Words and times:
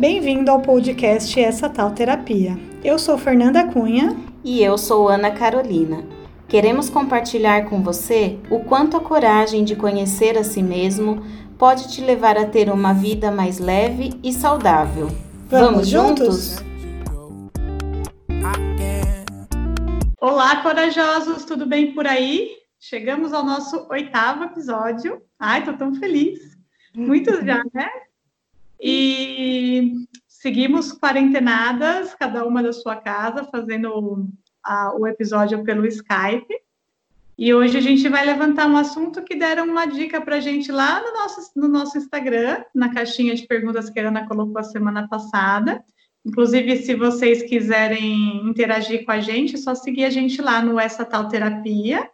Bem-vindo 0.00 0.50
ao 0.50 0.62
podcast 0.62 1.38
Essa 1.38 1.68
Tal 1.68 1.90
Terapia. 1.90 2.58
Eu 2.82 2.98
sou 2.98 3.18
Fernanda 3.18 3.70
Cunha. 3.70 4.16
E 4.42 4.62
eu 4.62 4.78
sou 4.78 5.10
Ana 5.10 5.30
Carolina. 5.30 6.02
Queremos 6.48 6.88
compartilhar 6.88 7.68
com 7.68 7.82
você 7.82 8.38
o 8.50 8.60
quanto 8.60 8.96
a 8.96 9.00
coragem 9.00 9.62
de 9.62 9.76
conhecer 9.76 10.38
a 10.38 10.42
si 10.42 10.62
mesmo 10.62 11.22
pode 11.58 11.92
te 11.92 12.00
levar 12.00 12.38
a 12.38 12.46
ter 12.46 12.70
uma 12.70 12.94
vida 12.94 13.30
mais 13.30 13.58
leve 13.58 14.18
e 14.24 14.32
saudável. 14.32 15.08
Vamos, 15.50 15.70
Vamos 15.70 15.88
juntos? 15.88 16.56
Olá, 20.18 20.62
corajosos, 20.62 21.44
tudo 21.44 21.66
bem 21.66 21.92
por 21.92 22.06
aí? 22.06 22.48
Chegamos 22.80 23.34
ao 23.34 23.44
nosso 23.44 23.86
oitavo 23.90 24.44
episódio. 24.44 25.20
Ai, 25.38 25.62
tô 25.62 25.74
tão 25.74 25.94
feliz. 25.94 26.38
Muitos 26.94 27.44
já, 27.44 27.62
né? 27.74 27.90
E 28.80 29.92
seguimos 30.26 30.92
quarentenadas, 30.92 32.14
cada 32.14 32.46
uma 32.46 32.62
da 32.62 32.72
sua 32.72 32.96
casa, 32.96 33.44
fazendo 33.44 34.26
a, 34.64 34.94
o 34.96 35.06
episódio 35.06 35.62
pelo 35.62 35.86
Skype. 35.86 36.54
E 37.36 37.54
hoje 37.54 37.76
a 37.78 37.80
gente 37.80 38.08
vai 38.08 38.24
levantar 38.24 38.66
um 38.66 38.76
assunto 38.76 39.22
que 39.22 39.34
deram 39.34 39.64
uma 39.64 39.86
dica 39.86 40.20
para 40.20 40.36
a 40.36 40.40
gente 40.40 40.70
lá 40.70 41.02
no 41.02 41.12
nosso, 41.12 41.52
no 41.56 41.68
nosso 41.68 41.98
Instagram, 41.98 42.62
na 42.74 42.92
caixinha 42.92 43.34
de 43.34 43.46
perguntas 43.46 43.88
que 43.90 44.00
a 44.00 44.08
Ana 44.08 44.26
colocou 44.26 44.58
a 44.58 44.62
semana 44.62 45.08
passada. 45.08 45.82
Inclusive, 46.24 46.76
se 46.76 46.94
vocês 46.94 47.42
quiserem 47.42 48.46
interagir 48.46 49.04
com 49.04 49.12
a 49.12 49.20
gente, 49.20 49.54
é 49.54 49.58
só 49.58 49.74
seguir 49.74 50.04
a 50.04 50.10
gente 50.10 50.42
lá 50.42 50.62
no 50.62 50.78
Essa 50.78 51.04
Tal 51.04 51.28
Terapia. 51.28 52.08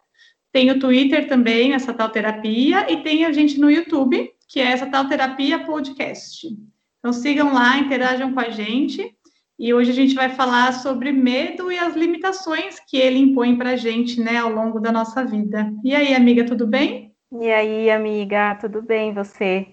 Tem 0.51 0.71
o 0.71 0.79
Twitter 0.79 1.27
também, 1.27 1.73
Essa 1.73 1.93
Tal 1.93 2.09
Terapia, 2.09 2.91
e 2.91 3.03
tem 3.03 3.25
a 3.25 3.31
gente 3.33 3.59
no 3.59 3.69
YouTube, 3.69 4.31
que 4.47 4.59
é 4.59 4.71
Essa 4.71 4.85
Tal 4.85 5.07
Terapia 5.07 5.65
Podcast. 5.65 6.47
Então, 6.99 7.11
sigam 7.11 7.53
lá, 7.53 7.77
interajam 7.77 8.33
com 8.33 8.39
a 8.39 8.49
gente. 8.49 9.13
E 9.59 9.73
hoje 9.73 9.91
a 9.91 9.93
gente 9.93 10.13
vai 10.13 10.29
falar 10.29 10.71
sobre 10.73 11.11
medo 11.11 11.71
e 11.71 11.77
as 11.77 11.95
limitações 11.95 12.79
que 12.79 12.95
ele 12.97 13.19
impõe 13.19 13.57
para 13.57 13.71
a 13.71 13.75
gente, 13.75 14.21
né, 14.21 14.37
ao 14.37 14.51
longo 14.51 14.79
da 14.79 14.91
nossa 14.91 15.25
vida. 15.25 15.73
E 15.83 15.95
aí, 15.95 16.13
amiga, 16.13 16.45
tudo 16.45 16.67
bem? 16.67 17.13
E 17.31 17.51
aí, 17.51 17.89
amiga, 17.89 18.55
tudo 18.55 18.81
bem 18.81 19.13
você? 19.13 19.67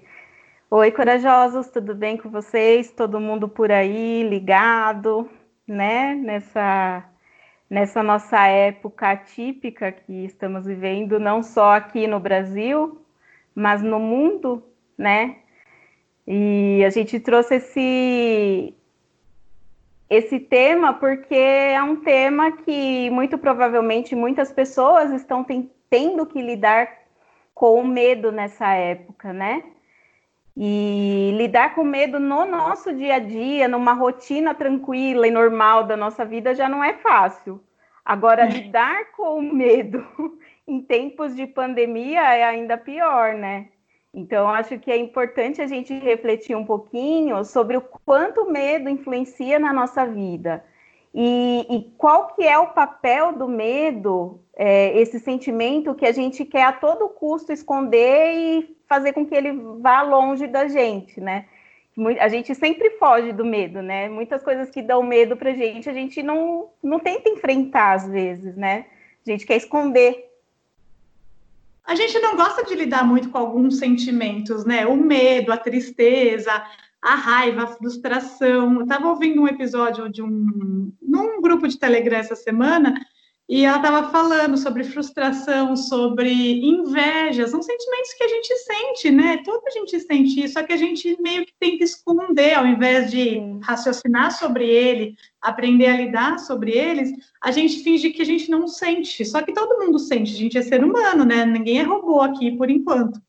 Oi, 0.70 0.90
corajosos, 0.90 1.68
tudo 1.68 1.94
bem 1.94 2.16
com 2.16 2.30
vocês? 2.30 2.90
Todo 2.90 3.20
mundo 3.20 3.48
por 3.48 3.70
aí 3.70 4.22
ligado, 4.28 5.30
né? 5.68 6.14
Nessa 6.14 7.04
nessa 7.68 8.02
nossa 8.02 8.46
época 8.46 9.10
atípica 9.10 9.90
que 9.90 10.24
estamos 10.24 10.66
vivendo, 10.66 11.18
não 11.18 11.42
só 11.42 11.72
aqui 11.74 12.06
no 12.06 12.20
Brasil, 12.20 13.03
mas 13.54 13.82
no 13.82 13.98
mundo, 13.98 14.62
né? 14.96 15.36
E 16.26 16.82
a 16.84 16.90
gente 16.90 17.20
trouxe 17.20 17.56
esse 17.56 18.74
esse 20.08 20.38
tema 20.38 20.92
porque 20.92 21.34
é 21.34 21.82
um 21.82 21.96
tema 21.96 22.52
que 22.52 23.10
muito 23.10 23.38
provavelmente 23.38 24.14
muitas 24.14 24.52
pessoas 24.52 25.10
estão 25.12 25.44
tendo 25.90 26.26
que 26.26 26.40
lidar 26.40 26.88
com 27.54 27.80
o 27.80 27.86
medo 27.86 28.30
nessa 28.30 28.74
época, 28.74 29.32
né? 29.32 29.62
E 30.56 31.32
lidar 31.36 31.74
com 31.74 31.82
medo 31.82 32.20
no 32.20 32.44
nosso 32.44 32.92
dia 32.94 33.16
a 33.16 33.18
dia, 33.18 33.66
numa 33.66 33.92
rotina 33.92 34.54
tranquila 34.54 35.26
e 35.26 35.30
normal 35.30 35.84
da 35.84 35.96
nossa 35.96 36.24
vida, 36.24 36.54
já 36.54 36.68
não 36.68 36.82
é 36.82 36.94
fácil. 36.94 37.60
Agora, 38.04 38.44
lidar 38.44 39.12
com 39.16 39.38
o 39.38 39.42
medo 39.42 40.04
em 40.66 40.80
tempos 40.80 41.34
de 41.34 41.46
pandemia 41.46 42.20
é 42.34 42.44
ainda 42.44 42.76
pior, 42.76 43.34
né? 43.34 43.68
Então, 44.12 44.48
acho 44.48 44.78
que 44.78 44.90
é 44.90 44.96
importante 44.96 45.60
a 45.60 45.66
gente 45.66 45.92
refletir 45.92 46.56
um 46.56 46.64
pouquinho 46.64 47.44
sobre 47.44 47.76
o 47.76 47.80
quanto 47.80 48.42
o 48.42 48.50
medo 48.50 48.88
influencia 48.88 49.58
na 49.58 49.72
nossa 49.72 50.06
vida. 50.06 50.64
E, 51.12 51.66
e 51.68 51.82
qual 51.96 52.34
que 52.34 52.42
é 52.42 52.58
o 52.58 52.68
papel 52.68 53.32
do 53.32 53.48
medo, 53.48 54.40
é, 54.56 54.96
esse 54.98 55.18
sentimento 55.18 55.94
que 55.94 56.06
a 56.06 56.12
gente 56.12 56.44
quer 56.44 56.64
a 56.64 56.72
todo 56.72 57.08
custo 57.08 57.52
esconder 57.52 58.34
e 58.34 58.76
fazer 58.88 59.12
com 59.12 59.26
que 59.26 59.34
ele 59.34 59.52
vá 59.80 60.02
longe 60.02 60.46
da 60.46 60.68
gente, 60.68 61.20
né? 61.20 61.46
A 62.20 62.28
gente 62.28 62.52
sempre 62.56 62.90
foge 62.98 63.32
do 63.32 63.44
medo, 63.44 63.80
né? 63.80 64.08
Muitas 64.08 64.42
coisas 64.42 64.70
que 64.70 64.82
dão 64.82 65.02
medo 65.02 65.36
pra 65.36 65.54
gente, 65.54 65.88
a 65.88 65.92
gente 65.92 66.22
não, 66.22 66.70
não 66.82 66.98
tenta 66.98 67.28
enfrentar 67.28 67.92
às 67.92 68.08
vezes, 68.08 68.56
né? 68.56 68.86
A 69.24 69.30
gente 69.30 69.46
quer 69.46 69.56
esconder. 69.56 70.33
A 71.86 71.94
gente 71.94 72.18
não 72.18 72.36
gosta 72.36 72.64
de 72.64 72.74
lidar 72.74 73.04
muito 73.06 73.28
com 73.28 73.38
alguns 73.38 73.78
sentimentos, 73.78 74.64
né? 74.64 74.86
O 74.86 74.96
medo, 74.96 75.52
a 75.52 75.56
tristeza, 75.56 76.64
a 77.02 77.14
raiva, 77.14 77.64
a 77.64 77.66
frustração. 77.66 78.74
Eu 78.74 78.82
estava 78.82 79.08
ouvindo 79.08 79.42
um 79.42 79.48
episódio 79.48 80.08
de 80.08 80.22
um 80.22 80.90
num 81.02 81.40
grupo 81.40 81.68
de 81.68 81.78
Telegram 81.78 82.18
essa 82.18 82.34
semana 82.34 82.94
e 83.46 83.64
ela 83.64 83.76
estava 83.76 84.10
falando 84.10 84.56
sobre 84.56 84.84
frustração, 84.84 85.76
sobre 85.76 86.32
inveja, 86.32 87.46
são 87.46 87.60
sentimentos 87.60 88.14
que 88.14 88.24
a 88.24 88.28
gente 88.28 88.56
sente, 88.56 89.10
né? 89.10 89.42
Toda 89.44 89.62
a 89.66 89.70
gente 89.70 90.00
sente 90.00 90.42
isso, 90.42 90.54
só 90.54 90.62
que 90.62 90.72
a 90.72 90.76
gente 90.78 91.20
meio 91.20 91.44
que 91.44 91.52
tenta 91.60 91.84
esconder, 91.84 92.54
ao 92.54 92.66
invés 92.66 93.10
de 93.10 93.38
raciocinar 93.62 94.32
sobre 94.32 94.66
ele, 94.66 95.14
aprender 95.42 95.88
a 95.88 95.96
lidar 95.96 96.38
sobre 96.38 96.72
eles, 96.72 97.10
a 97.42 97.50
gente 97.50 97.82
finge 97.82 98.10
que 98.10 98.22
a 98.22 98.26
gente 98.26 98.50
não 98.50 98.66
sente. 98.66 99.22
Só 99.26 99.42
que 99.42 99.52
todo 99.52 99.84
mundo 99.84 99.98
sente, 99.98 100.32
a 100.32 100.38
gente 100.38 100.56
é 100.56 100.62
ser 100.62 100.82
humano, 100.82 101.26
né? 101.26 101.44
Ninguém 101.44 101.80
é 101.80 101.82
robô 101.82 102.22
aqui 102.22 102.56
por 102.56 102.70
enquanto. 102.70 103.20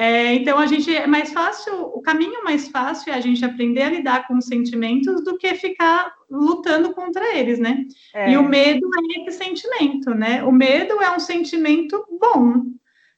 É, 0.00 0.32
então, 0.34 0.56
a 0.56 0.66
gente 0.66 0.94
é 0.94 1.08
mais 1.08 1.32
fácil, 1.32 1.74
o 1.74 2.00
caminho 2.00 2.44
mais 2.44 2.68
fácil 2.68 3.12
é 3.12 3.16
a 3.16 3.20
gente 3.20 3.44
aprender 3.44 3.82
a 3.82 3.90
lidar 3.90 4.28
com 4.28 4.38
os 4.38 4.46
sentimentos 4.46 5.24
do 5.24 5.36
que 5.36 5.52
ficar 5.56 6.14
lutando 6.30 6.94
contra 6.94 7.36
eles, 7.36 7.58
né? 7.58 7.84
É. 8.14 8.30
E 8.30 8.36
o 8.36 8.44
medo 8.44 8.88
é 8.94 9.28
esse 9.28 9.38
sentimento, 9.38 10.10
né? 10.10 10.44
O 10.44 10.52
medo 10.52 11.02
é 11.02 11.10
um 11.10 11.18
sentimento 11.18 12.06
bom, 12.20 12.66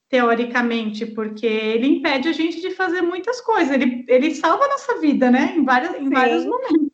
teoricamente, 0.08 1.04
porque 1.04 1.44
ele 1.44 1.86
impede 1.86 2.30
a 2.30 2.32
gente 2.32 2.62
de 2.62 2.70
fazer 2.70 3.02
muitas 3.02 3.42
coisas, 3.42 3.74
ele, 3.74 4.02
ele 4.08 4.34
salva 4.34 4.64
a 4.64 4.68
nossa 4.68 4.98
vida, 5.00 5.30
né? 5.30 5.52
Em, 5.54 5.62
várias, 5.62 5.94
em 6.00 6.08
vários 6.08 6.47
momentos. 6.47 6.88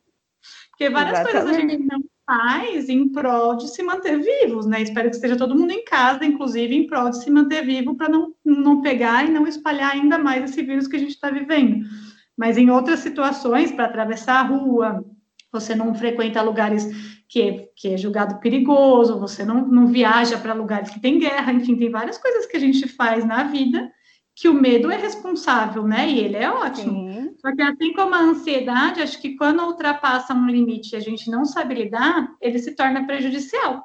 Porque 0.70 0.90
várias 0.90 1.20
Exatamente. 1.20 1.44
coisas 1.44 1.56
a 1.56 1.60
gente 1.60 1.86
não 1.86 2.00
faz 2.26 2.88
em 2.88 3.08
prol 3.08 3.56
de 3.56 3.68
se 3.68 3.82
manter 3.82 4.20
vivos, 4.20 4.66
né? 4.66 4.82
Espero 4.82 5.08
que 5.08 5.14
esteja 5.14 5.36
todo 5.36 5.56
mundo 5.56 5.70
em 5.70 5.84
casa, 5.84 6.24
inclusive 6.24 6.74
em 6.74 6.86
prol 6.86 7.10
de 7.10 7.22
se 7.22 7.30
manter 7.30 7.64
vivo, 7.64 7.94
para 7.94 8.08
não, 8.08 8.34
não 8.44 8.82
pegar 8.82 9.24
e 9.24 9.30
não 9.30 9.46
espalhar 9.46 9.92
ainda 9.92 10.18
mais 10.18 10.50
esse 10.50 10.60
vírus 10.62 10.88
que 10.88 10.96
a 10.96 10.98
gente 10.98 11.10
está 11.10 11.30
vivendo. 11.30 11.86
Mas 12.36 12.58
em 12.58 12.68
outras 12.68 12.98
situações, 12.98 13.70
para 13.70 13.84
atravessar 13.84 14.40
a 14.40 14.42
rua, 14.42 15.04
você 15.52 15.74
não 15.74 15.94
frequenta 15.94 16.42
lugares 16.42 16.84
que, 17.28 17.70
que 17.76 17.94
é 17.94 17.96
julgado 17.96 18.40
perigoso, 18.40 19.18
você 19.18 19.44
não, 19.44 19.66
não 19.66 19.86
viaja 19.86 20.36
para 20.36 20.52
lugares 20.52 20.90
que 20.90 21.00
tem 21.00 21.18
guerra, 21.18 21.52
enfim, 21.52 21.76
tem 21.76 21.90
várias 21.90 22.18
coisas 22.18 22.44
que 22.44 22.56
a 22.56 22.60
gente 22.60 22.88
faz 22.88 23.24
na 23.24 23.44
vida 23.44 23.90
que 24.34 24.48
o 24.48 24.54
medo 24.54 24.90
é 24.90 24.96
responsável, 24.96 25.86
né? 25.86 26.10
E 26.10 26.18
ele 26.18 26.36
é 26.36 26.50
ótimo. 26.50 27.10
Sim. 27.10 27.15
Só 27.46 27.54
que 27.54 27.62
assim 27.62 27.92
como 27.92 28.12
a 28.12 28.18
ansiedade, 28.18 29.00
acho 29.00 29.20
que 29.22 29.36
quando 29.36 29.62
ultrapassa 29.62 30.34
um 30.34 30.48
limite 30.48 30.92
e 30.92 30.96
a 30.96 31.00
gente 31.00 31.30
não 31.30 31.44
sabe 31.44 31.76
lidar, 31.76 32.34
ele 32.40 32.58
se 32.58 32.72
torna 32.74 33.06
prejudicial. 33.06 33.84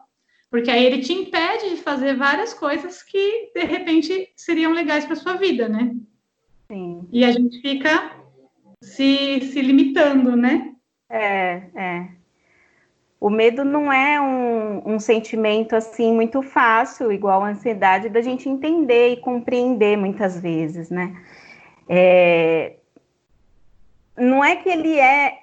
Porque 0.50 0.72
aí 0.72 0.84
ele 0.84 1.04
te 1.04 1.14
impede 1.14 1.70
de 1.70 1.76
fazer 1.78 2.16
várias 2.16 2.56
coisas 2.56 3.04
que, 3.04 3.52
de 3.54 3.64
repente, 3.64 4.32
seriam 4.36 4.72
legais 4.72 5.06
para 5.06 5.16
sua 5.16 5.34
vida, 5.36 5.70
né? 5.70 5.96
Sim. 6.72 7.08
E 7.12 7.24
a 7.24 7.32
gente 7.32 7.62
fica 7.62 8.12
se, 8.82 9.42
se 9.42 9.62
limitando, 9.62 10.36
né? 10.36 10.74
É, 11.08 11.62
é 11.76 12.08
o 13.20 13.30
medo 13.30 13.64
não 13.64 13.94
é 13.94 14.20
um, 14.20 14.96
um, 14.96 15.00
sentimento 15.00 15.76
assim 15.76 16.12
muito 16.12 16.42
fácil, 16.42 17.12
igual 17.12 17.44
a 17.44 17.50
ansiedade, 17.50 18.10
da 18.10 18.24
gente 18.24 18.50
entender 18.50 19.10
e 19.10 19.18
compreender 19.18 19.96
muitas 19.96 20.42
vezes, 20.42 20.90
né? 20.90 21.16
É, 21.88 22.78
não 24.22 24.44
é 24.44 24.56
que 24.56 24.70
ele 24.70 25.00
é 25.00 25.40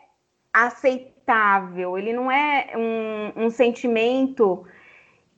aceitável, 0.53 1.99
ele 1.99 2.13
não 2.13 2.31
é 2.31 2.73
um, 2.77 3.47
um 3.47 3.51
sentimento 3.51 4.65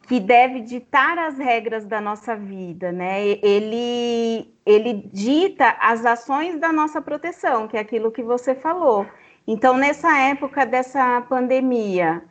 que 0.07 0.21
deve 0.21 0.61
ditar 0.61 1.19
as 1.19 1.39
regras 1.39 1.85
da 1.85 2.01
nossa 2.01 2.37
vida, 2.37 2.91
né? 2.93 3.27
Ele, 3.43 4.53
ele 4.67 5.09
dita 5.13 5.77
as 5.81 6.05
ações 6.05 6.59
da 6.59 6.73
nossa 6.73 7.01
proteção, 7.01 7.69
que 7.69 7.77
é 7.77 7.81
aquilo 7.81 8.11
que 8.11 8.23
você 8.23 8.55
falou. 8.55 9.07
Então, 9.47 9.77
nessa 9.77 10.19
época 10.19 10.67
dessa 10.67 11.23
pandemia, 11.23 12.23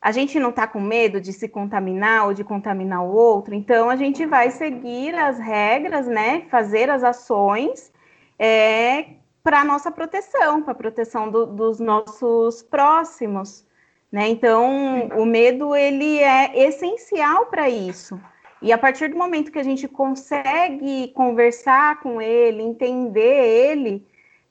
a 0.00 0.12
gente 0.12 0.38
não 0.38 0.50
está 0.50 0.66
com 0.66 0.80
medo 0.80 1.20
de 1.20 1.32
se 1.32 1.48
contaminar 1.48 2.26
ou 2.26 2.34
de 2.34 2.44
contaminar 2.44 3.02
o 3.02 3.12
outro, 3.12 3.54
então 3.54 3.90
a 3.90 3.96
gente 3.96 4.24
vai 4.24 4.50
seguir 4.50 5.14
as 5.14 5.38
regras, 5.38 6.06
né? 6.06 6.46
Fazer 6.50 6.88
as 6.88 7.02
ações 7.02 7.92
é, 8.38 9.17
para 9.48 9.62
a 9.62 9.64
nossa 9.64 9.90
proteção, 9.90 10.62
para 10.62 10.72
a 10.72 10.76
proteção 10.76 11.30
do, 11.30 11.46
dos 11.46 11.80
nossos 11.80 12.62
próximos, 12.62 13.64
né? 14.12 14.28
Então, 14.28 15.08
o 15.16 15.24
medo 15.24 15.74
ele 15.74 16.18
é 16.18 16.66
essencial 16.66 17.46
para 17.46 17.66
isso. 17.66 18.20
E 18.60 18.70
a 18.74 18.76
partir 18.76 19.08
do 19.08 19.16
momento 19.16 19.50
que 19.50 19.58
a 19.58 19.62
gente 19.62 19.88
consegue 19.88 21.08
conversar 21.14 21.98
com 22.00 22.20
ele, 22.20 22.62
entender 22.62 23.70
ele, 23.70 24.06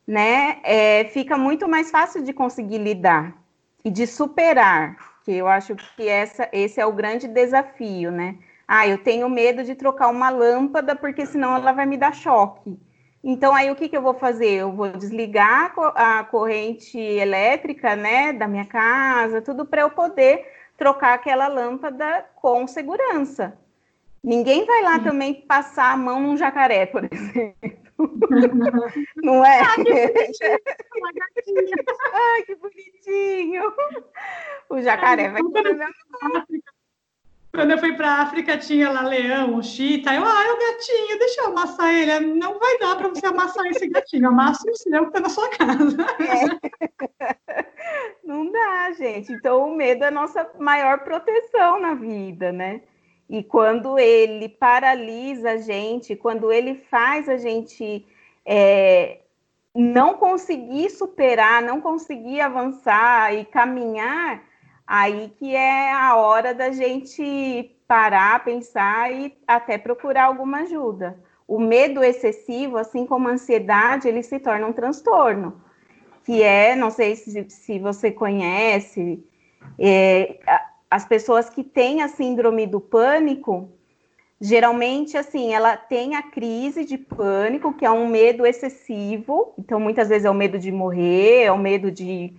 né, 0.07 0.57
é, 0.63 1.05
fica 1.13 1.37
muito 1.37 1.69
mais 1.69 1.91
fácil 1.91 2.23
de 2.23 2.33
conseguir 2.33 2.79
lidar 2.79 3.35
e 3.85 3.91
de 3.91 4.07
superar, 4.07 4.97
que 5.23 5.31
eu 5.31 5.47
acho 5.47 5.75
que 5.75 6.07
essa, 6.07 6.49
esse 6.51 6.81
é 6.81 6.85
o 6.87 6.91
grande 6.91 7.27
desafio, 7.27 8.11
né? 8.11 8.35
Ah, 8.67 8.87
eu 8.87 8.97
tenho 8.97 9.29
medo 9.29 9.63
de 9.63 9.75
trocar 9.75 10.07
uma 10.07 10.31
lâmpada 10.31 10.95
porque 10.95 11.23
senão 11.27 11.55
ela 11.55 11.71
vai 11.71 11.85
me 11.85 11.97
dar 11.97 12.15
choque. 12.15 12.79
Então, 13.23 13.53
aí 13.53 13.69
o 13.71 13.75
que, 13.75 13.89
que 13.89 13.97
eu 13.97 14.01
vou 14.01 14.13
fazer? 14.13 14.51
Eu 14.51 14.71
vou 14.71 14.89
desligar 14.89 15.73
a 15.95 16.23
corrente 16.23 16.97
elétrica, 16.97 17.95
né, 17.95 18.31
da 18.31 18.47
minha 18.47 18.65
casa, 18.65 19.41
tudo 19.41 19.65
para 19.65 19.81
eu 19.81 19.89
poder 19.89 20.45
trocar 20.77 21.13
aquela 21.13 21.47
lâmpada 21.47 22.25
com 22.35 22.67
segurança. 22.67 23.57
Ninguém 24.23 24.65
vai 24.65 24.81
lá 24.83 24.99
também 24.99 25.33
passar 25.33 25.93
a 25.93 25.97
mão 25.97 26.19
num 26.19 26.37
jacaré, 26.37 26.85
por 26.85 27.03
exemplo. 27.03 27.77
Não 29.23 29.43
é? 29.43 29.61
Ah, 29.61 29.75
que 29.75 29.83
bonitinho. 29.85 31.83
Ai, 32.13 32.43
que 32.43 32.55
bonitinho. 32.55 33.73
O 34.69 34.81
jacaré 34.81 35.29
vai 35.29 35.41
comer 35.41 35.73
meu 35.73 35.87
quando 37.57 37.71
eu 37.71 37.79
fui 37.79 37.93
para 37.93 38.07
a 38.07 38.21
África, 38.21 38.55
tinha 38.55 38.87
lá 38.91 39.01
leão, 39.01 39.63
chita. 39.63 40.13
Eu, 40.13 40.23
ah, 40.23 40.43
é 40.45 40.51
o 40.51 40.59
gatinho, 40.59 41.17
deixa 41.17 41.41
eu 41.41 41.47
amassar 41.47 41.91
ele. 41.91 42.19
Não 42.35 42.59
vai 42.59 42.77
dar 42.77 42.95
para 42.95 43.07
você 43.07 43.25
amassar 43.25 43.65
esse 43.65 43.87
gatinho. 43.87 44.27
Amassa 44.27 44.69
o 44.69 44.75
seu 44.75 45.01
que 45.01 45.07
está 45.07 45.19
na 45.19 45.29
sua 45.29 45.49
casa. 45.49 45.97
É. 47.19 47.65
Não 48.23 48.51
dá, 48.51 48.91
gente. 48.91 49.31
Então, 49.31 49.69
o 49.69 49.75
medo 49.75 50.03
é 50.03 50.09
a 50.09 50.11
nossa 50.11 50.47
maior 50.59 50.99
proteção 50.99 51.79
na 51.79 51.95
vida, 51.95 52.51
né? 52.51 52.81
E 53.27 53.43
quando 53.43 53.97
ele 53.97 54.49
paralisa 54.49 55.53
a 55.53 55.57
gente, 55.57 56.15
quando 56.15 56.51
ele 56.51 56.75
faz 56.91 57.27
a 57.27 57.37
gente 57.37 58.05
é, 58.45 59.21
não 59.73 60.13
conseguir 60.13 60.91
superar, 60.91 61.63
não 61.63 61.81
conseguir 61.81 62.39
avançar 62.39 63.33
e 63.33 63.45
caminhar, 63.45 64.43
aí 64.87 65.33
que 65.37 65.53
é 65.53 65.91
a 65.91 66.15
hora 66.15 66.53
da 66.53 66.71
gente 66.71 67.75
parar, 67.85 68.43
pensar 68.43 69.11
e 69.11 69.37
até 69.45 69.77
procurar 69.77 70.25
alguma 70.25 70.61
ajuda. 70.61 71.19
O 71.47 71.59
medo 71.59 72.03
excessivo, 72.03 72.77
assim 72.77 73.05
como 73.05 73.27
a 73.27 73.31
ansiedade, 73.31 74.07
ele 74.07 74.23
se 74.23 74.39
torna 74.39 74.65
um 74.65 74.73
transtorno, 74.73 75.61
que 76.25 76.41
é, 76.41 76.75
não 76.75 76.89
sei 76.89 77.15
se, 77.15 77.49
se 77.49 77.79
você 77.79 78.11
conhece, 78.11 79.23
é, 79.79 80.39
as 80.89 81.05
pessoas 81.05 81.49
que 81.49 81.63
têm 81.63 82.01
a 82.01 82.07
síndrome 82.07 82.65
do 82.67 82.81
pânico, 82.81 83.69
geralmente, 84.39 85.17
assim, 85.17 85.53
ela 85.53 85.77
tem 85.77 86.15
a 86.15 86.21
crise 86.21 86.83
de 86.83 86.97
pânico, 86.97 87.73
que 87.73 87.85
é 87.85 87.91
um 87.91 88.07
medo 88.07 88.45
excessivo, 88.45 89.53
então 89.57 89.79
muitas 89.79 90.09
vezes 90.09 90.25
é 90.25 90.29
o 90.29 90.33
medo 90.33 90.59
de 90.59 90.71
morrer, 90.71 91.43
é 91.43 91.51
o 91.51 91.57
medo 91.57 91.89
de, 91.89 92.33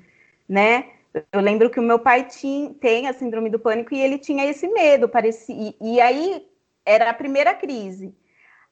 né, 0.47 0.85
eu 1.33 1.41
lembro 1.41 1.71
que 1.71 1.81
o 1.81 1.83
meu 1.83 1.99
pai 1.99 2.25
tinha, 2.25 2.73
tem 2.75 3.07
a 3.09 3.13
síndrome 3.13 3.51
do 3.51 3.59
pânico 3.59 3.95
e 3.95 4.01
ele 4.01 4.19
tinha 4.19 4.45
esse 4.45 4.67
medo, 4.69 5.09
parecia, 5.09 5.55
e, 5.55 5.77
e 5.81 6.01
aí 6.01 6.47
era 6.85 7.11
a 7.11 7.15
primeira 7.15 7.55
crise. 7.55 8.15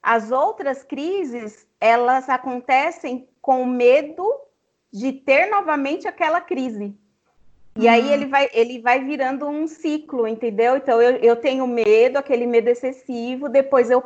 As 0.03 0.31
outras 0.31 0.83
crises, 0.83 1.67
elas 1.81 2.29
acontecem 2.29 3.29
com 3.41 3.65
medo 3.65 4.25
de 4.93 5.13
ter 5.13 5.51
novamente 5.51 6.07
aquela 6.07 6.41
crise. 6.41 6.95
E 7.79 7.89
aí 7.89 8.11
ele 8.11 8.27
vai, 8.27 8.49
ele 8.53 8.81
vai 8.81 9.05
virando 9.05 9.47
um 9.47 9.67
ciclo, 9.67 10.27
entendeu? 10.27 10.77
Então 10.77 11.03
eu, 11.03 11.17
eu 11.17 11.37
tenho 11.37 11.67
medo, 11.67 12.17
aquele 12.17 12.47
medo 12.47 12.69
excessivo, 12.69 13.49
depois 13.49 13.91
eu 13.91 14.03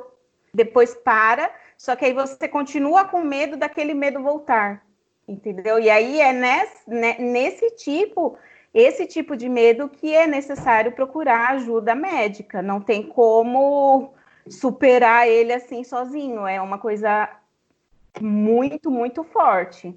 depois 0.53 0.95
para, 0.95 1.49
só 1.79 1.95
que 1.95 2.05
aí 2.05 2.13
você 2.13 2.49
continua 2.49 3.05
com 3.05 3.23
medo 3.23 3.57
daquele 3.57 3.95
medo 3.95 4.21
voltar 4.21 4.85
entendeu? 5.31 5.79
E 5.79 5.89
aí 5.89 6.21
é 6.21 6.33
nesse, 6.33 6.91
né, 6.91 7.17
nesse 7.19 7.71
tipo, 7.77 8.37
esse 8.75 9.07
tipo 9.07 9.37
de 9.37 9.49
medo 9.49 9.89
que 9.89 10.15
é 10.15 10.27
necessário 10.27 10.93
procurar 10.93 11.51
ajuda 11.51 11.95
médica. 11.95 12.61
Não 12.61 12.81
tem 12.81 13.03
como 13.03 14.13
superar 14.49 15.29
ele 15.29 15.53
assim 15.53 15.85
sozinho. 15.85 16.47
É 16.47 16.61
uma 16.61 16.79
coisa 16.79 17.29
muito, 18.21 18.91
muito 18.91 19.23
forte. 19.25 19.95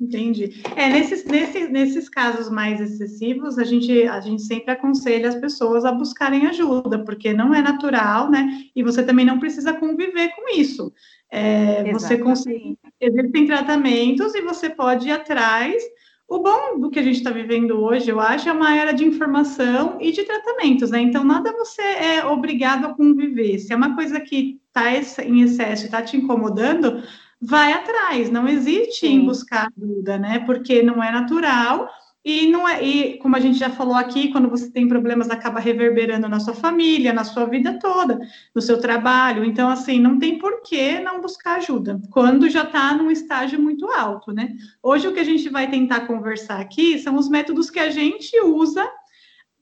Entendi. 0.00 0.62
É, 0.76 0.88
nesses, 0.88 1.24
nesses, 1.24 1.68
nesses 1.70 2.08
casos 2.08 2.48
mais 2.48 2.80
excessivos, 2.80 3.58
a 3.58 3.64
gente, 3.64 4.06
a 4.06 4.20
gente 4.20 4.42
sempre 4.42 4.70
aconselha 4.70 5.28
as 5.28 5.34
pessoas 5.34 5.84
a 5.84 5.90
buscarem 5.90 6.46
ajuda, 6.46 7.04
porque 7.04 7.32
não 7.32 7.52
é 7.52 7.60
natural, 7.60 8.30
né? 8.30 8.62
E 8.76 8.82
você 8.82 9.04
também 9.04 9.26
não 9.26 9.40
precisa 9.40 9.72
conviver 9.72 10.28
com 10.36 10.56
isso. 10.56 10.92
É, 11.28 11.92
você 11.92 12.16
consegue. 12.16 12.78
Existem 13.00 13.46
tratamentos 13.46 14.34
e 14.34 14.40
você 14.40 14.68
pode 14.68 15.08
ir 15.08 15.12
atrás. 15.12 15.82
O 16.26 16.40
bom 16.40 16.78
do 16.78 16.90
que 16.90 16.98
a 16.98 17.02
gente 17.02 17.16
está 17.16 17.30
vivendo 17.30 17.80
hoje, 17.80 18.10
eu 18.10 18.20
acho, 18.20 18.48
é 18.48 18.52
uma 18.52 18.76
era 18.76 18.92
de 18.92 19.04
informação 19.04 19.96
e 20.00 20.12
de 20.12 20.24
tratamentos, 20.24 20.90
né? 20.90 21.00
Então, 21.00 21.24
nada 21.24 21.52
você 21.52 21.80
é 21.80 22.26
obrigado 22.26 22.86
a 22.86 22.94
conviver. 22.94 23.58
Se 23.58 23.72
é 23.72 23.76
uma 23.76 23.94
coisa 23.94 24.20
que 24.20 24.60
está 24.66 25.22
em 25.24 25.40
excesso 25.40 25.84
e 25.84 25.86
está 25.86 26.02
te 26.02 26.16
incomodando, 26.16 27.02
vai 27.40 27.72
atrás, 27.72 28.30
não 28.30 28.46
existe 28.48 29.06
Sim. 29.06 29.14
em 29.14 29.24
buscar 29.24 29.70
ajuda, 29.76 30.18
né? 30.18 30.40
Porque 30.40 30.82
não 30.82 31.02
é 31.02 31.10
natural 31.10 31.88
e 32.28 32.46
não 32.46 32.68
é, 32.68 32.84
e 32.84 33.16
como 33.16 33.36
a 33.36 33.40
gente 33.40 33.58
já 33.58 33.70
falou 33.70 33.94
aqui, 33.94 34.30
quando 34.30 34.50
você 34.50 34.70
tem 34.70 34.86
problemas, 34.86 35.30
acaba 35.30 35.58
reverberando 35.58 36.28
na 36.28 36.38
sua 36.38 36.52
família, 36.52 37.10
na 37.10 37.24
sua 37.24 37.46
vida 37.46 37.78
toda, 37.78 38.20
no 38.54 38.60
seu 38.60 38.78
trabalho. 38.78 39.42
Então, 39.42 39.70
assim, 39.70 39.98
não 39.98 40.18
tem 40.18 40.36
por 40.36 40.60
que 40.60 41.00
não 41.00 41.22
buscar 41.22 41.56
ajuda, 41.56 41.98
quando 42.10 42.50
já 42.50 42.64
está 42.64 42.92
num 42.92 43.10
estágio 43.10 43.58
muito 43.58 43.90
alto, 43.90 44.30
né? 44.30 44.54
Hoje 44.82 45.08
o 45.08 45.14
que 45.14 45.20
a 45.20 45.24
gente 45.24 45.48
vai 45.48 45.70
tentar 45.70 46.00
conversar 46.00 46.60
aqui 46.60 46.98
são 46.98 47.16
os 47.16 47.30
métodos 47.30 47.70
que 47.70 47.78
a 47.78 47.88
gente 47.88 48.38
usa 48.42 48.86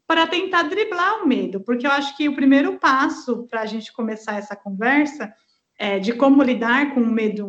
para 0.04 0.26
tentar 0.26 0.64
driblar 0.64 1.22
o 1.22 1.28
medo, 1.28 1.60
porque 1.60 1.86
eu 1.86 1.92
acho 1.92 2.16
que 2.16 2.28
o 2.28 2.34
primeiro 2.34 2.80
passo 2.80 3.46
para 3.48 3.60
a 3.60 3.66
gente 3.66 3.92
começar 3.92 4.38
essa 4.38 4.56
conversa 4.56 5.32
é, 5.78 6.00
de 6.00 6.12
como 6.14 6.42
lidar 6.42 6.92
com 6.92 7.00
o 7.00 7.12
medo, 7.12 7.48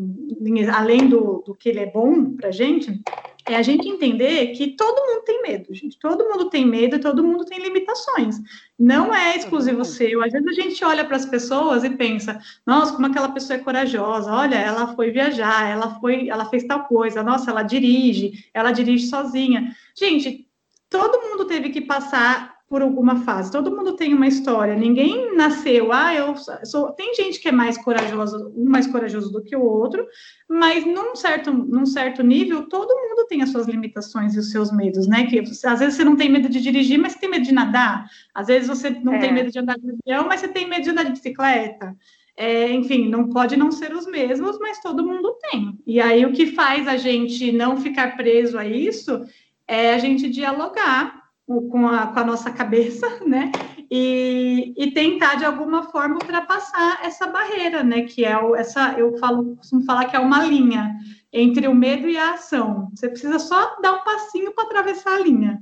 além 0.76 1.08
do, 1.08 1.44
do 1.44 1.56
que 1.56 1.70
ele 1.70 1.80
é 1.80 1.92
bom 1.92 2.36
para 2.36 2.50
a 2.50 2.52
gente, 2.52 3.02
é 3.48 3.56
a 3.56 3.62
gente 3.62 3.88
entender 3.88 4.48
que 4.48 4.68
todo 4.76 5.06
mundo 5.06 5.24
tem 5.24 5.42
medo, 5.42 5.74
gente. 5.74 5.98
Todo 5.98 6.26
mundo 6.26 6.50
tem 6.50 6.66
medo 6.66 6.96
e 6.96 7.00
todo 7.00 7.24
mundo 7.24 7.46
tem 7.46 7.60
limitações. 7.60 8.38
Não 8.78 9.14
é 9.14 9.36
exclusivo 9.36 9.86
seu. 9.86 10.24
Às 10.24 10.34
vezes 10.34 10.48
a 10.48 10.62
gente 10.62 10.84
olha 10.84 11.06
para 11.06 11.16
as 11.16 11.26
pessoas 11.26 11.84
e 11.84 11.90
pensa, 11.90 12.40
nossa, 12.66 12.94
como 12.94 13.08
aquela 13.08 13.30
pessoa 13.30 13.58
é 13.58 13.64
corajosa. 13.64 14.32
Olha, 14.32 14.56
ela 14.56 14.96
foi 14.96 15.12
viajar, 15.12 15.70
ela 15.70 16.00
foi, 16.00 16.28
ela 16.30 16.46
fez 16.46 16.66
tal 16.66 16.84
coisa. 16.86 17.24
Nossa, 17.24 17.52
ela 17.52 17.64
dirige, 17.64 18.46
ela 18.54 18.72
dirige 18.72 19.08
sozinha. 19.08 19.76
Gente, 19.96 20.48
todo 20.90 21.22
mundo 21.22 21.46
teve 21.46 21.70
que 21.70 21.82
passar 21.82 22.57
por 22.70 22.82
alguma 22.82 23.24
fase. 23.24 23.52
Todo 23.52 23.76
mundo 23.76 23.96
tem 23.96 24.14
uma 24.14 24.28
história. 24.28 24.76
Ninguém 24.76 25.34
nasceu, 25.36 25.94
ah, 25.94 26.14
eu 26.14 26.36
sou. 26.66 26.92
Tem 26.92 27.14
gente 27.16 27.40
que 27.40 27.48
é 27.48 27.52
mais 27.52 27.78
corajosa, 27.78 28.52
um 28.56 28.70
mais 28.70 28.86
corajoso 28.86 29.32
do 29.32 29.42
que 29.42 29.56
o 29.56 29.64
outro, 29.64 30.06
mas 30.50 30.86
num 30.86 31.16
certo, 31.16 31.52
num 31.52 31.86
certo 31.86 32.22
nível, 32.22 32.68
todo 32.68 32.94
mundo 32.94 33.26
tem 33.28 33.42
as 33.42 33.50
suas 33.50 33.68
limitações 33.68 34.36
e 34.36 34.40
os 34.40 34.52
seus 34.52 34.72
medos, 34.72 35.08
né? 35.08 35.26
Que 35.28 35.40
às 35.40 35.80
vezes 35.80 35.96
você 35.96 36.04
não 36.04 36.18
tem 36.18 36.30
medo 36.30 36.50
de 36.50 36.60
dirigir, 36.60 37.00
mas 37.00 37.14
você 37.14 37.20
tem 37.20 37.30
medo 37.30 37.46
de 37.46 37.54
nadar. 37.54 38.06
Às 38.36 38.48
vezes 38.48 38.68
você 38.68 38.90
não 38.90 39.14
é. 39.14 39.20
tem 39.20 39.34
medo 39.34 39.50
de 39.50 39.60
andar 39.60 39.78
de 39.78 39.90
avião, 39.90 40.28
mas 40.28 40.42
você 40.42 40.50
tem 40.50 40.68
medo 40.68 40.84
de 40.84 40.90
andar 40.90 41.04
de 41.04 41.12
bicicleta. 41.12 41.96
É, 42.36 42.72
enfim, 42.72 43.10
não 43.10 43.30
pode 43.30 43.56
não 43.56 43.72
ser 43.72 43.94
os 43.94 44.06
mesmos, 44.06 44.60
mas 44.60 44.82
todo 44.82 45.08
mundo 45.08 45.36
tem. 45.50 45.80
E 45.88 46.02
aí 46.02 46.26
o 46.26 46.34
que 46.34 46.48
faz 46.48 46.88
a 46.88 46.98
gente 46.98 47.52
não 47.52 47.78
ficar 47.78 48.16
preso 48.18 48.60
a 48.60 48.66
isso 48.66 49.24
é 49.68 49.94
a 49.94 49.98
gente 49.98 50.30
dialogar 50.30 51.27
com 51.48 51.88
a, 51.88 52.08
com 52.08 52.20
a 52.20 52.26
nossa 52.26 52.52
cabeça, 52.52 53.08
né? 53.26 53.52
E, 53.90 54.74
e, 54.76 54.92
tentar 54.92 55.36
de 55.36 55.46
alguma 55.46 55.84
forma 55.84 56.16
ultrapassar 56.16 57.00
essa 57.04 57.28
barreira, 57.28 57.84
né? 57.84 58.02
Que 58.02 58.26
é 58.26 58.38
o, 58.38 58.54
essa, 58.54 58.96
eu 58.98 59.18
falo, 59.18 59.56
costumo 59.56 59.86
falar 59.86 60.06
que 60.06 60.16
é 60.16 60.20
uma 60.20 60.44
linha 60.44 60.94
entre 61.32 61.68
o 61.68 61.74
medo 61.74 62.08
e 62.10 62.18
a 62.18 62.34
ação. 62.34 62.90
Você 62.94 63.08
precisa 63.08 63.40
só 63.40 63.80
dar 63.82 63.94
um 63.94 64.04
passinho 64.04 64.54
para 64.54 64.66
atravessar 64.66 65.16
a 65.16 65.20
linha. 65.20 65.60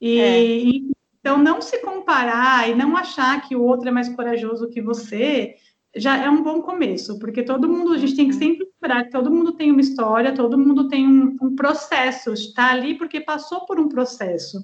E, 0.00 0.18
é. 0.18 0.94
então 1.20 1.38
não 1.38 1.60
se 1.60 1.78
comparar 1.78 2.68
e 2.68 2.74
não 2.74 2.96
achar 2.96 3.40
que 3.42 3.54
o 3.54 3.62
outro 3.62 3.88
é 3.88 3.92
mais 3.92 4.08
corajoso 4.08 4.68
que 4.68 4.82
você 4.82 5.54
já 5.94 6.16
é 6.16 6.30
um 6.30 6.42
bom 6.42 6.62
começo, 6.62 7.18
porque 7.18 7.42
todo 7.42 7.68
mundo, 7.68 7.92
a 7.92 7.98
gente 7.98 8.16
tem 8.16 8.28
que 8.28 8.34
sempre 8.34 8.66
lembrar 8.80 9.04
que 9.04 9.10
todo 9.10 9.30
mundo 9.30 9.52
tem 9.52 9.70
uma 9.70 9.80
história, 9.80 10.34
todo 10.34 10.58
mundo 10.58 10.88
tem 10.88 11.06
um, 11.06 11.36
um 11.42 11.56
processo, 11.56 12.32
está 12.32 12.70
ali 12.70 12.96
porque 12.96 13.20
passou 13.20 13.66
por 13.66 13.78
um 13.78 13.88
processo. 13.88 14.58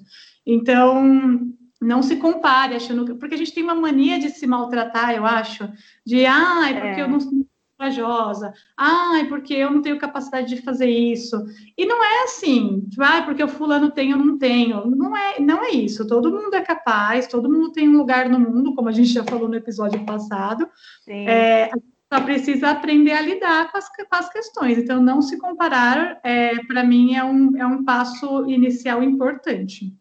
Então, 0.47 1.51
não 1.81 2.01
se 2.01 2.15
compare 2.15 2.73
achando 2.73 3.17
porque 3.17 3.35
a 3.35 3.37
gente 3.37 3.53
tem 3.53 3.63
uma 3.63 3.75
mania 3.75 4.17
de 4.17 4.29
se 4.29 4.47
maltratar, 4.47 5.13
eu 5.13 5.25
acho, 5.25 5.69
de 6.05 6.25
ah, 6.25 6.69
porque 6.71 7.01
é. 7.01 7.01
eu 7.01 7.09
não 7.09 7.19
sou 7.19 7.45
corajosa, 7.77 8.53
ah, 8.75 9.23
porque 9.29 9.53
eu 9.53 9.69
não 9.69 9.81
tenho 9.81 9.99
capacidade 9.99 10.47
de 10.47 10.61
fazer 10.61 10.89
isso. 10.89 11.45
E 11.77 11.85
não 11.85 12.03
é 12.03 12.23
assim, 12.23 12.87
vai, 12.95 13.23
porque 13.23 13.43
o 13.43 13.47
fulano 13.47 13.91
tem, 13.91 14.11
eu 14.11 14.17
não 14.17 14.37
tenho. 14.37 14.87
Não 14.87 15.15
é, 15.15 15.39
não 15.39 15.63
é 15.63 15.69
isso. 15.69 16.07
Todo 16.07 16.31
mundo 16.31 16.55
é 16.55 16.61
capaz, 16.61 17.27
todo 17.27 17.51
mundo 17.51 17.71
tem 17.71 17.87
um 17.87 17.97
lugar 17.97 18.29
no 18.29 18.39
mundo, 18.39 18.73
como 18.73 18.89
a 18.89 18.91
gente 18.91 19.09
já 19.09 19.23
falou 19.23 19.47
no 19.47 19.55
episódio 19.55 20.03
passado. 20.05 20.67
É, 21.07 21.69
só 22.11 22.21
precisa 22.21 22.71
aprender 22.71 23.11
a 23.11 23.21
lidar 23.21 23.71
com 23.71 23.77
as, 23.77 23.87
com 23.89 24.15
as 24.15 24.29
questões. 24.29 24.77
Então, 24.77 25.01
não 25.01 25.21
se 25.21 25.37
comparar, 25.37 26.19
é, 26.23 26.55
para 26.65 26.83
mim, 26.83 27.15
é 27.15 27.23
um, 27.23 27.55
é 27.57 27.67
um 27.67 27.83
passo 27.83 28.49
inicial 28.49 29.03
importante. 29.03 29.93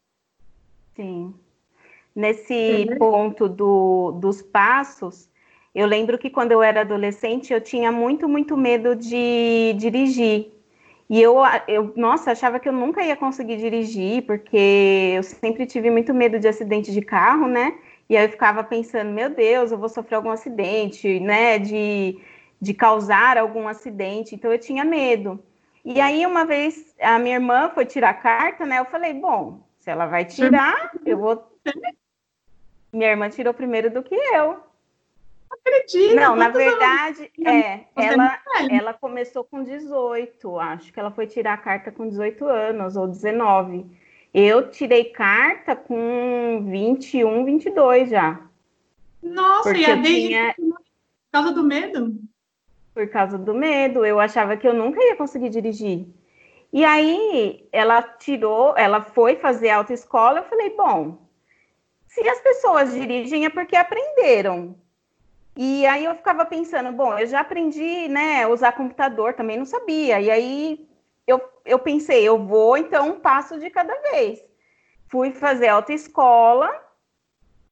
Sim. 0.96 1.34
Nesse 2.14 2.88
é. 2.90 2.94
ponto 2.96 3.48
do, 3.48 4.12
dos 4.12 4.40
passos, 4.40 5.28
eu 5.74 5.86
lembro 5.86 6.16
que 6.16 6.30
quando 6.30 6.52
eu 6.52 6.62
era 6.62 6.80
adolescente, 6.80 7.52
eu 7.52 7.60
tinha 7.60 7.92
muito, 7.92 8.26
muito 8.26 8.56
medo 8.56 8.96
de 8.96 9.74
dirigir. 9.76 10.50
E 11.08 11.20
eu, 11.20 11.36
eu, 11.68 11.92
nossa, 11.94 12.32
achava 12.32 12.58
que 12.58 12.68
eu 12.68 12.72
nunca 12.72 13.04
ia 13.04 13.14
conseguir 13.14 13.58
dirigir, 13.58 14.22
porque 14.22 15.12
eu 15.14 15.22
sempre 15.22 15.66
tive 15.66 15.90
muito 15.90 16.14
medo 16.14 16.40
de 16.40 16.48
acidente 16.48 16.90
de 16.90 17.02
carro, 17.02 17.46
né? 17.46 17.78
E 18.08 18.16
aí 18.16 18.24
eu 18.24 18.30
ficava 18.30 18.64
pensando, 18.64 19.10
meu 19.12 19.28
Deus, 19.28 19.70
eu 19.70 19.78
vou 19.78 19.88
sofrer 19.88 20.16
algum 20.16 20.30
acidente, 20.30 21.20
né? 21.20 21.58
De, 21.58 22.18
de 22.60 22.72
causar 22.72 23.36
algum 23.36 23.68
acidente. 23.68 24.34
Então 24.34 24.50
eu 24.50 24.58
tinha 24.58 24.84
medo. 24.84 25.38
E 25.84 26.00
aí, 26.00 26.26
uma 26.26 26.44
vez, 26.44 26.94
a 27.00 27.18
minha 27.18 27.36
irmã 27.36 27.70
foi 27.74 27.84
tirar 27.84 28.10
a 28.10 28.14
carta, 28.14 28.64
né? 28.66 28.78
Eu 28.80 28.86
falei, 28.86 29.14
bom, 29.14 29.65
se 29.86 29.90
ela 29.92 30.06
vai 30.06 30.24
tirar, 30.24 30.90
eu 31.06 31.16
vou. 31.16 31.48
Minha 32.92 33.10
irmã 33.10 33.30
tirou 33.30 33.54
primeiro 33.54 33.88
do 33.88 34.02
que 34.02 34.16
eu. 34.16 34.58
Acredito. 35.48 36.16
Não, 36.16 36.34
na 36.34 36.48
verdade, 36.48 37.30
é, 37.46 37.84
ela, 37.94 38.36
ela 38.68 38.92
começou 38.92 39.44
com 39.44 39.62
18, 39.62 40.58
acho 40.58 40.92
que 40.92 40.98
ela 40.98 41.12
foi 41.12 41.28
tirar 41.28 41.52
a 41.52 41.58
carta 41.58 41.92
com 41.92 42.08
18 42.08 42.44
anos 42.46 42.96
ou 42.96 43.06
19. 43.06 43.86
Eu 44.34 44.70
tirei 44.70 45.04
carta 45.04 45.76
com 45.76 46.66
21, 46.68 47.44
22 47.44 48.10
já. 48.10 48.40
Nossa, 49.22 49.76
e 49.76 49.86
a 49.86 49.94
desde 49.94 50.28
tinha... 50.28 50.54
por 50.56 50.82
causa 51.30 51.52
do 51.52 51.62
medo? 51.62 52.18
Por 52.92 53.08
causa 53.08 53.38
do 53.38 53.54
medo, 53.54 54.04
eu 54.04 54.18
achava 54.18 54.56
que 54.56 54.66
eu 54.66 54.74
nunca 54.74 55.00
ia 55.00 55.14
conseguir 55.14 55.48
dirigir. 55.48 56.08
E 56.72 56.84
aí 56.84 57.68
ela 57.72 58.02
tirou, 58.02 58.76
ela 58.76 59.00
foi 59.00 59.36
fazer 59.36 59.70
autoescola, 59.70 60.40
eu 60.40 60.44
falei, 60.44 60.70
bom, 60.76 61.18
se 62.06 62.28
as 62.28 62.40
pessoas 62.40 62.92
dirigem 62.92 63.44
é 63.44 63.50
porque 63.50 63.76
aprenderam. 63.76 64.76
E 65.56 65.86
aí 65.86 66.04
eu 66.04 66.14
ficava 66.14 66.44
pensando, 66.44 66.92
bom, 66.92 67.18
eu 67.18 67.26
já 67.26 67.40
aprendi, 67.40 68.08
né, 68.08 68.46
usar 68.46 68.72
computador, 68.72 69.32
também 69.34 69.56
não 69.56 69.64
sabia. 69.64 70.20
E 70.20 70.30
aí 70.30 70.86
eu, 71.26 71.40
eu 71.64 71.78
pensei, 71.78 72.26
eu 72.28 72.38
vou 72.38 72.76
então 72.76 73.10
um 73.10 73.20
passo 73.20 73.58
de 73.58 73.70
cada 73.70 73.94
vez. 74.10 74.44
Fui 75.08 75.32
fazer 75.32 75.68
autoescola, 75.68 76.70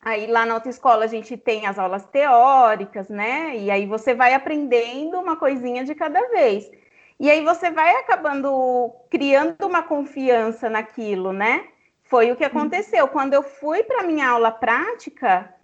aí 0.01 0.27
lá 0.27 0.47
na 0.47 0.55
autoescola 0.55 1.05
a 1.05 1.09
gente 1.09 1.37
tem 1.37 1.67
as 1.67 1.79
aulas 1.79 2.07
teóricas, 2.07 3.09
né? 3.09 3.57
E 3.57 3.71
aí 3.71 3.87
você 3.87 4.15
vai 4.15 4.35
aprendendo 4.35 5.19
uma 5.19 5.37
coisinha 5.37 5.85
de 5.85 5.95
cada 5.95 6.21
vez. 6.29 6.71
E 7.19 7.31
aí 7.31 7.45
você 7.45 7.71
vai 7.71 7.95
acabando 7.97 8.93
criando 9.09 9.67
uma 9.67 9.83
confiança 9.83 10.69
naquilo, 10.69 11.33
né? 11.33 11.69
Foi 12.03 12.31
o 12.31 12.37
que 12.37 12.45
aconteceu. 12.45 13.09
Quando 13.09 13.35
eu 13.35 13.43
fui 13.43 13.83
para 13.83 14.03
minha 14.03 14.29
aula 14.29 14.51
prática, 14.51 15.55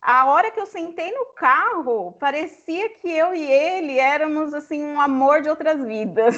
a 0.00 0.26
hora 0.26 0.50
que 0.50 0.60
eu 0.60 0.66
sentei 0.66 1.12
no 1.12 1.26
carro, 1.26 2.12
parecia 2.12 2.88
que 2.88 3.10
eu 3.10 3.34
e 3.34 3.50
ele 3.50 3.98
éramos 3.98 4.52
assim 4.52 4.82
um 4.82 5.00
amor 5.00 5.42
de 5.42 5.48
outras 5.48 5.82
vidas. 5.84 6.36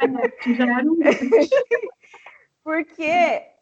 É, 0.00 0.52
já 0.54 0.78
era 0.78 0.84
um... 0.84 0.98
Porque 2.62 3.53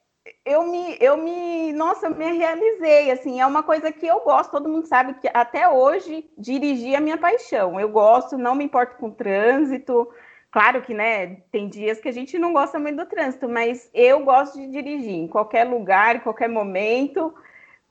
eu 0.45 0.65
me, 0.65 0.97
eu 1.01 1.17
me, 1.17 1.73
nossa, 1.73 2.07
eu 2.07 2.15
me 2.15 2.33
realizei, 2.33 3.11
assim, 3.11 3.41
é 3.41 3.47
uma 3.47 3.63
coisa 3.63 3.93
que 3.93 4.07
eu 4.07 4.21
gosto, 4.21 4.53
todo 4.53 4.69
mundo 4.69 4.87
sabe 4.87 5.15
que 5.15 5.29
até 5.33 5.69
hoje 5.69 6.31
dirigir 6.39 6.95
é 6.95 7.01
minha 7.01 7.19
paixão. 7.19 7.79
Eu 7.79 7.89
gosto, 7.89 8.39
não 8.39 8.55
me 8.55 8.65
importo 8.65 8.97
com 8.97 9.11
trânsito. 9.11 10.09
Claro 10.51 10.83
que, 10.83 10.95
né, 10.95 11.43
tem 11.51 11.69
dias 11.69 11.99
que 11.99 12.09
a 12.09 12.13
gente 12.13 12.39
não 12.39 12.53
gosta 12.53 12.79
muito 12.79 12.97
do 12.97 13.07
trânsito, 13.07 13.49
mas 13.49 13.91
eu 13.95 14.25
gosto 14.25 14.59
de 14.59 14.69
dirigir 14.69 15.15
em 15.15 15.29
qualquer 15.29 15.65
lugar, 15.65 16.17
em 16.17 16.21
qualquer 16.21 16.49
momento 16.49 17.35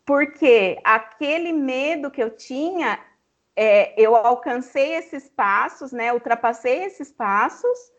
porque 0.06 0.78
aquele 0.84 1.54
medo 1.54 2.12
que 2.12 2.22
eu 2.22 2.30
tinha, 2.30 3.00
é, 3.56 3.94
eu 4.02 4.16
alcancei 4.16 4.94
esses 4.96 5.30
passos, 5.30 5.92
né? 5.92 6.12
Ultrapassei 6.12 6.84
esses 6.84 7.12
passos 7.12 7.92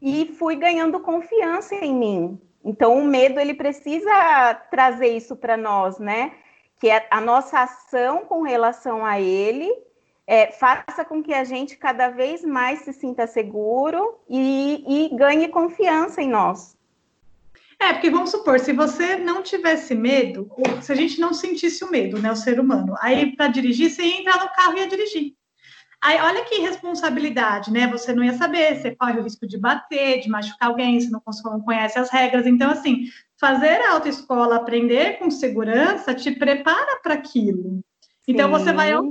e 0.00 0.34
fui 0.38 0.56
ganhando 0.56 1.00
confiança 1.00 1.74
em 1.74 1.94
mim. 1.94 2.40
Então, 2.66 2.98
o 2.98 3.04
medo 3.04 3.38
ele 3.38 3.54
precisa 3.54 4.54
trazer 4.70 5.16
isso 5.16 5.36
para 5.36 5.56
nós, 5.56 5.98
né? 5.98 6.32
Que 6.80 6.90
é 6.90 7.06
a 7.10 7.20
nossa 7.20 7.60
ação 7.60 8.24
com 8.26 8.42
relação 8.42 9.06
a 9.06 9.20
ele 9.20 9.72
é, 10.26 10.50
faça 10.50 11.04
com 11.04 11.22
que 11.22 11.32
a 11.32 11.44
gente 11.44 11.76
cada 11.76 12.08
vez 12.08 12.44
mais 12.44 12.80
se 12.80 12.92
sinta 12.92 13.26
seguro 13.26 14.18
e, 14.28 14.84
e 14.86 15.16
ganhe 15.16 15.48
confiança 15.48 16.20
em 16.20 16.28
nós. 16.28 16.76
É, 17.78 17.92
porque 17.92 18.10
vamos 18.10 18.30
supor, 18.30 18.58
se 18.58 18.72
você 18.72 19.16
não 19.16 19.42
tivesse 19.42 19.94
medo, 19.94 20.50
se 20.80 20.90
a 20.90 20.94
gente 20.94 21.20
não 21.20 21.32
sentisse 21.32 21.84
o 21.84 21.90
medo, 21.90 22.20
né, 22.20 22.32
o 22.32 22.36
ser 22.36 22.58
humano, 22.58 22.94
aí 23.00 23.36
para 23.36 23.48
dirigir, 23.48 23.90
você 23.90 24.02
ia 24.02 24.20
entrar 24.20 24.40
no 24.42 24.50
carro 24.52 24.76
e 24.76 24.80
ia 24.80 24.88
dirigir. 24.88 25.34
Aí, 26.02 26.20
olha 26.20 26.44
que 26.44 26.60
responsabilidade, 26.60 27.72
né? 27.72 27.86
Você 27.88 28.12
não 28.12 28.22
ia 28.22 28.34
saber, 28.34 28.76
você 28.76 28.94
corre 28.94 29.18
o 29.18 29.22
risco 29.22 29.46
de 29.46 29.58
bater, 29.58 30.20
de 30.20 30.28
machucar 30.28 30.68
alguém, 30.68 31.00
você 31.00 31.10
não, 31.10 31.20
conhece 31.60 31.98
as 31.98 32.10
regras. 32.10 32.46
Então, 32.46 32.70
assim, 32.70 33.06
fazer 33.40 33.80
a 33.80 33.92
autoescola, 33.92 34.56
aprender 34.56 35.18
com 35.18 35.30
segurança, 35.30 36.14
te 36.14 36.30
prepara 36.32 37.00
para 37.02 37.14
aquilo. 37.14 37.80
Então, 38.28 38.46
Sim. 38.46 38.52
você 38.52 38.72
vai 38.72 38.92
ao 38.92 39.04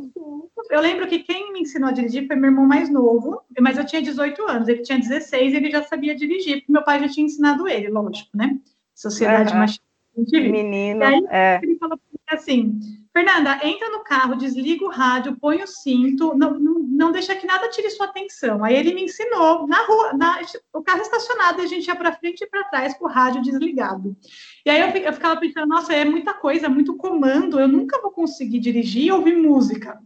Eu 0.70 0.82
lembro 0.82 1.08
que 1.08 1.20
quem 1.20 1.54
me 1.54 1.62
ensinou 1.62 1.90
a 1.90 1.94
dirigir 1.94 2.28
foi 2.28 2.36
meu 2.36 2.50
irmão 2.50 2.66
mais 2.66 2.90
novo, 2.90 3.42
mas 3.60 3.78
eu 3.78 3.86
tinha 3.86 4.02
18 4.02 4.42
anos, 4.48 4.68
ele 4.68 4.82
tinha 4.82 5.00
16 5.00 5.54
e 5.54 5.56
ele 5.56 5.72
já 5.72 5.84
sabia 5.84 6.16
dirigir, 6.16 6.58
porque 6.58 6.72
meu 6.72 6.84
pai 6.84 7.00
já 7.00 7.10
tinha 7.10 7.26
ensinado 7.26 7.68
ele, 7.68 7.90
lógico, 7.90 8.36
né? 8.36 8.58
Sociedade 8.94 9.54
uhum. 9.54 9.60
machista. 9.60 9.95
Menino, 10.16 11.02
e 11.02 11.04
aí, 11.04 11.26
é. 11.30 11.60
ele 11.62 11.78
falou 11.78 12.00
assim, 12.28 12.80
Fernanda, 13.14 13.60
entra 13.64 13.90
no 13.92 14.04
carro, 14.04 14.36
desliga 14.36 14.84
o 14.84 14.90
rádio, 14.90 15.38
põe 15.40 15.62
o 15.62 15.68
cinto, 15.68 16.36
não, 16.36 16.60
não, 16.60 16.80
não 16.80 17.12
deixa 17.12 17.36
que 17.36 17.48
nada 17.48 17.70
tire 17.70 17.90
sua 17.90 18.08
atenção. 18.08 18.64
Aí 18.64 18.76
ele 18.76 18.94
me 18.94 19.04
ensinou 19.04 19.68
na 19.68 19.86
rua, 19.86 20.14
na, 20.14 20.42
o 20.74 20.82
carro 20.82 21.02
estacionado, 21.02 21.62
a 21.62 21.66
gente 21.66 21.88
ia 21.88 21.96
para 21.96 22.12
frente 22.12 22.44
e 22.44 22.48
para 22.48 22.66
trás 22.66 22.94
com 22.98 23.06
o 23.06 23.10
rádio 23.10 23.42
desligado. 23.42 24.18
E 24.66 24.70
aí 24.70 24.82
eu, 24.82 24.88
eu 25.04 25.14
ficava 25.14 25.40
pensando, 25.40 25.68
nossa, 25.68 25.94
é 25.94 26.04
muita 26.04 26.34
coisa, 26.34 26.68
muito 26.68 26.96
comando, 26.98 27.60
eu 27.60 27.68
nunca 27.68 28.02
vou 28.02 28.12
conseguir 28.12 28.60
dirigir 28.60 29.06
e 29.06 29.12
ouvir 29.12 29.38
música. 29.38 29.98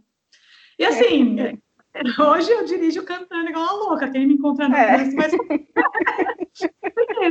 E 0.77 0.85
assim, 0.85 1.39
é. 1.39 1.57
hoje 2.19 2.51
eu 2.51 2.65
dirijo 2.65 3.03
cantando 3.03 3.49
igual 3.49 3.65
uma 3.65 3.89
louca, 3.89 4.09
quem 4.09 4.27
me 4.27 4.35
encontra 4.35 4.69
no 4.69 4.75
é. 4.75 5.11
mas 5.13 5.31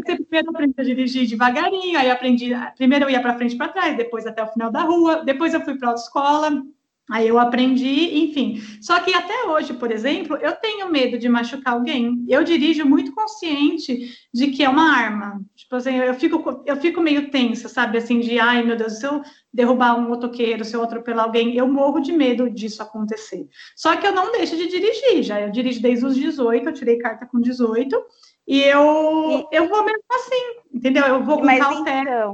você 0.03 0.17
primeiro 0.17 0.50
aprende 0.50 0.75
a 0.79 0.85
dirigir 0.85 1.29
devagarinho, 1.29 1.99
aí 1.99 2.11
aprendi, 2.11 2.50
primeiro 2.77 3.05
eu 3.05 3.11
ia 3.11 3.21
para 3.21 3.37
frente 3.37 3.55
e 3.55 3.59
para 3.59 3.73
trás, 3.73 3.97
depois 3.97 4.27
até 4.27 4.43
o 4.43 4.49
final 4.49 4.71
da 4.71 4.83
rua, 4.83 5.25
depois 5.25 5.55
eu 5.55 5.61
fui 5.61 5.79
para 5.79 5.93
a 5.93 5.95
escola, 5.95 6.62
Aí 7.11 7.27
eu 7.27 7.38
aprendi, 7.38 8.19
enfim. 8.25 8.61
Só 8.81 9.00
que 9.00 9.15
até 9.15 9.45
hoje, 9.45 9.73
por 9.73 9.91
exemplo, 9.91 10.37
eu 10.37 10.53
tenho 10.53 10.91
medo 10.91 11.19
de 11.19 11.29
machucar 11.29 11.75
alguém. 11.75 12.25
Eu 12.29 12.45
dirijo 12.45 12.85
muito 12.85 13.15
consciente 13.15 14.15
de 14.33 14.49
que 14.49 14.62
é 14.62 14.69
uma 14.69 14.93
arma. 14.95 15.41
Tipo 15.57 15.77
assim, 15.77 15.97
eu 15.97 16.15
fico, 16.15 16.62
eu 16.67 16.77
fico 16.77 17.00
meio 17.00 17.31
tensa, 17.31 17.69
sabe? 17.69 17.97
Assim, 17.97 18.21
de 18.21 18.38
ai 18.38 18.62
meu 18.62 18.77
Deus, 18.77 18.99
se 18.99 19.07
eu 19.07 19.23
derrubar 19.53 19.99
um 19.99 20.09
motoqueiro, 20.09 20.65
se 20.65 20.77
eu 20.77 20.83
atropelar 20.83 21.25
alguém, 21.25 21.57
eu 21.57 21.67
morro 21.67 22.00
de 22.00 22.12
medo 22.12 22.50
disso 22.50 22.83
acontecer. 22.83 23.49
Só 23.75 23.97
que 23.97 24.07
eu 24.07 24.12
não 24.12 24.31
deixo 24.31 24.57
de 24.57 24.69
dirigir, 24.69 25.23
já. 25.23 25.41
Eu 25.41 25.50
dirijo 25.50 25.81
desde 25.81 26.05
os 26.05 26.15
18, 26.15 26.69
eu 26.69 26.75
tirei 26.75 26.99
carta 26.99 27.27
com 27.27 27.41
18. 27.41 27.97
E 28.47 28.62
eu, 28.62 29.47
e... 29.50 29.57
eu 29.57 29.69
vou 29.69 29.85
mesmo 29.85 30.05
assim, 30.11 30.61
entendeu? 30.73 31.05
Eu 31.05 31.23
vou 31.23 31.38
com 31.38 31.45
Mas 31.47 31.59
cautela. 31.59 32.00
Então, 32.03 32.33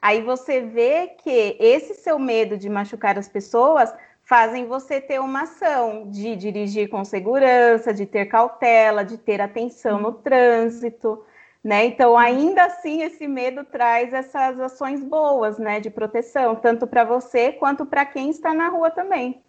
aí 0.00 0.22
você 0.22 0.60
vê 0.60 1.08
que 1.08 1.56
esse 1.60 1.94
seu 1.94 2.18
medo 2.18 2.56
de 2.56 2.68
machucar 2.68 3.18
as 3.18 3.28
pessoas 3.28 3.92
fazem 4.22 4.66
você 4.66 5.00
ter 5.00 5.20
uma 5.20 5.42
ação 5.42 6.08
de 6.08 6.36
dirigir 6.36 6.88
com 6.88 7.04
segurança, 7.04 7.92
de 7.92 8.06
ter 8.06 8.26
cautela, 8.26 9.04
de 9.04 9.18
ter 9.18 9.40
atenção 9.40 10.00
no 10.00 10.12
trânsito, 10.12 11.24
né? 11.62 11.84
Então, 11.84 12.16
ainda 12.16 12.64
assim, 12.64 13.02
esse 13.02 13.26
medo 13.26 13.64
traz 13.64 14.12
essas 14.12 14.60
ações 14.60 15.02
boas, 15.02 15.58
né, 15.58 15.80
de 15.80 15.90
proteção, 15.90 16.54
tanto 16.56 16.86
para 16.86 17.04
você 17.04 17.52
quanto 17.52 17.84
para 17.84 18.06
quem 18.06 18.30
está 18.30 18.54
na 18.54 18.68
rua 18.68 18.90
também 18.90 19.42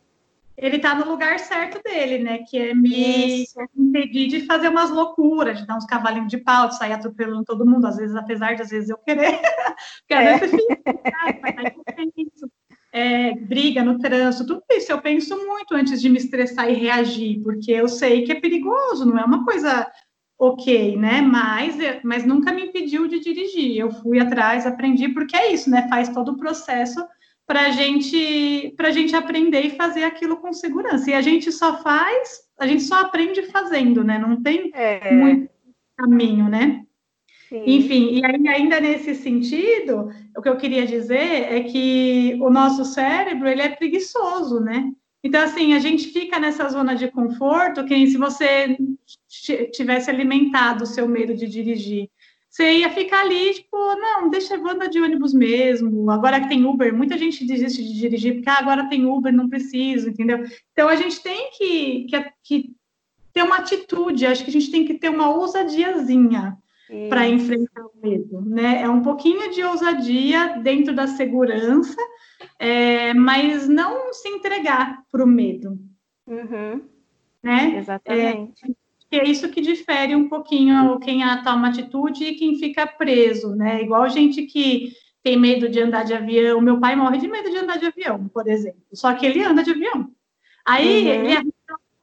ele 0.57 0.77
está 0.77 0.93
no 0.93 1.09
lugar 1.09 1.39
certo 1.39 1.81
dele, 1.83 2.19
né? 2.19 2.39
Que 2.39 2.57
é 2.57 2.73
me 2.73 3.43
Isso. 3.43 3.59
impedir 3.75 4.27
de 4.27 4.45
fazer 4.45 4.69
umas 4.69 4.89
loucuras, 4.89 5.59
de 5.59 5.65
dar 5.65 5.77
uns 5.77 5.85
cavalinhos 5.85 6.29
de 6.29 6.37
pau, 6.37 6.67
de 6.67 6.77
sair 6.77 6.93
atropelando 6.93 7.43
todo 7.45 7.65
mundo, 7.65 7.87
às 7.87 7.97
vezes, 7.97 8.15
apesar 8.15 8.55
de 8.55 8.61
às 8.61 8.69
vezes 8.69 8.89
eu 8.89 8.97
querer. 8.97 9.39
Porque 10.07 10.13
às 10.13 10.25
é. 10.25 10.37
vezes 10.37 10.61
fica, 10.61 10.81
é, 12.93 13.33
briga 13.33 13.83
no 13.83 13.99
trânsito, 13.99 14.45
tudo 14.45 14.63
isso 14.71 14.91
eu 14.91 15.01
penso 15.01 15.35
muito 15.47 15.73
antes 15.73 16.01
de 16.01 16.09
me 16.09 16.17
estressar 16.17 16.69
e 16.69 16.73
reagir, 16.73 17.41
porque 17.41 17.71
eu 17.71 17.87
sei 17.87 18.23
que 18.23 18.33
é 18.33 18.39
perigoso, 18.39 19.05
não 19.05 19.17
é 19.17 19.23
uma 19.23 19.45
coisa 19.45 19.89
ok, 20.37 20.97
né? 20.97 21.21
Mas, 21.21 21.77
mas 22.03 22.25
nunca 22.25 22.51
me 22.51 22.65
impediu 22.65 23.07
de 23.07 23.19
dirigir. 23.19 23.77
Eu 23.77 23.91
fui 23.91 24.19
atrás, 24.19 24.65
aprendi, 24.65 25.07
porque 25.09 25.37
é 25.37 25.53
isso, 25.53 25.69
né? 25.69 25.87
Faz 25.87 26.09
todo 26.09 26.33
o 26.33 26.37
processo 26.37 26.99
para 27.51 27.69
gente, 27.71 28.73
a 28.79 28.91
gente 28.91 29.13
aprender 29.13 29.59
e 29.59 29.71
fazer 29.71 30.05
aquilo 30.05 30.37
com 30.37 30.53
segurança. 30.53 31.11
E 31.11 31.13
a 31.13 31.19
gente 31.19 31.51
só 31.51 31.83
faz, 31.83 32.43
a 32.57 32.65
gente 32.65 32.81
só 32.83 33.01
aprende 33.01 33.41
fazendo, 33.47 34.05
né? 34.05 34.17
Não 34.17 34.41
tem 34.41 34.71
é. 34.73 35.13
muito 35.13 35.49
caminho, 35.97 36.47
né? 36.47 36.85
Sim. 37.49 37.63
Enfim, 37.67 38.13
e 38.13 38.25
aí, 38.25 38.47
ainda 38.47 38.79
nesse 38.79 39.15
sentido, 39.15 40.09
o 40.37 40.41
que 40.41 40.47
eu 40.47 40.55
queria 40.55 40.87
dizer 40.87 41.17
é 41.53 41.61
que 41.63 42.37
o 42.39 42.49
nosso 42.49 42.85
cérebro, 42.85 43.49
ele 43.49 43.61
é 43.61 43.67
preguiçoso, 43.67 44.61
né? 44.61 44.89
Então, 45.21 45.43
assim, 45.43 45.73
a 45.73 45.79
gente 45.79 46.07
fica 46.07 46.39
nessa 46.39 46.69
zona 46.69 46.95
de 46.95 47.09
conforto, 47.09 47.83
que 47.83 48.07
se 48.07 48.15
você 48.15 48.77
tivesse 49.73 50.09
alimentado 50.09 50.85
o 50.85 50.87
seu 50.87 51.05
medo 51.05 51.35
de 51.35 51.49
dirigir, 51.49 52.09
você 52.51 52.79
ia 52.79 52.89
ficar 52.89 53.21
ali, 53.21 53.53
tipo, 53.53 53.77
não, 53.95 54.29
deixa 54.29 54.55
a 54.55 54.59
banda 54.59 54.89
de 54.89 54.99
ônibus 54.99 55.33
mesmo. 55.33 56.11
Agora 56.11 56.41
que 56.41 56.49
tem 56.49 56.65
Uber, 56.65 56.93
muita 56.93 57.17
gente 57.17 57.45
desiste 57.45 57.81
de 57.81 57.93
dirigir, 57.93 58.35
porque 58.35 58.49
ah, 58.49 58.59
agora 58.59 58.89
tem 58.89 59.05
Uber, 59.05 59.31
não 59.31 59.47
preciso, 59.47 60.09
entendeu? 60.09 60.43
Então, 60.73 60.89
a 60.89 60.95
gente 60.97 61.23
tem 61.23 61.49
que, 61.51 62.07
que, 62.09 62.25
que 62.43 62.75
ter 63.31 63.43
uma 63.43 63.59
atitude, 63.59 64.25
acho 64.25 64.43
que 64.43 64.49
a 64.49 64.53
gente 64.53 64.69
tem 64.69 64.83
que 64.83 64.95
ter 64.95 65.07
uma 65.07 65.29
ousadiazinha 65.29 66.57
para 67.07 67.25
enfrentar 67.25 67.85
o 67.85 67.91
medo, 68.03 68.41
né? 68.41 68.81
É 68.81 68.89
um 68.89 69.01
pouquinho 69.01 69.49
de 69.51 69.63
ousadia 69.63 70.59
dentro 70.61 70.93
da 70.93 71.07
segurança, 71.07 71.95
é, 72.59 73.13
mas 73.13 73.69
não 73.69 74.11
se 74.11 74.27
entregar 74.27 75.01
para 75.09 75.23
o 75.23 75.27
medo. 75.27 75.79
Uhum. 76.27 76.81
Né? 77.41 77.77
Exatamente. 77.77 78.65
É, 78.69 78.80
é 79.15 79.27
isso 79.27 79.49
que 79.49 79.61
difere 79.61 80.15
um 80.15 80.29
pouquinho 80.29 80.99
quem 80.99 81.21
toma 81.43 81.69
atitude 81.69 82.23
e 82.23 82.35
quem 82.35 82.57
fica 82.57 82.87
preso, 82.87 83.55
né? 83.55 83.81
Igual 83.81 84.09
gente 84.09 84.43
que 84.43 84.93
tem 85.23 85.37
medo 85.37 85.69
de 85.69 85.79
andar 85.79 86.03
de 86.03 86.13
avião. 86.13 86.61
Meu 86.61 86.79
pai 86.79 86.95
morre 86.95 87.17
de 87.17 87.27
medo 87.27 87.49
de 87.49 87.57
andar 87.57 87.77
de 87.77 87.85
avião, 87.85 88.27
por 88.29 88.47
exemplo. 88.47 88.81
Só 88.93 89.13
que 89.13 89.25
ele 89.25 89.43
anda 89.43 89.63
de 89.63 89.71
avião. 89.71 90.09
Aí 90.65 91.03
uhum. 91.03 91.25
ele 91.25 91.51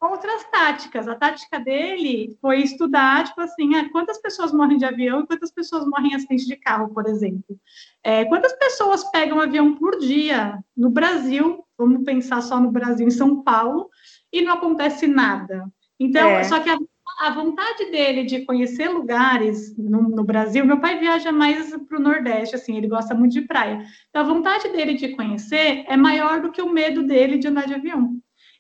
outras 0.01 0.45
táticas. 0.51 1.09
A 1.09 1.15
tática 1.15 1.59
dele 1.59 2.37
foi 2.41 2.61
estudar, 2.61 3.25
tipo 3.25 3.41
assim, 3.41 3.75
ah, 3.75 3.89
quantas 3.91 4.19
pessoas 4.19 4.53
morrem 4.53 4.79
de 4.79 4.85
avião 4.85 5.21
e 5.21 5.27
quantas 5.27 5.51
pessoas 5.51 5.87
morrem 5.87 6.13
em 6.13 6.15
acidente 6.15 6.47
de 6.47 6.57
carro, 6.57 6.93
por 6.95 7.07
exemplo. 7.07 7.59
É, 8.03 8.25
quantas 8.27 8.53
pessoas 8.55 9.05
pegam 9.11 9.41
avião 9.41 9.75
por 9.75 9.99
dia 9.99 10.59
no 10.77 10.91
Brasil, 10.91 11.65
vamos 11.77 12.05
pensar 12.05 12.41
só 12.43 12.61
no 12.61 12.71
Brasil, 12.71 13.07
em 13.07 13.11
São 13.11 13.43
Paulo, 13.43 13.89
e 14.33 14.43
não 14.43 14.55
acontece 14.55 15.07
nada. 15.07 15.67
Então, 15.99 16.29
é. 16.29 16.45
só 16.45 16.61
que 16.61 16.71
a, 16.71 16.79
a, 17.19 17.31
vontade 17.31 17.91
dele 17.91 18.25
de 18.25 18.45
conhecer 18.45 18.89
lugares 18.89 19.77
no, 19.77 20.03
no 20.03 20.25
Brasil, 20.25 20.65
meu 20.65 20.81
pai 20.81 20.99
viaja 20.99 21.33
mais 21.33 21.75
para 21.87 21.99
o 21.99 22.03
Nordeste, 22.03 22.57
assim, 22.57 22.77
ele 22.77 22.89
gosta 22.89 23.15
muito 23.15 23.33
de 23.33 23.43
praia. 23.43 23.85
Então, 24.09 24.23
a 24.23 24.35
vontade 24.35 24.69
dele 24.71 24.95
de 24.95 25.11
conhecer 25.11 25.85
é 25.87 25.97
maior 25.97 26.41
do 26.41 26.51
que 26.53 26.63
o 26.63 26.73
medo 26.73 27.03
dele 27.03 27.39
de 27.39 27.49
andar 27.49 27.67
de 27.67 27.75
avião. 27.75 28.13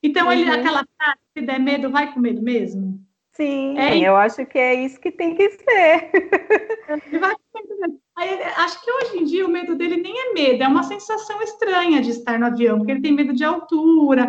Então, 0.03 0.27
uhum. 0.27 0.33
ele, 0.33 0.51
aquela 0.51 0.85
frase, 0.97 1.19
se 1.37 1.45
der 1.45 1.59
medo, 1.59 1.91
vai 1.91 2.13
com 2.13 2.21
medo 2.21 2.43
mesmo? 2.43 3.01
Sim, 3.33 3.79
é, 3.79 3.97
eu 3.99 4.17
acho 4.17 4.45
que 4.47 4.59
é 4.59 4.75
isso 4.75 5.01
que 5.01 5.13
tem 5.13 5.35
que 5.35 5.49
ser. 5.51 6.11
Ele 7.07 7.19
vai 7.21 7.35
com 7.53 7.77
medo 7.81 8.01
Aí, 8.19 8.43
acho 8.57 8.85
que 8.85 8.91
hoje 8.91 9.19
em 9.19 9.25
dia 9.25 9.47
o 9.47 9.49
medo 9.49 9.77
dele 9.77 9.97
nem 9.97 10.13
é 10.13 10.33
medo, 10.33 10.65
é 10.65 10.67
uma 10.67 10.83
sensação 10.83 11.41
estranha 11.41 12.01
de 12.01 12.11
estar 12.11 12.37
no 12.37 12.47
avião, 12.47 12.79
porque 12.79 12.91
ele 12.91 13.01
tem 13.01 13.13
medo 13.13 13.33
de 13.33 13.45
altura. 13.45 14.29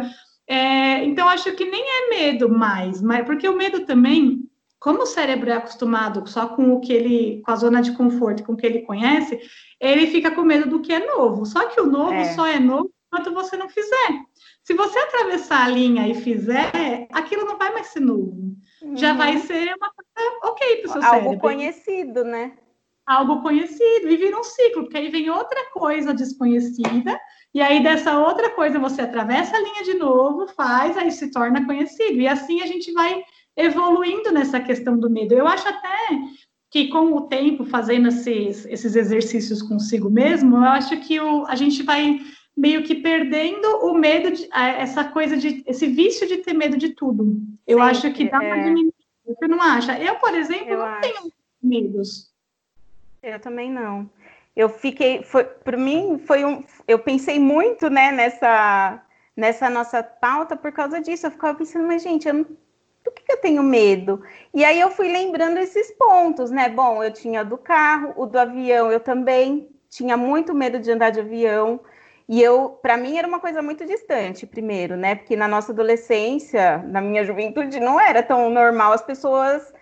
É, 0.50 1.06
então, 1.06 1.29
acho 1.29 1.53
que 1.53 1.63
nem 1.63 1.84
é 1.84 2.10
medo 2.10 2.50
mais, 2.50 3.00
mas 3.03 3.24
porque 3.24 3.48
o 3.48 3.56
medo 3.56 3.86
também, 3.86 4.50
como 4.79 5.03
o 5.03 5.06
cérebro 5.06 5.51
é 5.51 5.53
acostumado 5.53 6.27
só 6.27 6.48
com 6.48 6.74
o 6.74 6.82
que 6.82 6.91
ele, 6.91 7.41
com 7.46 7.51
a 7.51 7.56
zona 7.56 7.84
de 7.84 7.91
conforto, 7.91 8.44
com 8.44 8.53
o 8.53 8.58
que 8.58 8.65
ele 8.65 8.82
conhece, 8.82 9.39
ele 9.79 10.08
fica 10.08 10.32
com 10.32 10.41
medo 10.41 10.68
do 10.68 10.82
que 10.82 10.91
é 10.91 11.06
novo. 11.06 11.46
Só 11.46 11.68
que 11.68 11.79
o 11.79 11.86
novo 11.86 12.13
é. 12.13 12.34
só 12.34 12.48
é 12.48 12.60
novo 12.60 12.91
enquanto 13.13 13.32
você 13.32 13.56
não 13.58 13.70
fizer. 13.70 14.25
Se 14.63 14.74
você 14.74 14.98
atravessar 14.98 15.65
a 15.65 15.70
linha 15.70 16.08
e 16.08 16.15
fizer, 16.15 17.08
aquilo 17.13 17.46
não 17.46 17.58
vai 17.58 17.72
mais 17.72 17.88
ser 17.88 18.00
novo. 18.00 18.56
Uhum. 18.82 18.98
Já 18.98 19.13
vai 19.13 19.38
ser 19.38 19.72
uma 19.75 19.91
coisa 19.91 20.39
ok 20.46 20.77
para 20.77 20.89
o 20.89 20.91
seu 20.94 21.03
Algo 21.03 21.10
cérebro. 21.10 21.29
Algo 21.29 21.41
conhecido, 21.41 22.24
né? 22.24 22.53
Algo 23.06 23.41
conhecido. 23.44 24.09
E 24.09 24.18
vira 24.18 24.40
um 24.40 24.44
ciclo, 24.44 24.83
porque 24.83 24.98
aí 24.98 25.09
vem 25.09 25.29
outra 25.29 25.70
coisa 25.72 26.12
desconhecida, 26.12 27.20
e 27.53 27.62
aí 27.62 27.81
dessa 27.81 28.18
outra 28.18 28.51
coisa 28.51 28.77
você 28.77 29.01
atravessa 29.01 29.55
a 29.55 29.59
linha 29.59 29.83
de 29.83 29.96
novo, 29.96 30.48
faz, 30.48 30.98
aí 30.98 31.12
se 31.12 31.31
torna 31.31 31.66
conhecido. 31.66 32.20
E 32.20 32.27
assim 32.27 32.62
a 32.62 32.68
gente 32.68 32.92
vai 32.92 33.24
evoluindo 33.57 34.31
nessa 34.31 34.59
questão 34.59 34.98
do 34.98 35.09
medo. 35.09 35.33
Eu 35.33 35.48
acho 35.48 35.68
até 35.68 35.90
que 36.70 36.90
com 36.90 37.16
o 37.16 37.22
tempo, 37.22 37.66
fazendo 37.66 38.09
esses, 38.09 38.66
esses 38.66 38.96
exercícios 38.96 39.62
consigo 39.62 40.09
mesmo, 40.09 40.57
eu 40.57 40.64
acho 40.64 41.00
que 41.01 41.20
o, 41.20 41.46
a 41.48 41.55
gente 41.55 41.81
vai 41.81 42.20
meio 42.55 42.83
que 42.83 42.96
perdendo 42.96 43.68
o 43.83 43.94
medo, 43.94 44.31
de, 44.31 44.48
essa 44.53 45.03
coisa 45.05 45.35
de, 45.35 45.64
esse 45.66 45.88
vício 45.88 46.27
de 46.27 46.38
ter 46.38 46.53
medo 46.53 46.77
de 46.77 46.90
tudo. 46.90 47.42
Eu 47.66 47.77
Sim, 47.77 47.83
acho 47.83 48.14
que 48.14 48.29
dá 48.29 48.44
é... 48.44 48.53
uma 48.53 48.64
diminuir. 48.64 48.94
Você 49.25 49.48
não 49.48 49.62
acha? 49.62 49.98
Eu, 50.00 50.16
por 50.16 50.33
exemplo, 50.35 50.70
eu 50.70 50.77
não 50.79 50.85
acho. 50.85 51.01
tenho 51.01 51.33
medos. 51.62 52.33
Eu 53.22 53.40
também 53.40 53.72
não. 53.72 54.09
Eu 54.55 54.70
fiquei, 54.70 55.24
foi, 55.24 55.44
para 55.44 55.77
mim, 55.77 56.22
foi 56.25 56.44
um, 56.44 56.64
eu 56.88 57.00
pensei 57.00 57.40
muito, 57.40 57.90
né, 57.90 58.12
nessa, 58.12 59.01
nessa 59.35 59.70
nossa 59.70 60.03
pauta 60.03 60.55
por 60.55 60.72
causa 60.72 61.00
disso. 61.00 61.27
Eu 61.27 61.31
ficava 61.31 61.57
pensando, 61.57 61.88
mas 61.88 62.03
gente, 62.03 62.27
eu 62.27 62.33
não, 62.33 62.44
do 63.03 63.12
que, 63.12 63.24
que 63.24 63.31
eu 63.31 63.38
tenho 63.42 63.64
medo? 63.64 64.22
E 64.53 64.64
aí 64.64 64.79
eu 64.79 64.92
fui 64.92 65.07
lembrando 65.07 65.57
esses 65.57 65.92
pontos, 65.92 66.51
né? 66.51 66.70
Bom, 66.70 67.03
eu 67.03 67.12
tinha 67.12 67.44
do 67.44 67.57
carro, 67.57 68.14
o 68.18 68.25
do 68.25 68.38
avião, 68.38 68.92
eu 68.92 69.00
também 69.00 69.70
tinha 69.90 70.16
muito 70.18 70.53
medo 70.53 70.79
de 70.79 70.92
andar 70.92 71.09
de 71.09 71.20
avião. 71.20 71.79
E 72.27 72.42
eu, 72.42 72.77
para 72.81 72.96
mim, 72.96 73.18
era 73.18 73.27
uma 73.27 73.40
coisa 73.40 73.62
muito 73.62 73.85
distante, 73.85 74.46
primeiro, 74.46 74.96
né? 74.96 75.16
Porque 75.16 75.35
na 75.35 75.48
nossa 75.48 75.72
adolescência, 75.72 76.77
na 76.79 77.01
minha 77.01 77.24
juventude, 77.24 77.79
não 77.79 78.00
era 78.00 78.22
tão 78.22 78.50
normal 78.51 78.94
as 78.94 79.01
pessoas 79.01 79.74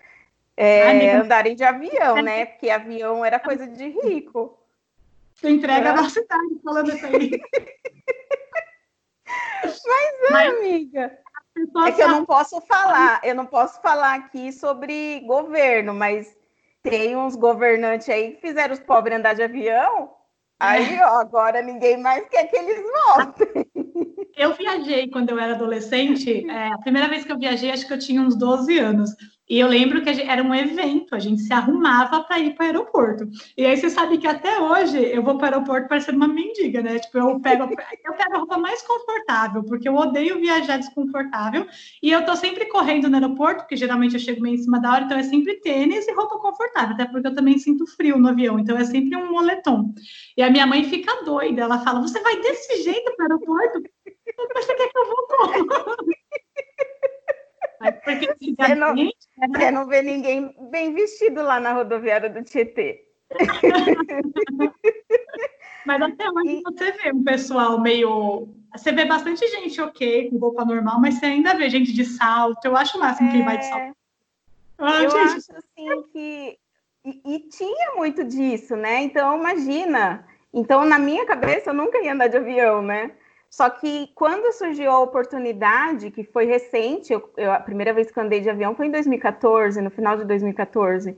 é, 0.56 1.12
andarem 1.12 1.54
de 1.54 1.62
avião, 1.62 2.22
né? 2.22 2.46
Porque 2.46 2.70
avião 2.70 3.24
era 3.24 3.38
coisa 3.38 3.66
de 3.66 3.88
rico. 3.88 4.57
Você 5.38 5.50
entrega 5.50 5.88
é. 5.88 5.92
a 5.92 5.96
nossa 5.96 6.20
idade 6.20 6.60
falando 6.62 6.94
isso 6.94 7.06
aí. 7.06 7.30
Mas, 9.64 9.84
é, 9.84 10.30
Mas, 10.30 10.54
amiga. 10.56 11.18
É 11.86 11.92
que 11.92 12.02
eu 12.02 12.08
não 12.08 12.24
posso 12.24 12.60
falar, 12.62 13.20
eu 13.24 13.34
não 13.34 13.46
posso 13.46 13.80
falar 13.80 14.14
aqui 14.14 14.52
sobre 14.52 15.20
governo, 15.26 15.92
mas 15.92 16.36
tem 16.84 17.16
uns 17.16 17.34
governantes 17.34 18.08
aí 18.08 18.34
que 18.34 18.40
fizeram 18.40 18.72
os 18.72 18.80
pobres 18.80 19.18
andar 19.18 19.34
de 19.34 19.42
avião 19.42 20.16
Aí, 20.60 21.00
ó, 21.00 21.20
agora 21.20 21.62
ninguém 21.62 21.96
mais 21.96 22.28
quer 22.28 22.46
que 22.48 22.56
eles 22.56 22.82
voltem. 22.82 23.66
Eu 24.38 24.54
viajei 24.54 25.10
quando 25.10 25.30
eu 25.30 25.38
era 25.38 25.54
adolescente. 25.54 26.48
É, 26.48 26.68
a 26.68 26.78
primeira 26.78 27.08
vez 27.08 27.24
que 27.24 27.32
eu 27.32 27.38
viajei, 27.38 27.72
acho 27.72 27.86
que 27.86 27.92
eu 27.92 27.98
tinha 27.98 28.22
uns 28.22 28.36
12 28.36 28.78
anos. 28.78 29.10
E 29.50 29.58
eu 29.58 29.66
lembro 29.66 30.02
que 30.02 30.12
gente, 30.12 30.28
era 30.28 30.42
um 30.42 30.54
evento, 30.54 31.14
a 31.14 31.18
gente 31.18 31.40
se 31.40 31.52
arrumava 31.52 32.22
para 32.22 32.38
ir 32.38 32.54
para 32.54 32.64
o 32.64 32.66
aeroporto. 32.66 33.28
E 33.56 33.64
aí 33.64 33.76
você 33.76 33.88
sabe 33.88 34.18
que 34.18 34.26
até 34.26 34.60
hoje 34.60 34.98
eu 34.98 35.22
vou 35.22 35.38
para 35.38 35.52
o 35.52 35.54
aeroporto 35.54 35.88
parecendo 35.88 36.18
uma 36.18 36.28
mendiga, 36.28 36.82
né? 36.82 36.98
Tipo, 36.98 37.18
eu 37.18 37.40
pego, 37.40 37.62
eu 38.04 38.12
pego 38.12 38.34
a 38.34 38.38
roupa 38.38 38.58
mais 38.58 38.82
confortável, 38.82 39.64
porque 39.64 39.88
eu 39.88 39.94
odeio 39.94 40.38
viajar 40.38 40.76
desconfortável. 40.76 41.66
E 42.02 42.10
eu 42.10 42.24
tô 42.26 42.36
sempre 42.36 42.66
correndo 42.66 43.08
no 43.08 43.16
aeroporto, 43.16 43.62
porque 43.62 43.76
geralmente 43.76 44.14
eu 44.14 44.20
chego 44.20 44.42
meio 44.42 44.56
em 44.56 44.62
cima 44.62 44.78
da 44.80 44.92
hora, 44.92 45.04
então 45.04 45.18
é 45.18 45.22
sempre 45.22 45.60
tênis 45.60 46.06
e 46.06 46.12
roupa 46.12 46.38
confortável, 46.38 46.94
até 46.94 47.06
porque 47.06 47.28
eu 47.28 47.34
também 47.34 47.58
sinto 47.58 47.86
frio 47.86 48.18
no 48.18 48.28
avião, 48.28 48.58
então 48.58 48.76
é 48.76 48.84
sempre 48.84 49.16
um 49.16 49.32
moletom. 49.32 49.94
E 50.36 50.42
a 50.42 50.50
minha 50.50 50.66
mãe 50.66 50.84
fica 50.84 51.24
doida, 51.24 51.62
ela 51.62 51.78
fala: 51.78 52.02
Você 52.02 52.20
vai 52.20 52.38
desse 52.40 52.82
jeito 52.82 53.16
para 53.16 53.26
o 53.26 53.32
aeroporto? 53.32 53.82
Você 54.54 54.74
quer 54.74 54.88
que 54.88 54.98
eu 54.98 55.06
vou 55.06 55.26
como? 55.26 55.66
porque 58.04 58.26
você 58.56 58.74
não, 58.74 58.94
né? 58.94 59.10
você 59.54 59.70
não 59.70 59.86
vê 59.86 60.02
ninguém 60.02 60.54
bem 60.70 60.92
vestido 60.92 61.42
lá 61.42 61.60
na 61.60 61.72
rodoviária 61.72 62.28
do 62.28 62.42
Tietê. 62.42 63.04
Mas 65.86 66.02
até 66.02 66.30
hoje 66.30 66.58
e... 66.58 66.62
você 66.62 66.92
vê 66.92 67.12
um 67.12 67.24
pessoal 67.24 67.80
meio. 67.80 68.48
Você 68.76 68.92
vê 68.92 69.06
bastante 69.06 69.46
gente 69.48 69.80
ok, 69.80 70.28
com 70.28 70.36
roupa 70.36 70.62
normal, 70.64 71.00
mas 71.00 71.14
você 71.14 71.24
ainda 71.26 71.54
vê 71.54 71.70
gente 71.70 71.94
de 71.94 72.04
salto. 72.04 72.62
Eu 72.66 72.76
acho 72.76 72.98
o 72.98 73.00
máximo 73.00 73.30
é... 73.30 73.32
que 73.32 73.42
vai 73.42 73.56
de 73.56 73.66
salto. 73.66 73.96
Ah, 74.76 75.02
eu 75.02 75.10
gente... 75.10 75.22
acho 75.22 75.52
assim 75.56 76.02
que. 76.12 76.58
E, 77.04 77.22
e, 77.24 77.40
tinha 77.48 77.94
muito 77.96 78.22
disso, 78.22 78.76
né? 78.76 79.00
Então, 79.02 79.38
imagina. 79.38 80.26
Então, 80.52 80.84
na 80.84 80.98
minha 80.98 81.24
cabeça, 81.24 81.70
eu 81.70 81.74
nunca 81.74 82.02
ia 82.02 82.12
andar 82.12 82.28
de 82.28 82.36
avião, 82.36 82.82
né? 82.82 83.12
Só 83.50 83.70
que 83.70 84.10
quando 84.14 84.52
surgiu 84.52 84.90
a 84.90 85.00
oportunidade, 85.00 86.10
que 86.10 86.22
foi 86.22 86.44
recente, 86.44 87.12
eu, 87.12 87.30
eu, 87.36 87.52
a 87.52 87.60
primeira 87.60 87.92
vez 87.92 88.10
que 88.10 88.20
andei 88.20 88.40
de 88.40 88.50
avião 88.50 88.74
foi 88.74 88.86
em 88.86 88.90
2014, 88.90 89.80
no 89.80 89.90
final 89.90 90.16
de 90.16 90.24
2014. 90.24 91.16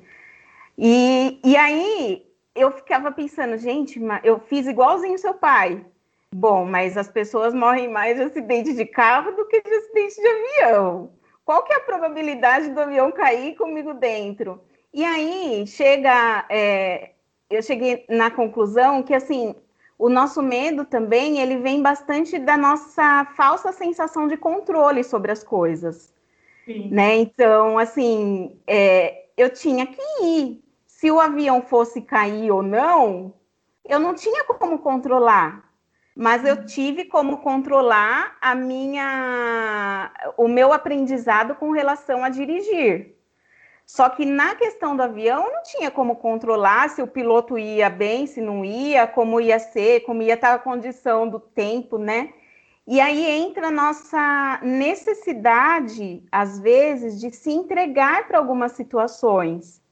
E, 0.79 1.41
e 1.45 1.57
aí 1.57 2.27
eu 2.55 2.71
ficava 2.71 3.11
pensando, 3.11 3.57
gente, 3.59 4.01
eu 4.23 4.39
fiz 4.39 4.67
igualzinho 4.67 5.19
seu 5.19 5.35
pai. 5.35 5.85
Bom, 6.33 6.65
mas 6.65 6.97
as 6.97 7.09
pessoas 7.09 7.53
morrem 7.53 7.89
mais 7.89 8.17
de 8.17 8.23
acidente 8.23 8.73
de 8.73 8.87
carro 8.87 9.33
do 9.33 9.47
que 9.47 9.61
de 9.61 9.75
acidente 9.75 10.15
de 10.15 10.29
avião. 10.29 11.11
Qual 11.45 11.65
que 11.65 11.73
é 11.73 11.77
a 11.77 11.81
probabilidade 11.81 12.71
do 12.71 12.81
avião 12.81 13.11
cair 13.11 13.57
comigo 13.57 13.93
dentro? 13.93 14.63
E 14.95 15.05
aí 15.05 15.67
chega, 15.67 16.47
é, 16.49 17.11
eu 17.51 17.61
cheguei 17.63 18.05
na 18.09 18.31
conclusão 18.31 19.03
que 19.03 19.13
assim 19.13 19.55
o 20.01 20.09
nosso 20.09 20.43
medo 20.43 20.87
também, 20.87 21.41
ele 21.41 21.59
vem 21.59 21.83
bastante 21.83 22.39
da 22.39 22.57
nossa 22.57 23.27
falsa 23.37 23.71
sensação 23.71 24.27
de 24.27 24.35
controle 24.35 25.05
sobre 25.05 25.31
as 25.31 25.45
coisas. 25.45 26.15
Sim. 26.65 26.89
Né? 26.91 27.17
Então, 27.19 27.79
assim, 27.79 28.59
é, 28.67 29.27
eu 29.37 29.51
tinha 29.51 29.87
que 29.87 30.01
ir. 30.23 30.65
Se 30.87 31.11
o 31.11 31.21
avião 31.21 31.61
fosse 31.61 32.01
cair 32.01 32.51
ou 32.51 32.63
não, 32.63 33.35
eu 33.87 34.01
não 34.01 34.15
tinha 34.15 34.43
como 34.45 34.79
controlar. 34.79 35.71
Mas 36.17 36.47
eu 36.47 36.65
tive 36.65 37.05
como 37.05 37.39
controlar 37.39 38.39
a 38.41 38.55
minha, 38.55 40.11
o 40.39 40.49
meu 40.49 40.73
aprendizado 40.73 41.55
com 41.57 41.73
relação 41.73 42.25
a 42.25 42.31
dirigir. 42.31 43.17
Só 43.93 44.09
que 44.09 44.25
na 44.25 44.55
questão 44.55 44.95
do 44.95 45.03
avião, 45.03 45.51
não 45.51 45.65
tinha 45.65 45.91
como 45.91 46.15
controlar 46.15 46.91
se 46.91 47.03
o 47.03 47.09
piloto 47.09 47.59
ia 47.59 47.91
bem, 47.91 48.25
se 48.25 48.41
não 48.41 48.65
ia, 48.65 49.05
como 49.05 49.41
ia 49.41 49.59
ser, 49.59 50.03
como 50.03 50.23
ia 50.23 50.35
estar 50.35 50.55
a 50.55 50.61
condição 50.61 51.29
do 51.29 51.41
tempo, 51.41 51.99
né? 51.99 52.33
E 52.87 53.01
aí 53.01 53.27
entra 53.29 53.67
a 53.67 53.71
nossa 53.71 54.61
necessidade, 54.63 56.23
às 56.31 56.61
vezes, 56.61 57.19
de 57.19 57.33
se 57.33 57.51
entregar 57.51 58.29
para 58.29 58.39
algumas 58.39 58.73
situações. 58.73 59.83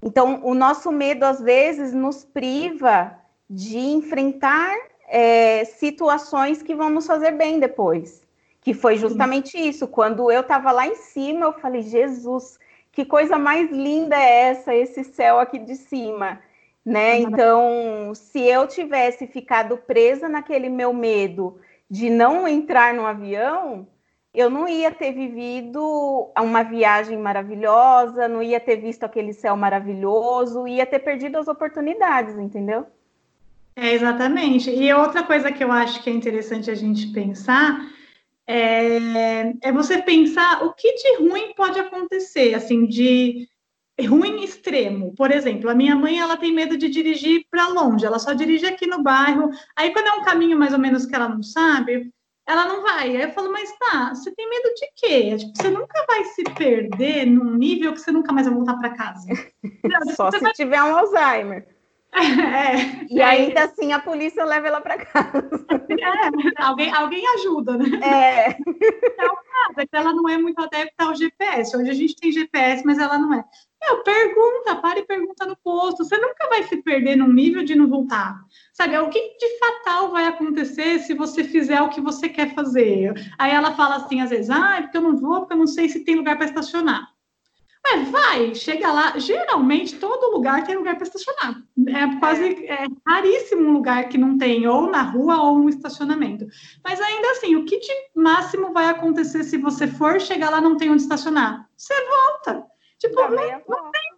Então, 0.00 0.40
o 0.44 0.54
nosso 0.54 0.92
medo, 0.92 1.24
às 1.24 1.40
vezes, 1.40 1.92
nos 1.92 2.24
priva 2.24 3.18
de 3.50 3.76
enfrentar 3.76 4.72
é, 5.08 5.64
situações 5.64 6.62
que 6.62 6.76
vão 6.76 6.90
nos 6.90 7.08
fazer 7.08 7.32
bem 7.32 7.58
depois. 7.58 8.22
Que 8.60 8.72
foi 8.72 8.96
justamente 8.96 9.58
isso. 9.58 9.88
Quando 9.88 10.30
eu 10.30 10.42
estava 10.42 10.70
lá 10.70 10.86
em 10.86 10.94
cima, 10.94 11.46
eu 11.46 11.52
falei, 11.54 11.82
Jesus, 11.82 12.56
que 12.96 13.04
coisa 13.04 13.38
mais 13.38 13.70
linda 13.70 14.16
é 14.16 14.44
essa, 14.48 14.74
esse 14.74 15.04
céu 15.04 15.38
aqui 15.38 15.58
de 15.58 15.74
cima, 15.76 16.40
né? 16.82 17.18
Então, 17.18 18.14
se 18.14 18.40
eu 18.40 18.66
tivesse 18.66 19.26
ficado 19.26 19.76
presa 19.76 20.30
naquele 20.30 20.70
meu 20.70 20.94
medo 20.94 21.60
de 21.90 22.08
não 22.08 22.48
entrar 22.48 22.94
no 22.94 23.04
avião, 23.04 23.86
eu 24.32 24.48
não 24.48 24.66
ia 24.66 24.90
ter 24.90 25.12
vivido 25.12 26.32
uma 26.38 26.62
viagem 26.62 27.18
maravilhosa, 27.18 28.28
não 28.28 28.42
ia 28.42 28.58
ter 28.58 28.76
visto 28.76 29.04
aquele 29.04 29.34
céu 29.34 29.54
maravilhoso, 29.58 30.66
ia 30.66 30.86
ter 30.86 31.00
perdido 31.00 31.36
as 31.36 31.48
oportunidades, 31.48 32.38
entendeu? 32.38 32.86
É, 33.76 33.92
exatamente. 33.92 34.70
E 34.70 34.90
outra 34.94 35.22
coisa 35.22 35.52
que 35.52 35.62
eu 35.62 35.70
acho 35.70 36.02
que 36.02 36.08
é 36.08 36.14
interessante 36.14 36.70
a 36.70 36.74
gente 36.74 37.08
pensar 37.08 37.78
é, 38.46 39.52
é 39.62 39.72
você 39.72 40.00
pensar 40.00 40.64
o 40.64 40.72
que 40.72 40.92
de 40.94 41.16
ruim 41.18 41.52
pode 41.54 41.78
acontecer, 41.78 42.54
assim, 42.54 42.86
de 42.86 43.48
ruim 44.04 44.44
extremo. 44.44 45.14
Por 45.14 45.30
exemplo, 45.30 45.70
a 45.70 45.74
minha 45.74 45.96
mãe 45.96 46.18
ela 46.18 46.36
tem 46.36 46.52
medo 46.52 46.76
de 46.76 46.88
dirigir 46.88 47.46
para 47.50 47.68
longe, 47.68 48.04
ela 48.04 48.18
só 48.18 48.32
dirige 48.32 48.66
aqui 48.66 48.86
no 48.86 49.02
bairro. 49.02 49.50
Aí 49.74 49.92
quando 49.92 50.08
é 50.08 50.12
um 50.12 50.24
caminho 50.24 50.58
mais 50.58 50.72
ou 50.72 50.78
menos 50.78 51.06
que 51.06 51.14
ela 51.14 51.28
não 51.28 51.42
sabe, 51.42 52.10
ela 52.46 52.66
não 52.66 52.82
vai. 52.82 53.16
Aí 53.16 53.22
eu 53.22 53.32
falo, 53.32 53.50
mas 53.50 53.72
tá, 53.78 54.14
você 54.14 54.30
tem 54.34 54.48
medo 54.48 54.72
de 54.74 54.86
quê? 54.94 55.36
Tipo, 55.36 55.52
você 55.56 55.70
nunca 55.70 56.04
vai 56.06 56.24
se 56.24 56.44
perder 56.44 57.26
num 57.26 57.56
nível 57.56 57.92
que 57.92 58.00
você 58.00 58.12
nunca 58.12 58.32
mais 58.32 58.46
vai 58.46 58.54
voltar 58.54 58.76
para 58.76 58.94
casa. 58.94 59.28
só 60.14 60.30
se 60.30 60.38
vai... 60.38 60.52
tiver 60.52 60.82
um 60.82 60.96
Alzheimer. 60.96 61.75
É, 62.16 63.06
e 63.10 63.20
ainda 63.20 63.64
assim 63.64 63.92
a 63.92 63.98
polícia 63.98 64.44
leva 64.44 64.68
ela 64.68 64.80
para 64.80 65.04
casa. 65.04 65.66
É, 65.68 66.62
alguém, 66.62 66.92
alguém 66.92 67.26
ajuda, 67.34 67.76
né? 67.76 67.86
É. 68.02 68.50
é 68.50 69.26
o 69.26 69.36
caso, 69.36 69.78
é 69.78 69.86
que 69.86 69.96
ela 69.96 70.12
não 70.12 70.28
é 70.28 70.38
muito 70.38 70.60
adepta 70.60 71.04
ao 71.04 71.14
GPS. 71.14 71.76
Hoje 71.76 71.90
a 71.90 71.94
gente 71.94 72.16
tem 72.16 72.32
GPS, 72.32 72.82
mas 72.84 72.98
ela 72.98 73.18
não 73.18 73.34
é. 73.34 73.44
Meu, 73.82 74.02
pergunta, 74.02 74.76
para 74.76 74.98
e 74.98 75.04
pergunta 75.06 75.46
no 75.46 75.56
posto. 75.56 76.04
Você 76.04 76.16
nunca 76.16 76.48
vai 76.48 76.62
se 76.64 76.78
perder 76.82 77.16
num 77.16 77.32
nível 77.32 77.62
de 77.62 77.74
não 77.74 77.88
voltar. 77.88 78.40
Sabe, 78.72 78.96
o 78.98 79.08
que 79.08 79.20
de 79.38 79.58
fatal 79.58 80.10
vai 80.10 80.26
acontecer 80.26 80.98
se 81.00 81.14
você 81.14 81.44
fizer 81.44 81.80
o 81.82 81.88
que 81.88 82.00
você 82.00 82.28
quer 82.28 82.54
fazer? 82.54 83.12
Aí 83.38 83.52
ela 83.52 83.74
fala 83.74 83.96
assim, 83.96 84.20
às 84.20 84.30
vezes, 84.30 84.50
ah, 84.50 84.76
é 84.78 84.82
porque 84.82 84.96
eu 84.96 85.02
não 85.02 85.16
vou, 85.16 85.40
porque 85.40 85.52
eu 85.52 85.58
não 85.58 85.66
sei 85.66 85.88
se 85.88 86.04
tem 86.04 86.16
lugar 86.16 86.36
para 86.36 86.46
estacionar. 86.46 87.15
É, 87.92 87.98
vai, 88.04 88.54
chega 88.54 88.90
lá. 88.92 89.18
Geralmente, 89.18 89.96
todo 89.96 90.32
lugar 90.32 90.64
tem 90.64 90.76
lugar 90.76 90.96
para 90.96 91.06
estacionar. 91.06 91.62
É 91.88 92.18
quase 92.18 92.66
é. 92.66 92.84
é 92.84 92.86
raríssimo 93.06 93.68
um 93.68 93.72
lugar 93.72 94.08
que 94.08 94.18
não 94.18 94.36
tem, 94.36 94.66
ou 94.66 94.90
na 94.90 95.02
rua 95.02 95.40
ou 95.42 95.58
um 95.58 95.68
estacionamento. 95.68 96.46
Mas 96.82 97.00
ainda 97.00 97.30
assim, 97.30 97.54
o 97.54 97.64
que 97.64 97.78
de 97.78 97.92
máximo 98.14 98.72
vai 98.72 98.86
acontecer 98.86 99.44
se 99.44 99.56
você 99.58 99.86
for 99.86 100.20
chegar 100.20 100.50
lá 100.50 100.60
não 100.60 100.76
tem 100.76 100.90
onde 100.90 101.02
estacionar? 101.02 101.68
Você 101.76 101.94
volta. 102.06 102.66
Tipo, 102.98 103.20
não, 103.28 103.62
não 103.68 103.90
tem. 103.90 104.16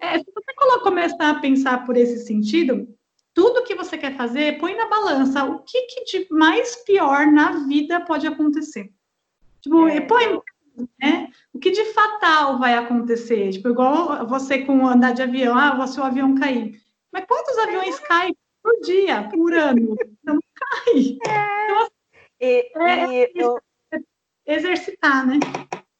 É. 0.00 0.14
É, 0.14 0.18
se 0.18 0.26
você 0.34 0.54
começar 0.84 1.30
a 1.30 1.40
pensar 1.40 1.84
por 1.84 1.96
esse 1.96 2.26
sentido, 2.26 2.86
tudo 3.32 3.64
que 3.64 3.74
você 3.74 3.96
quer 3.96 4.14
fazer, 4.16 4.58
põe 4.58 4.76
na 4.76 4.86
balança 4.86 5.44
o 5.44 5.60
que, 5.60 5.82
que 5.82 6.04
de 6.04 6.26
mais 6.30 6.76
pior 6.84 7.26
na 7.26 7.66
vida 7.66 8.00
pode 8.02 8.26
acontecer. 8.26 8.92
Tipo, 9.60 9.88
é. 9.88 10.00
põe 10.02 10.38
né? 11.00 11.30
O 11.52 11.58
que 11.58 11.70
de 11.70 11.84
fatal 11.92 12.58
vai 12.58 12.74
acontecer? 12.74 13.50
Tipo, 13.50 13.68
igual 13.68 14.26
você 14.26 14.64
com 14.64 14.86
andar 14.86 15.12
de 15.12 15.22
avião, 15.22 15.56
ah, 15.56 15.78
o 15.82 15.86
seu 15.86 16.04
avião 16.04 16.34
cair. 16.34 16.80
Mas 17.12 17.24
quantos 17.26 17.56
aviões 17.58 17.98
caem 18.00 18.36
por 18.62 18.80
dia, 18.80 19.28
por 19.30 19.54
ano? 19.54 19.96
Não 20.24 20.38
cai. 20.54 21.18
É. 21.28 21.64
Então, 21.66 21.88
e, 22.40 22.72
é, 22.76 23.30
e 23.30 23.30
eu... 23.36 23.58
exercitar, 24.46 25.26
né? 25.26 25.38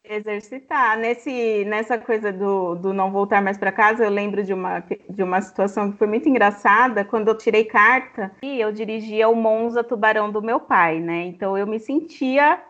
Exercitar. 0.07 0.99
Nesse, 0.99 1.65
nessa 1.65 1.97
coisa 1.97 2.31
do, 2.31 2.75
do 2.75 2.93
não 2.93 3.11
voltar 3.11 3.41
mais 3.41 3.57
para 3.57 3.73
casa, 3.73 4.05
eu 4.05 4.11
lembro 4.11 4.43
de 4.43 4.53
uma, 4.53 4.81
de 5.09 5.23
uma 5.23 5.41
situação 5.41 5.91
que 5.91 5.99
foi 5.99 6.07
muito 6.07 6.29
engraçada. 6.29 7.05
Quando 7.05 7.29
eu 7.29 7.39
tirei 7.39 7.65
carta, 7.65 8.31
e 8.43 8.61
eu 8.61 8.71
dirigia 8.71 9.29
o 9.29 9.35
Monza 9.35 9.83
Tubarão 9.83 10.31
do 10.31 10.43
meu 10.43 10.61
pai, 10.61 11.01
né? 11.01 11.25
Então 11.25 11.57
eu 11.57 11.67
me 11.67 11.79
sentia 11.79 12.63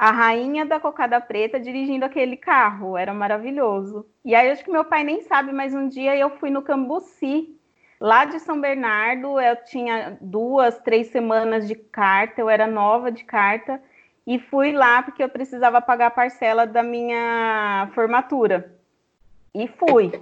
a 0.00 0.10
rainha 0.12 0.64
da 0.64 0.80
cocada 0.80 1.20
preta 1.20 1.60
dirigindo 1.60 2.06
aquele 2.06 2.34
carro, 2.34 2.96
era 2.96 3.12
maravilhoso. 3.12 4.06
E 4.24 4.34
aí 4.34 4.50
acho 4.50 4.64
que 4.64 4.70
meu 4.70 4.82
pai 4.82 5.04
nem 5.04 5.20
sabe, 5.20 5.52
mas 5.52 5.74
um 5.74 5.86
dia 5.86 6.16
eu 6.16 6.30
fui 6.38 6.48
no 6.48 6.62
Cambuci, 6.62 7.54
lá 8.00 8.24
de 8.24 8.40
São 8.40 8.58
Bernardo, 8.58 9.38
eu 9.38 9.62
tinha 9.62 10.16
duas, 10.18 10.78
três 10.78 11.08
semanas 11.08 11.68
de 11.68 11.74
carta, 11.74 12.40
eu 12.40 12.48
era 12.48 12.66
nova 12.66 13.12
de 13.12 13.24
carta, 13.24 13.78
e 14.26 14.38
fui 14.38 14.72
lá 14.72 15.02
porque 15.02 15.22
eu 15.22 15.28
precisava 15.28 15.82
pagar 15.82 16.06
a 16.06 16.10
parcela 16.10 16.66
da 16.66 16.82
minha 16.82 17.90
formatura. 17.94 18.74
E 19.54 19.68
fui. 19.68 20.18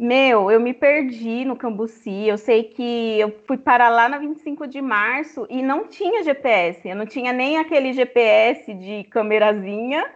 Meu, 0.00 0.48
eu 0.48 0.60
me 0.60 0.72
perdi 0.72 1.44
no 1.44 1.56
Cambuci. 1.56 2.28
Eu 2.28 2.38
sei 2.38 2.62
que 2.62 3.18
eu 3.18 3.36
fui 3.48 3.58
para 3.58 3.88
lá 3.88 4.08
na 4.08 4.16
25 4.16 4.68
de 4.68 4.80
março 4.80 5.44
e 5.50 5.60
não 5.60 5.88
tinha 5.88 6.22
GPS. 6.22 6.88
Eu 6.88 6.94
não 6.94 7.04
tinha 7.04 7.32
nem 7.32 7.58
aquele 7.58 7.92
GPS 7.92 8.72
de 8.74 9.02
câmerazinha 9.10 10.08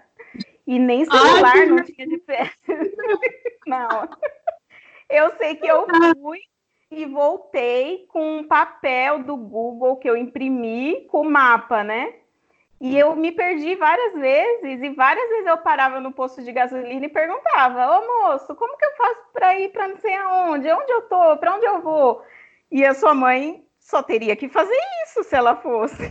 e 0.64 0.78
nem 0.78 1.04
celular, 1.04 1.56
Ai, 1.56 1.66
não 1.66 1.82
tinha 1.82 2.08
GPS. 2.08 2.56
não. 3.66 4.08
Eu 5.10 5.30
sei 5.36 5.56
que 5.56 5.66
eu 5.66 5.84
fui 6.14 6.38
e 6.88 7.04
voltei 7.04 8.06
com 8.06 8.38
um 8.38 8.44
papel 8.46 9.24
do 9.24 9.36
Google 9.36 9.96
que 9.96 10.08
eu 10.08 10.16
imprimi 10.16 11.08
com 11.08 11.22
o 11.22 11.28
mapa, 11.28 11.82
né? 11.82 12.21
E 12.82 12.98
eu 12.98 13.14
me 13.14 13.30
perdi 13.30 13.76
várias 13.76 14.12
vezes, 14.14 14.82
e 14.82 14.88
várias 14.90 15.28
vezes 15.28 15.46
eu 15.46 15.56
parava 15.58 16.00
no 16.00 16.10
posto 16.10 16.42
de 16.42 16.50
gasolina 16.50 17.06
e 17.06 17.08
perguntava: 17.08 17.86
Ô 17.86 18.24
moço, 18.24 18.56
como 18.56 18.76
que 18.76 18.84
eu 18.84 18.96
faço 18.96 19.20
para 19.32 19.56
ir 19.56 19.70
para 19.70 19.86
não 19.86 19.96
sei 19.98 20.16
aonde? 20.16 20.68
Onde 20.68 20.90
eu 20.90 21.02
tô? 21.02 21.36
Para 21.36 21.54
onde 21.54 21.64
eu 21.64 21.80
vou? 21.80 22.24
E 22.72 22.84
a 22.84 22.92
sua 22.92 23.14
mãe 23.14 23.64
só 23.78 24.02
teria 24.02 24.34
que 24.34 24.48
fazer 24.48 24.76
isso 25.04 25.22
se 25.22 25.36
ela 25.36 25.54
fosse. 25.54 26.02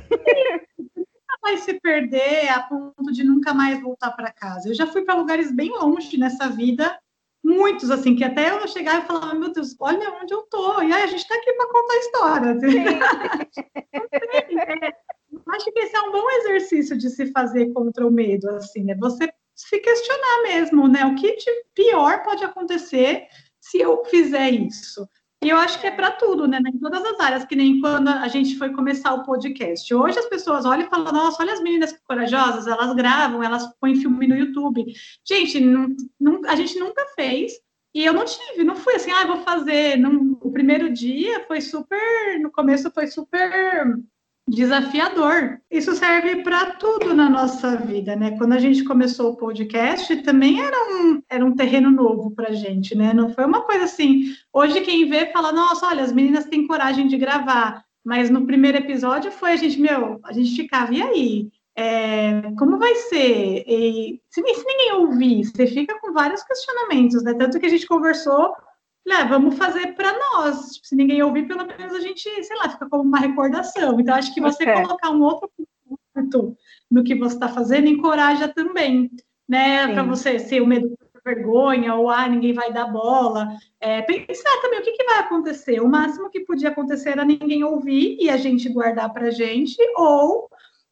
Nunca 0.96 1.38
vai 1.42 1.58
se 1.58 1.74
perder 1.74 2.48
a 2.48 2.62
ponto 2.62 3.12
de 3.12 3.26
nunca 3.26 3.54
mais 3.54 3.82
voltar 3.82 4.12
para 4.12 4.32
casa. 4.32 4.70
Eu 4.70 4.74
já 4.74 4.88
fui 4.88 5.02
para 5.02 5.16
lugares 5.16 5.52
bem 5.52 5.72
longe 5.72 6.18
nessa 6.18 6.48
vida, 6.48 6.98
muitos 7.44 7.92
assim, 7.92 8.16
que 8.16 8.24
até 8.24 8.50
eu 8.50 8.66
chegava 8.70 9.04
e 9.04 9.08
falava: 9.08 9.34
Meu 9.34 9.52
Deus, 9.52 9.76
olha 9.78 10.10
onde 10.22 10.34
eu 10.34 10.44
tô. 10.44 10.82
E 10.82 10.94
aí 10.94 11.04
a 11.04 11.08
gente 11.08 11.20
está 11.20 11.36
aqui 11.36 11.52
para 11.52 11.68
contar 11.68 11.94
a 11.94 11.98
história. 11.98 12.58
acho 15.50 15.72
que 15.72 15.80
esse 15.80 15.96
é 15.96 16.02
um 16.02 16.12
bom 16.12 16.30
exercício 16.32 16.98
de 16.98 17.10
se 17.10 17.32
fazer 17.32 17.72
contra 17.74 18.06
o 18.06 18.12
medo, 18.12 18.50
assim, 18.50 18.90
é 18.92 18.96
você 18.96 19.30
se 19.56 19.80
questionar 19.80 20.44
mesmo, 20.44 20.88
né? 20.88 21.06
O 21.06 21.16
que 21.16 21.36
de 21.36 21.52
pior 21.76 22.24
pode 22.24 22.44
acontecer 22.44 23.28
se 23.60 23.80
eu 23.80 24.04
fizer 24.06 24.50
isso? 24.50 25.08
E 25.44 25.50
eu 25.50 25.58
acho 25.58 25.82
que 25.82 25.88
é 25.88 25.92
para 25.92 26.12
tudo, 26.12 26.48
né? 26.48 26.60
Em 26.60 26.78
todas 26.78 27.04
as 27.04 27.20
áreas, 27.20 27.46
que 27.46 27.56
nem 27.56 27.82
quando 27.82 28.10
a 28.10 28.28
gente 28.28 28.58
foi 28.58 28.72
começar 28.72 29.14
o 29.14 29.24
podcast. 29.24 29.92
Hoje 29.92 30.20
as 30.20 30.28
pessoas 30.28 30.66
olham 30.66 30.86
e 30.86 30.90
falam, 30.90 31.12
nossa, 31.12 31.42
olha 31.42 31.54
as 31.54 31.62
meninas 31.62 31.96
corajosas, 32.08 32.68
elas 32.68 32.94
gravam, 32.96 33.42
elas 33.42 33.68
põem 33.80 33.96
filme 33.96 34.28
no 34.28 34.36
YouTube. 34.36 34.86
Gente, 35.28 35.60
não, 35.60 35.88
não, 36.20 36.42
a 36.48 36.56
gente 36.56 36.78
nunca 36.78 37.04
fez. 37.16 37.54
E 37.94 38.06
eu 38.06 38.14
não 38.14 38.24
tive, 38.24 38.64
não 38.64 38.76
fui 38.76 38.94
assim, 38.94 39.12
ah, 39.12 39.26
vou 39.26 39.42
fazer. 39.42 39.98
Não, 39.98 40.38
o 40.42 40.52
primeiro 40.52 40.94
dia 40.94 41.44
foi 41.48 41.60
super, 41.60 42.40
no 42.40 42.52
começo 42.52 42.92
foi 42.92 43.08
super 43.08 43.98
desafiador. 44.48 45.60
Isso 45.70 45.96
serve 45.96 46.44
para 46.44 46.72
tudo 46.72 47.14
na 47.14 47.30
nossa 47.30 47.78
vida, 47.78 48.16
né? 48.16 48.38
Quando 48.38 48.54
a 48.54 48.60
gente 48.60 48.84
começou 48.84 49.32
o 49.32 49.38
podcast, 49.38 50.16
também 50.24 50.62
era 50.62 50.78
um, 50.78 51.22
era 51.30 51.46
um 51.46 51.56
terreno 51.56 51.90
novo 51.90 52.32
para 52.32 52.52
gente, 52.52 52.96
né? 52.96 53.14
Não 53.14 53.34
foi 53.34 53.46
uma 53.46 53.62
coisa 53.62 53.86
assim. 53.86 54.34
Hoje 54.52 54.82
quem 54.82 55.10
vê 55.10 55.28
fala, 55.28 55.52
nossa, 55.52 55.88
olha, 55.88 56.04
as 56.04 56.12
meninas 56.12 56.46
têm 56.46 56.68
coragem 56.68 57.08
de 57.08 57.18
gravar. 57.18 57.84
Mas 58.04 58.30
no 58.30 58.46
primeiro 58.46 58.80
episódio 58.80 59.32
foi 59.32 59.52
a 59.52 59.56
gente, 59.56 59.80
meu, 59.80 60.20
a 60.24 60.34
gente 60.34 60.56
ficava, 60.56 60.94
e 60.94 61.02
aí? 61.02 61.50
É, 61.76 62.42
como 62.58 62.78
vai 62.78 62.96
ser? 62.96 63.64
E, 63.66 64.20
se, 64.30 64.42
se, 64.42 64.66
ninguém 64.66 64.94
ouvir, 64.94 65.46
você 65.46 65.66
fica 65.68 65.98
com 66.00 66.12
vários 66.12 66.44
questionamentos, 66.44 67.24
né? 67.24 67.34
Tanto 67.36 67.60
que 67.60 67.66
a 67.66 67.70
gente 67.70 67.88
conversou 67.88 68.54
né, 69.06 69.26
vamos 69.26 69.58
fazer 69.58 69.94
para 69.94 70.14
nós. 70.18 70.74
Tipo, 70.74 70.88
se 70.88 70.96
ninguém 70.96 71.22
ouvir, 71.22 71.48
pelo 71.48 71.66
menos 71.66 71.94
a 71.94 72.00
gente, 72.00 72.22
sei 72.22 72.58
lá, 72.58 72.70
fica 72.70 72.88
como 72.90 73.04
uma 73.04 73.20
recordação. 73.20 74.00
Então, 74.00 74.16
acho 74.16 74.34
que 74.34 74.42
você 74.42 74.64
é. 74.64 74.82
colocar 74.82 75.10
um 75.10 75.22
outro 75.22 75.50
ponto 76.14 76.56
no 76.90 77.04
que 77.04 77.16
você 77.16 77.36
está 77.36 77.48
fazendo 77.48 77.88
encoraja 77.88 78.48
também, 78.48 79.10
né? 79.48 79.88
Para 79.94 80.04
você 80.04 80.40
ser 80.40 80.62
o 80.62 80.68
medo 80.68 80.96
vergonha, 81.24 81.94
ou 81.96 82.10
ah, 82.10 82.28
ninguém 82.28 82.54
vai 82.54 82.74
dar 82.74 82.88
bola. 82.88 83.50
É, 83.80 84.02
pensar 84.02 84.62
também 84.62 84.80
o 84.80 84.84
que, 84.84 84.92
que 84.92 85.04
vai 85.04 85.20
acontecer. 85.20 85.80
O 85.80 85.90
máximo 85.90 86.30
que 86.30 86.42
podia 86.42 86.70
acontecer 86.70 87.12
era 87.12 87.24
ninguém 87.24 87.64
ouvir 87.64 88.18
e 88.20 88.30
a 88.30 88.38
gente 88.38 88.70
guardar 88.70 89.12
para 89.14 89.28
a 89.28 89.32
gente, 89.32 89.78
ou 89.96 90.50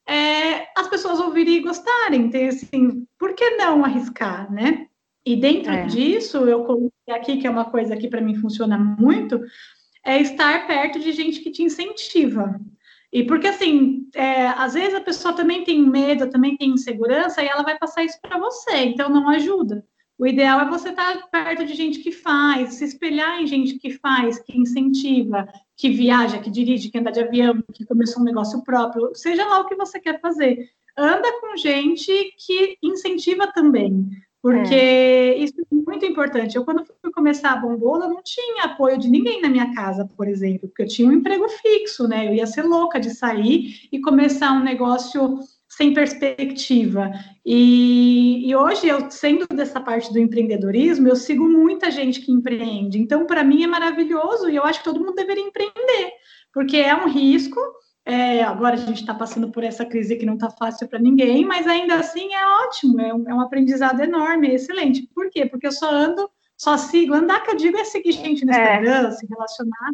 é, 0.07 0.67
as 0.77 0.87
pessoas 0.87 1.19
ouvirem 1.19 1.55
e 1.55 1.61
gostarem. 1.61 2.21
Então, 2.21 2.47
assim, 2.47 3.05
por 3.17 3.33
que 3.33 3.51
não 3.51 3.83
arriscar, 3.83 4.51
né? 4.51 4.87
E 5.25 5.35
dentro 5.35 5.71
é. 5.71 5.85
disso, 5.85 6.37
eu 6.37 6.63
coloquei 6.63 6.89
aqui, 7.11 7.37
que 7.37 7.47
é 7.47 7.49
uma 7.49 7.65
coisa 7.65 7.97
que 7.97 8.07
para 8.07 8.21
mim 8.21 8.35
funciona 8.35 8.77
muito, 8.77 9.41
é 10.05 10.21
estar 10.21 10.67
perto 10.67 10.99
de 10.99 11.11
gente 11.11 11.41
que 11.41 11.51
te 11.51 11.63
incentiva. 11.63 12.59
E 13.11 13.23
porque, 13.23 13.47
assim, 13.47 14.07
é, 14.13 14.47
às 14.49 14.73
vezes 14.73 14.93
a 14.93 15.01
pessoa 15.01 15.33
também 15.33 15.63
tem 15.63 15.81
medo, 15.81 16.29
também 16.29 16.55
tem 16.55 16.69
insegurança, 16.69 17.41
e 17.41 17.47
ela 17.47 17.63
vai 17.63 17.77
passar 17.77 18.03
isso 18.03 18.19
para 18.21 18.37
você, 18.37 18.85
então 18.85 19.09
não 19.09 19.27
ajuda. 19.29 19.83
O 20.17 20.27
ideal 20.27 20.59
é 20.59 20.69
você 20.69 20.89
estar 20.89 21.29
perto 21.31 21.65
de 21.65 21.73
gente 21.73 21.99
que 21.99 22.11
faz, 22.11 22.73
se 22.75 22.83
espelhar 22.83 23.41
em 23.41 23.47
gente 23.47 23.79
que 23.79 23.91
faz, 23.91 24.37
que 24.37 24.57
incentiva, 24.57 25.47
que 25.77 25.89
viaja, 25.89 26.39
que 26.39 26.51
dirige, 26.51 26.89
que 26.89 26.97
anda 26.97 27.11
de 27.11 27.21
avião, 27.21 27.63
que 27.73 27.85
começou 27.85 28.21
um 28.21 28.25
negócio 28.25 28.61
próprio, 28.63 29.15
seja 29.15 29.45
lá 29.45 29.61
o 29.61 29.65
que 29.65 29.75
você 29.75 29.97
quer 29.97 30.19
fazer. 30.19 30.69
Anda 30.97 31.39
com 31.39 31.55
gente 31.55 32.11
que 32.45 32.77
incentiva 32.83 33.47
também. 33.47 34.09
Porque 34.41 34.73
é. 34.73 35.37
isso 35.37 35.53
é 35.59 35.75
muito 35.75 36.05
importante. 36.05 36.55
Eu, 36.55 36.63
quando 36.63 36.85
fui 36.85 37.11
começar 37.11 37.51
a 37.51 37.57
bombola, 37.57 38.07
não 38.07 38.21
tinha 38.23 38.63
apoio 38.63 38.97
de 38.97 39.09
ninguém 39.09 39.41
na 39.41 39.49
minha 39.49 39.73
casa, 39.73 40.07
por 40.15 40.27
exemplo, 40.27 40.69
porque 40.69 40.83
eu 40.83 40.87
tinha 40.87 41.07
um 41.07 41.11
emprego 41.11 41.47
fixo, 41.49 42.07
né? 42.07 42.27
Eu 42.27 42.33
ia 42.33 42.47
ser 42.47 42.63
louca 42.63 42.99
de 42.99 43.09
sair 43.09 43.87
e 43.91 43.99
começar 43.99 44.53
um 44.53 44.63
negócio 44.63 45.39
sem 45.67 45.93
perspectiva. 45.93 47.11
E, 47.45 48.49
e 48.49 48.55
hoje, 48.55 48.87
eu 48.87 49.11
sendo 49.11 49.45
dessa 49.47 49.79
parte 49.79 50.11
do 50.11 50.19
empreendedorismo, 50.19 51.07
eu 51.07 51.15
sigo 51.15 51.47
muita 51.47 51.91
gente 51.91 52.21
que 52.21 52.31
empreende. 52.31 52.97
Então, 52.97 53.25
para 53.25 53.43
mim, 53.43 53.63
é 53.63 53.67
maravilhoso 53.67 54.49
e 54.49 54.55
eu 54.55 54.63
acho 54.63 54.79
que 54.79 54.85
todo 54.85 54.99
mundo 54.99 55.15
deveria 55.15 55.43
empreender, 55.43 56.11
porque 56.53 56.77
é 56.77 56.95
um 56.95 57.07
risco 57.07 57.59
é, 58.05 58.43
agora 58.43 58.75
a 58.75 58.77
gente 58.77 59.01
está 59.01 59.13
passando 59.13 59.51
por 59.51 59.63
essa 59.63 59.85
crise 59.85 60.15
que 60.15 60.25
não 60.25 60.33
está 60.35 60.49
fácil 60.49 60.87
para 60.87 60.99
ninguém, 60.99 61.45
mas 61.45 61.67
ainda 61.67 61.95
assim 61.95 62.33
é 62.33 62.47
ótimo, 62.65 62.99
é 62.99 63.13
um, 63.13 63.29
é 63.29 63.33
um, 63.33 63.41
aprendizado 63.41 64.01
enorme, 64.01 64.49
é 64.49 64.55
excelente. 64.55 65.07
Por 65.13 65.29
quê? 65.29 65.45
Porque 65.45 65.67
eu 65.67 65.71
só 65.71 65.89
ando, 65.93 66.29
só 66.57 66.77
sigo, 66.77 67.13
andar 67.13 67.43
que 67.43 67.51
eu 67.51 67.55
digo 67.55 67.77
é 67.77 67.83
seguir 67.83 68.13
gente 68.13 68.45
no 68.45 68.51
é. 68.51 68.55
Instagram, 68.55 69.11
se 69.11 69.27
relacionar 69.27 69.91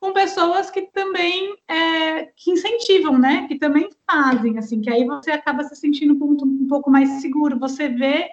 com 0.00 0.12
pessoas 0.12 0.70
que 0.70 0.82
também 0.92 1.56
é, 1.68 2.26
que 2.36 2.52
incentivam, 2.52 3.18
né? 3.18 3.46
Que 3.48 3.58
também 3.58 3.90
fazem, 4.08 4.56
assim, 4.56 4.80
que 4.80 4.90
aí 4.90 5.04
você 5.04 5.32
acaba 5.32 5.64
se 5.64 5.74
sentindo 5.74 6.14
um, 6.14 6.36
um 6.42 6.66
pouco 6.68 6.90
mais 6.90 7.20
seguro, 7.20 7.58
você 7.58 7.88
vê 7.88 8.28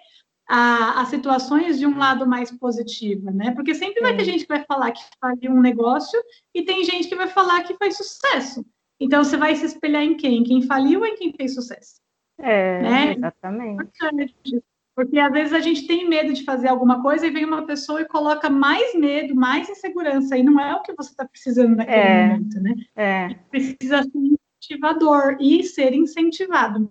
as 0.48 1.08
situações 1.10 1.80
de 1.80 1.88
um 1.88 1.98
lado 1.98 2.28
mais 2.28 2.52
positivo, 2.52 3.32
né? 3.32 3.52
Porque 3.52 3.74
sempre 3.74 4.02
vai 4.02 4.16
ter 4.16 4.26
gente 4.26 4.46
que 4.46 4.54
vai 4.54 4.64
falar 4.64 4.92
que 4.92 5.02
faz 5.20 5.40
um 5.50 5.60
negócio 5.60 6.22
e 6.54 6.62
tem 6.62 6.84
gente 6.84 7.08
que 7.08 7.16
vai 7.16 7.28
falar 7.28 7.64
que 7.64 7.76
faz 7.78 7.98
sucesso. 7.98 8.64
Então, 9.00 9.24
você 9.24 9.38
vai 9.38 9.56
se 9.56 9.66
espelhar 9.66 10.04
em 10.04 10.16
quem? 10.16 10.44
Quem 10.44 10.62
faliu 10.62 11.02
ou 11.02 11.06
em 11.06 11.16
quem 11.16 11.34
fez 11.34 11.54
sucesso? 11.54 12.02
É, 12.38 12.82
né? 12.82 13.14
exatamente. 13.14 14.64
Porque 14.96 15.20
às 15.20 15.32
vezes 15.32 15.54
a 15.54 15.60
gente 15.60 15.86
tem 15.86 16.08
medo 16.08 16.34
de 16.34 16.46
fazer 16.46 16.70
alguma 16.70 17.02
coisa 17.02 17.28
e 17.28 17.30
vem 17.30 17.44
uma 17.44 17.66
pessoa 17.66 18.02
e 18.02 18.08
coloca 18.08 18.50
mais 18.50 18.96
medo, 18.96 19.36
mais 19.36 19.70
insegurança, 19.70 20.38
e 20.38 20.44
não 20.44 20.58
é 20.58 20.74
o 20.74 20.82
que 20.82 20.94
você 20.94 21.10
está 21.10 21.26
precisando 21.26 21.76
naquele 21.76 21.98
é, 21.98 22.28
momento, 22.28 22.62
né? 22.62 22.76
É. 22.96 23.34
Precisa 23.52 24.04
ser 24.04 24.38
incentivador 24.62 25.36
e 25.42 25.64
ser 25.64 25.94
incentivado. 25.94 26.90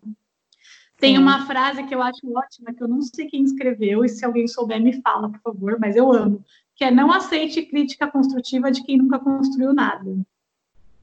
Tem 0.98 1.18
uma 1.18 1.46
frase 1.46 1.84
que 1.84 1.94
eu 1.94 2.02
acho 2.02 2.20
ótima, 2.34 2.72
que 2.72 2.82
eu 2.82 2.88
não 2.88 3.00
sei 3.02 3.26
quem 3.26 3.42
escreveu, 3.42 4.04
e 4.04 4.08
se 4.08 4.24
alguém 4.24 4.46
souber, 4.46 4.80
me 4.80 5.00
fala, 5.00 5.30
por 5.30 5.40
favor, 5.40 5.78
mas 5.80 5.96
eu 5.96 6.12
amo, 6.12 6.44
que 6.76 6.84
é 6.84 6.90
não 6.90 7.10
aceite 7.10 7.62
crítica 7.62 8.06
construtiva 8.06 8.70
de 8.70 8.82
quem 8.84 8.98
nunca 8.98 9.18
construiu 9.18 9.72
nada. 9.72 10.14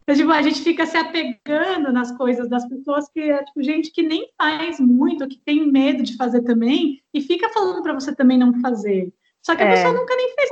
Então, 0.01 0.15
tipo, 0.15 0.31
a 0.31 0.41
gente 0.41 0.61
fica 0.61 0.85
se 0.85 0.97
apegando 0.97 1.91
nas 1.91 2.15
coisas 2.17 2.49
das 2.49 2.67
pessoas 2.67 3.09
que 3.09 3.19
é 3.19 3.43
tipo, 3.43 3.61
gente 3.61 3.91
que 3.91 4.01
nem 4.01 4.29
faz 4.37 4.79
muito, 4.79 5.27
que 5.27 5.37
tem 5.37 5.71
medo 5.71 6.03
de 6.03 6.17
fazer 6.17 6.41
também, 6.41 7.01
e 7.13 7.21
fica 7.21 7.49
falando 7.49 7.81
para 7.81 7.93
você 7.93 8.15
também 8.15 8.37
não 8.37 8.59
fazer. 8.61 9.13
Só 9.41 9.55
que 9.55 9.63
a 9.63 9.67
é. 9.67 9.71
pessoa 9.71 9.93
nunca 9.93 10.15
nem 10.15 10.33
fez, 10.35 10.49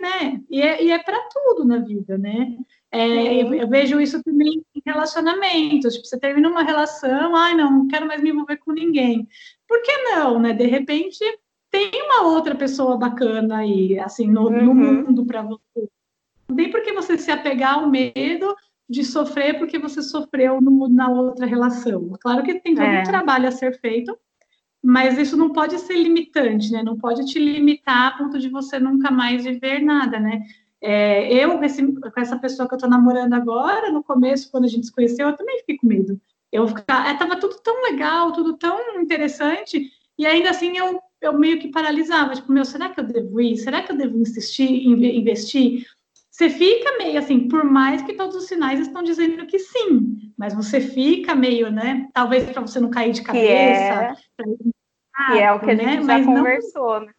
né? 0.00 0.40
E 0.50 0.62
é, 0.62 0.84
e 0.84 0.90
é 0.90 0.98
para 1.02 1.18
tudo 1.28 1.64
na 1.64 1.78
vida, 1.78 2.16
né? 2.16 2.56
É, 2.90 3.42
eu, 3.42 3.54
eu, 3.54 3.68
vejo 3.68 4.00
isso 4.00 4.22
também 4.22 4.62
em 4.74 4.82
relacionamentos. 4.84 5.94
Tipo, 5.94 6.06
você 6.06 6.18
termina 6.18 6.48
uma 6.48 6.62
relação, 6.62 7.34
ai, 7.34 7.54
não, 7.54 7.70
não 7.70 7.88
quero 7.88 8.06
mais 8.06 8.22
me 8.22 8.30
envolver 8.30 8.58
com 8.58 8.72
ninguém. 8.72 9.26
Por 9.66 9.82
que 9.82 9.96
não, 10.02 10.38
né? 10.38 10.52
De 10.52 10.66
repente, 10.66 11.24
tem 11.70 11.90
uma 11.94 12.28
outra 12.28 12.54
pessoa 12.54 12.98
bacana 12.98 13.58
aí, 13.58 13.98
assim, 13.98 14.26
no, 14.26 14.48
uhum. 14.48 14.62
no 14.62 14.74
mundo 14.74 15.24
para 15.24 15.42
você. 15.42 15.88
Não 16.52 16.56
tem 16.56 16.70
por 16.70 16.82
que 16.82 16.92
você 16.92 17.16
se 17.16 17.30
apegar 17.30 17.78
ao 17.78 17.88
medo 17.88 18.54
de 18.86 19.02
sofrer 19.02 19.58
porque 19.58 19.78
você 19.78 20.02
sofreu 20.02 20.60
no, 20.60 20.86
na 20.86 21.08
outra 21.08 21.46
relação. 21.46 22.12
Claro 22.20 22.42
que 22.42 22.60
tem 22.60 22.74
todo 22.74 22.84
é. 22.84 23.00
um 23.00 23.04
trabalho 23.04 23.48
a 23.48 23.50
ser 23.50 23.80
feito, 23.80 24.14
mas 24.84 25.16
isso 25.16 25.34
não 25.34 25.50
pode 25.50 25.78
ser 25.78 25.94
limitante, 25.94 26.70
né? 26.70 26.82
Não 26.82 26.98
pode 26.98 27.24
te 27.24 27.38
limitar 27.38 28.08
a 28.08 28.18
ponto 28.18 28.38
de 28.38 28.50
você 28.50 28.78
nunca 28.78 29.10
mais 29.10 29.44
viver 29.44 29.80
nada, 29.80 30.20
né? 30.20 30.42
É, 30.78 31.32
eu, 31.32 31.62
esse, 31.62 31.90
com 31.90 32.20
essa 32.20 32.38
pessoa 32.38 32.68
que 32.68 32.74
eu 32.74 32.78
tô 32.78 32.86
namorando 32.86 33.32
agora, 33.32 33.90
no 33.90 34.04
começo, 34.04 34.50
quando 34.50 34.64
a 34.64 34.68
gente 34.68 34.84
se 34.84 34.92
conheceu, 34.92 35.28
eu 35.28 35.36
também 35.36 35.58
fiquei 35.60 35.78
com 35.78 35.86
medo. 35.86 36.20
Eu 36.50 36.68
ficava, 36.68 37.08
é, 37.08 37.14
tava 37.14 37.36
tudo 37.36 37.56
tão 37.62 37.82
legal, 37.84 38.32
tudo 38.32 38.58
tão 38.58 39.00
interessante, 39.00 39.90
e 40.18 40.26
ainda 40.26 40.50
assim 40.50 40.76
eu, 40.76 41.00
eu 41.18 41.38
meio 41.38 41.58
que 41.58 41.68
paralisava, 41.68 42.34
tipo, 42.34 42.52
meu, 42.52 42.64
será 42.66 42.90
que 42.90 43.00
eu 43.00 43.04
devo 43.04 43.40
ir? 43.40 43.56
Será 43.56 43.80
que 43.80 43.90
eu 43.90 43.96
devo 43.96 44.18
insistir, 44.18 44.86
investir? 44.86 45.86
Você 46.32 46.48
fica 46.48 46.96
meio 46.96 47.18
assim, 47.18 47.46
por 47.46 47.62
mais 47.62 48.00
que 48.00 48.14
todos 48.14 48.34
os 48.34 48.46
sinais 48.46 48.80
estão 48.80 49.02
dizendo 49.02 49.46
que 49.46 49.58
sim, 49.58 50.32
mas 50.34 50.54
você 50.54 50.80
fica 50.80 51.34
meio, 51.34 51.70
né? 51.70 52.08
Talvez 52.14 52.50
para 52.50 52.62
você 52.62 52.80
não 52.80 52.88
cair 52.88 53.12
de 53.12 53.20
cabeça. 53.20 54.16
Que 54.38 54.42
é, 54.42 55.26
que 55.26 55.38
é 55.38 55.52
o 55.52 55.60
que 55.60 55.70
a 55.70 55.74
né? 55.74 55.84
gente 55.84 56.06
né? 56.06 56.18
já 56.18 56.18
mas 56.18 56.24
conversou, 56.26 57.00
não... 57.00 57.06
né? 57.06 57.12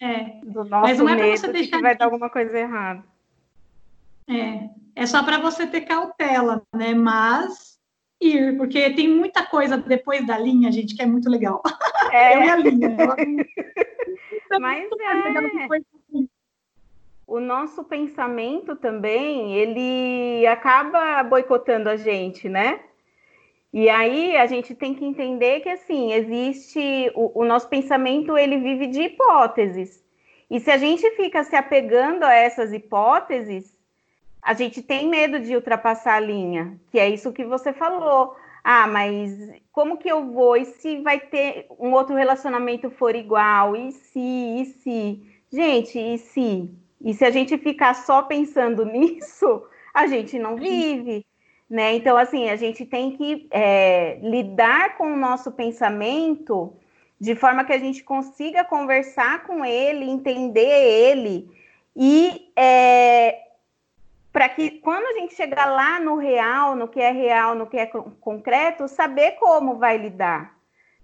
É. 0.00 0.40
Do 0.42 0.64
nosso 0.64 0.88
mas 0.88 0.98
não 0.98 1.08
é 1.08 1.14
medo 1.14 1.38
você 1.38 1.52
deixar 1.52 1.76
que 1.76 1.82
vai 1.82 1.96
dar 1.96 2.06
alguma 2.06 2.28
coisa 2.28 2.58
errada. 2.58 3.04
É, 4.28 4.70
é 4.96 5.06
só 5.06 5.22
para 5.22 5.38
você 5.38 5.64
ter 5.64 5.82
cautela, 5.82 6.62
né? 6.74 6.92
Mas 6.92 7.78
ir, 8.20 8.56
porque 8.56 8.90
tem 8.90 9.08
muita 9.08 9.46
coisa 9.46 9.76
depois 9.76 10.26
da 10.26 10.36
linha, 10.36 10.72
gente, 10.72 10.96
que 10.96 11.02
é 11.02 11.06
muito 11.06 11.30
legal. 11.30 11.62
É. 12.10 12.34
E 12.44 12.50
a 12.50 12.56
linha. 12.56 12.88
Mas 14.60 14.82
é 14.82 15.99
o 17.30 17.38
nosso 17.38 17.84
pensamento 17.84 18.74
também, 18.74 19.54
ele 19.54 20.44
acaba 20.48 21.22
boicotando 21.22 21.88
a 21.88 21.96
gente, 21.96 22.48
né? 22.48 22.80
E 23.72 23.88
aí 23.88 24.36
a 24.36 24.46
gente 24.46 24.74
tem 24.74 24.94
que 24.96 25.04
entender 25.04 25.60
que 25.60 25.68
assim, 25.68 26.12
existe 26.12 27.12
o, 27.14 27.42
o, 27.42 27.44
nosso 27.44 27.68
pensamento, 27.68 28.36
ele 28.36 28.56
vive 28.58 28.88
de 28.88 29.02
hipóteses. 29.02 30.04
E 30.50 30.58
se 30.58 30.72
a 30.72 30.76
gente 30.76 31.08
fica 31.12 31.44
se 31.44 31.54
apegando 31.54 32.24
a 32.24 32.34
essas 32.34 32.72
hipóteses, 32.72 33.72
a 34.42 34.52
gente 34.52 34.82
tem 34.82 35.08
medo 35.08 35.38
de 35.38 35.54
ultrapassar 35.54 36.14
a 36.14 36.20
linha, 36.20 36.80
que 36.90 36.98
é 36.98 37.08
isso 37.08 37.32
que 37.32 37.44
você 37.44 37.72
falou. 37.72 38.34
Ah, 38.64 38.88
mas 38.88 39.30
como 39.70 39.98
que 39.98 40.08
eu 40.08 40.32
vou? 40.32 40.56
E 40.56 40.64
se 40.64 41.00
vai 41.00 41.20
ter 41.20 41.68
um 41.78 41.92
outro 41.92 42.16
relacionamento 42.16 42.90
for 42.90 43.14
igual? 43.14 43.76
E 43.76 43.92
se, 43.92 44.18
e 44.18 44.64
se? 44.64 45.22
Gente, 45.52 45.96
e 45.96 46.18
se? 46.18 46.68
E 47.00 47.14
se 47.14 47.24
a 47.24 47.30
gente 47.30 47.56
ficar 47.58 47.94
só 47.94 48.22
pensando 48.22 48.84
nisso, 48.86 49.64
a 49.92 50.06
gente 50.06 50.38
não 50.38 50.56
vive. 50.56 51.26
Né? 51.68 51.94
Então, 51.94 52.16
assim, 52.16 52.50
a 52.50 52.56
gente 52.56 52.84
tem 52.84 53.16
que 53.16 53.48
é, 53.50 54.18
lidar 54.22 54.96
com 54.96 55.12
o 55.12 55.16
nosso 55.16 55.52
pensamento 55.52 56.74
de 57.20 57.34
forma 57.34 57.64
que 57.64 57.72
a 57.72 57.78
gente 57.78 58.02
consiga 58.02 58.64
conversar 58.64 59.44
com 59.44 59.64
ele, 59.64 60.10
entender 60.10 60.60
ele 60.60 61.48
e 61.94 62.50
é, 62.56 63.38
para 64.32 64.48
que 64.48 64.70
quando 64.80 65.04
a 65.04 65.20
gente 65.20 65.34
chegar 65.34 65.66
lá 65.66 66.00
no 66.00 66.16
real, 66.16 66.74
no 66.74 66.88
que 66.88 67.00
é 67.00 67.10
real, 67.10 67.54
no 67.54 67.66
que 67.66 67.76
é 67.76 67.86
concreto, 67.86 68.88
saber 68.88 69.32
como 69.32 69.76
vai 69.76 69.98
lidar, 69.98 70.56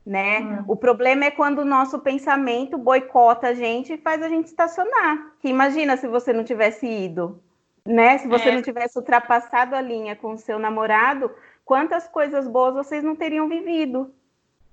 né? 0.07 0.39
Hum. 0.41 0.65
O 0.69 0.77
problema 0.77 1.25
é 1.25 1.31
quando 1.33 1.59
o 1.59 1.65
nosso 1.65 1.99
pensamento 1.99 2.79
boicota 2.79 3.49
a 3.49 3.55
gente 3.55 3.95
e 3.95 3.99
faz 3.99 4.23
a 4.23 4.29
gente 4.29 4.47
estacionar. 4.47 5.33
Que 5.41 5.49
imagina 5.49 5.97
se 5.97 6.07
você 6.07 6.33
não 6.33 6.45
tivesse 6.45 6.87
ido, 6.87 7.43
né? 7.85 8.17
Se 8.19 8.29
você 8.29 8.51
é. 8.51 8.55
não 8.55 8.63
tivesse 8.63 8.97
ultrapassado 8.97 9.75
a 9.75 9.81
linha 9.81 10.15
com 10.15 10.35
o 10.35 10.39
seu 10.39 10.61
namorado, 10.61 11.31
quantas 11.65 12.07
coisas 12.07 12.47
boas 12.47 12.75
vocês 12.75 13.03
não 13.03 13.17
teriam 13.17 13.49
vivido? 13.49 14.15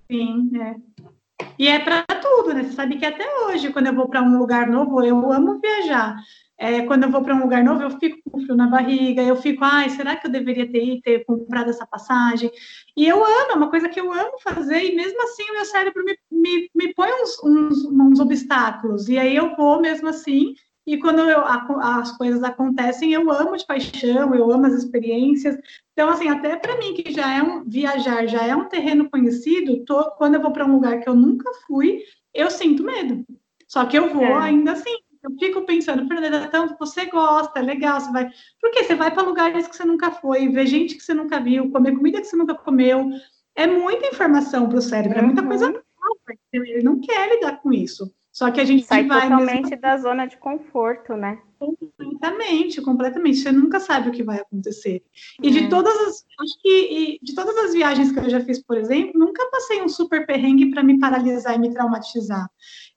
Sim, 0.09 0.51
é. 0.61 0.75
E 1.57 1.67
é 1.67 1.79
para 1.79 2.03
tudo, 2.21 2.53
né? 2.53 2.63
Você 2.63 2.73
sabe 2.73 2.97
que 2.97 3.05
até 3.05 3.25
hoje, 3.45 3.73
quando 3.73 3.87
eu 3.87 3.95
vou 3.95 4.07
para 4.07 4.21
um 4.21 4.37
lugar 4.37 4.67
novo, 4.67 5.03
eu 5.03 5.31
amo 5.31 5.59
viajar. 5.59 6.15
É, 6.63 6.81
quando 6.83 7.03
eu 7.03 7.11
vou 7.11 7.21
para 7.21 7.35
um 7.35 7.41
lugar 7.41 7.61
novo, 7.61 7.83
eu 7.83 7.89
fico 7.99 8.17
com 8.31 8.39
frio 8.39 8.55
na 8.55 8.67
barriga, 8.67 9.21
eu 9.21 9.35
fico, 9.35 9.65
ai, 9.65 9.89
será 9.89 10.15
que 10.15 10.27
eu 10.27 10.31
deveria 10.31 10.65
ter, 10.71 11.01
ter 11.01 11.25
comprado 11.25 11.69
essa 11.69 11.85
passagem? 11.85 12.49
E 12.95 13.05
eu 13.05 13.17
amo, 13.21 13.51
é 13.51 13.53
uma 13.55 13.69
coisa 13.69 13.89
que 13.89 13.99
eu 13.99 14.13
amo 14.13 14.39
fazer, 14.41 14.81
e 14.81 14.95
mesmo 14.95 15.21
assim 15.23 15.43
o 15.43 15.55
meu 15.55 15.65
cérebro 15.65 16.05
me, 16.05 16.17
me, 16.31 16.69
me 16.73 16.93
põe 16.93 17.09
uns, 17.21 17.37
uns, 17.43 17.83
uns 17.83 18.17
obstáculos, 18.21 19.09
e 19.09 19.19
aí 19.19 19.35
eu 19.35 19.53
vou 19.57 19.81
mesmo 19.81 20.07
assim, 20.07 20.55
e 20.87 20.97
quando 20.97 21.19
eu, 21.29 21.39
a, 21.39 21.99
as 21.99 22.15
coisas 22.15 22.41
acontecem, 22.41 23.11
eu 23.11 23.29
amo 23.29 23.57
de 23.57 23.65
paixão, 23.65 24.33
eu 24.33 24.49
amo 24.49 24.65
as 24.65 24.73
experiências. 24.73 25.57
Então, 25.91 26.09
assim, 26.09 26.29
até 26.29 26.55
para 26.55 26.77
mim, 26.77 26.93
que 26.93 27.11
já 27.11 27.39
é 27.39 27.43
um 27.43 27.65
viajar, 27.65 28.25
já 28.25 28.45
é 28.45 28.55
um 28.55 28.69
terreno 28.69 29.09
conhecido, 29.09 29.83
tô, 29.83 30.11
quando 30.11 30.35
eu 30.35 30.41
vou 30.41 30.51
para 30.51 30.65
um 30.65 30.75
lugar 30.75 31.01
que 31.01 31.09
eu 31.09 31.15
nunca 31.15 31.51
fui, 31.67 32.03
eu 32.33 32.49
sinto 32.49 32.83
medo. 32.83 33.25
Só 33.67 33.85
que 33.85 33.97
eu 33.97 34.13
vou 34.13 34.23
é. 34.23 34.43
ainda 34.43 34.73
assim. 34.73 35.02
Eu 35.23 35.31
fico 35.39 35.65
pensando, 35.65 36.05
Fernanda, 36.05 36.49
tanto 36.49 36.77
você 36.77 37.05
gosta, 37.05 37.59
é 37.59 37.61
legal, 37.61 37.99
você 37.99 38.11
vai. 38.11 38.29
Porque 38.59 38.83
você 38.83 38.93
vai 38.93 39.09
para 39.09 39.23
lugares 39.23 39.67
que 39.67 39.75
você 39.75 39.85
nunca 39.85 40.11
foi, 40.11 40.49
ver 40.49 40.67
gente 40.67 40.95
que 40.95 41.01
você 41.01 41.13
nunca 41.13 41.39
viu, 41.39 41.71
comer 41.71 41.95
comida 41.95 42.19
que 42.19 42.27
você 42.27 42.35
nunca 42.35 42.53
comeu. 42.55 43.09
É 43.55 43.65
muita 43.65 44.07
informação 44.07 44.67
para 44.67 44.79
o 44.79 44.81
cérebro, 44.81 45.19
é 45.19 45.21
muita 45.21 45.41
uhum. 45.41 45.47
coisa 45.47 45.69
nova. 45.69 46.39
Ele 46.51 46.83
não 46.83 46.99
quer 46.99 47.29
lidar 47.29 47.61
com 47.61 47.71
isso. 47.71 48.13
Só 48.33 48.49
que 48.49 48.59
a 48.59 48.65
gente 48.65 48.83
sai 48.83 49.05
vai 49.05 49.29
totalmente 49.29 49.69
mesmo... 49.69 49.79
da 49.79 49.95
zona 49.95 50.25
de 50.25 50.37
conforto, 50.37 51.15
né? 51.15 51.39
Completamente, 51.59 52.81
completamente. 52.81 53.37
Você 53.37 53.51
nunca 53.51 53.79
sabe 53.79 54.09
o 54.09 54.11
que 54.11 54.23
vai 54.23 54.39
acontecer. 54.39 55.03
E 55.41 55.51
de 55.51 55.65
é. 55.65 55.69
todas 55.69 55.95
as, 55.95 56.25
acho 56.41 56.61
que 56.63 57.19
de 57.21 57.35
todas 57.35 57.55
as 57.57 57.73
viagens 57.73 58.11
que 58.11 58.17
eu 58.17 58.29
já 58.31 58.41
fiz, 58.41 58.59
por 58.59 58.75
exemplo, 58.75 59.19
nunca 59.19 59.47
passei 59.51 59.83
um 59.83 59.87
super 59.87 60.25
perrengue 60.25 60.71
para 60.71 60.81
me 60.81 60.99
paralisar 60.99 61.55
e 61.55 61.59
me 61.59 61.71
traumatizar. 61.71 62.49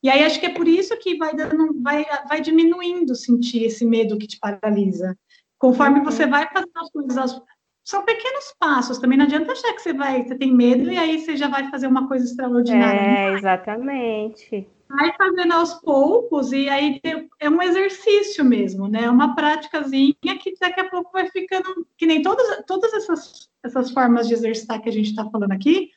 E 0.03 0.09
aí 0.09 0.25
acho 0.25 0.41
que 0.41 0.47
é 0.47 0.55
por 0.55 0.67
isso 0.67 0.97
que 0.97 1.19
vai 1.19 1.37
dando, 1.37 1.83
vai, 1.83 2.07
vai 2.27 2.41
diminuindo 2.41 3.15
sentir 3.15 3.65
esse 3.65 3.85
medo 3.85 4.17
que 4.17 4.27
te 4.27 4.39
paralisa. 4.39 5.19
Conforme 5.59 5.99
uhum. 5.99 6.05
você 6.07 6.27
vai 6.27 6.49
fazendo 6.51 6.71
as 6.77 6.91
coisas, 6.91 7.43
são 7.87 8.05
pequenos 8.05 8.55
passos. 8.59 8.99
Também 8.99 9.17
não 9.17 9.25
adianta 9.25 9.53
achar 9.53 9.73
que 9.73 9.81
você 9.81 9.93
vai, 9.93 10.25
você 10.25 10.35
tem 10.35 10.53
medo 10.53 10.91
e 10.91 10.99
aí 10.99 11.19
você 11.19 11.37
já 11.37 11.49
vai 11.49 11.71
fazer 11.71 11.87
uma 11.87 12.09
coisa 12.09 12.25
extraordinária. 12.25 13.01
É, 13.01 13.33
exatamente 13.33 14.69
vai 14.89 15.13
fazendo 15.17 15.53
aos 15.53 15.75
poucos 15.75 16.53
e 16.53 16.69
aí 16.69 17.01
é 17.41 17.51
um 17.51 17.61
exercício 17.61 18.45
mesmo, 18.45 18.89
né? 18.89 19.05
É 19.05 19.11
uma 19.11 19.35
práticazinha 19.35 20.15
que 20.15 20.55
daqui 20.61 20.81
a 20.81 20.89
pouco 20.89 21.11
vai 21.13 21.29
ficando 21.29 21.87
que 21.99 22.07
nem 22.07 22.23
todas, 22.23 22.65
todas 22.67 22.93
essas, 22.95 23.49
essas 23.65 23.91
formas 23.91 24.29
de 24.29 24.35
exercitar 24.35 24.81
que 24.81 24.89
a 24.89 24.93
gente 24.93 25.11
está 25.11 25.29
falando 25.29 25.53
aqui. 25.53 25.91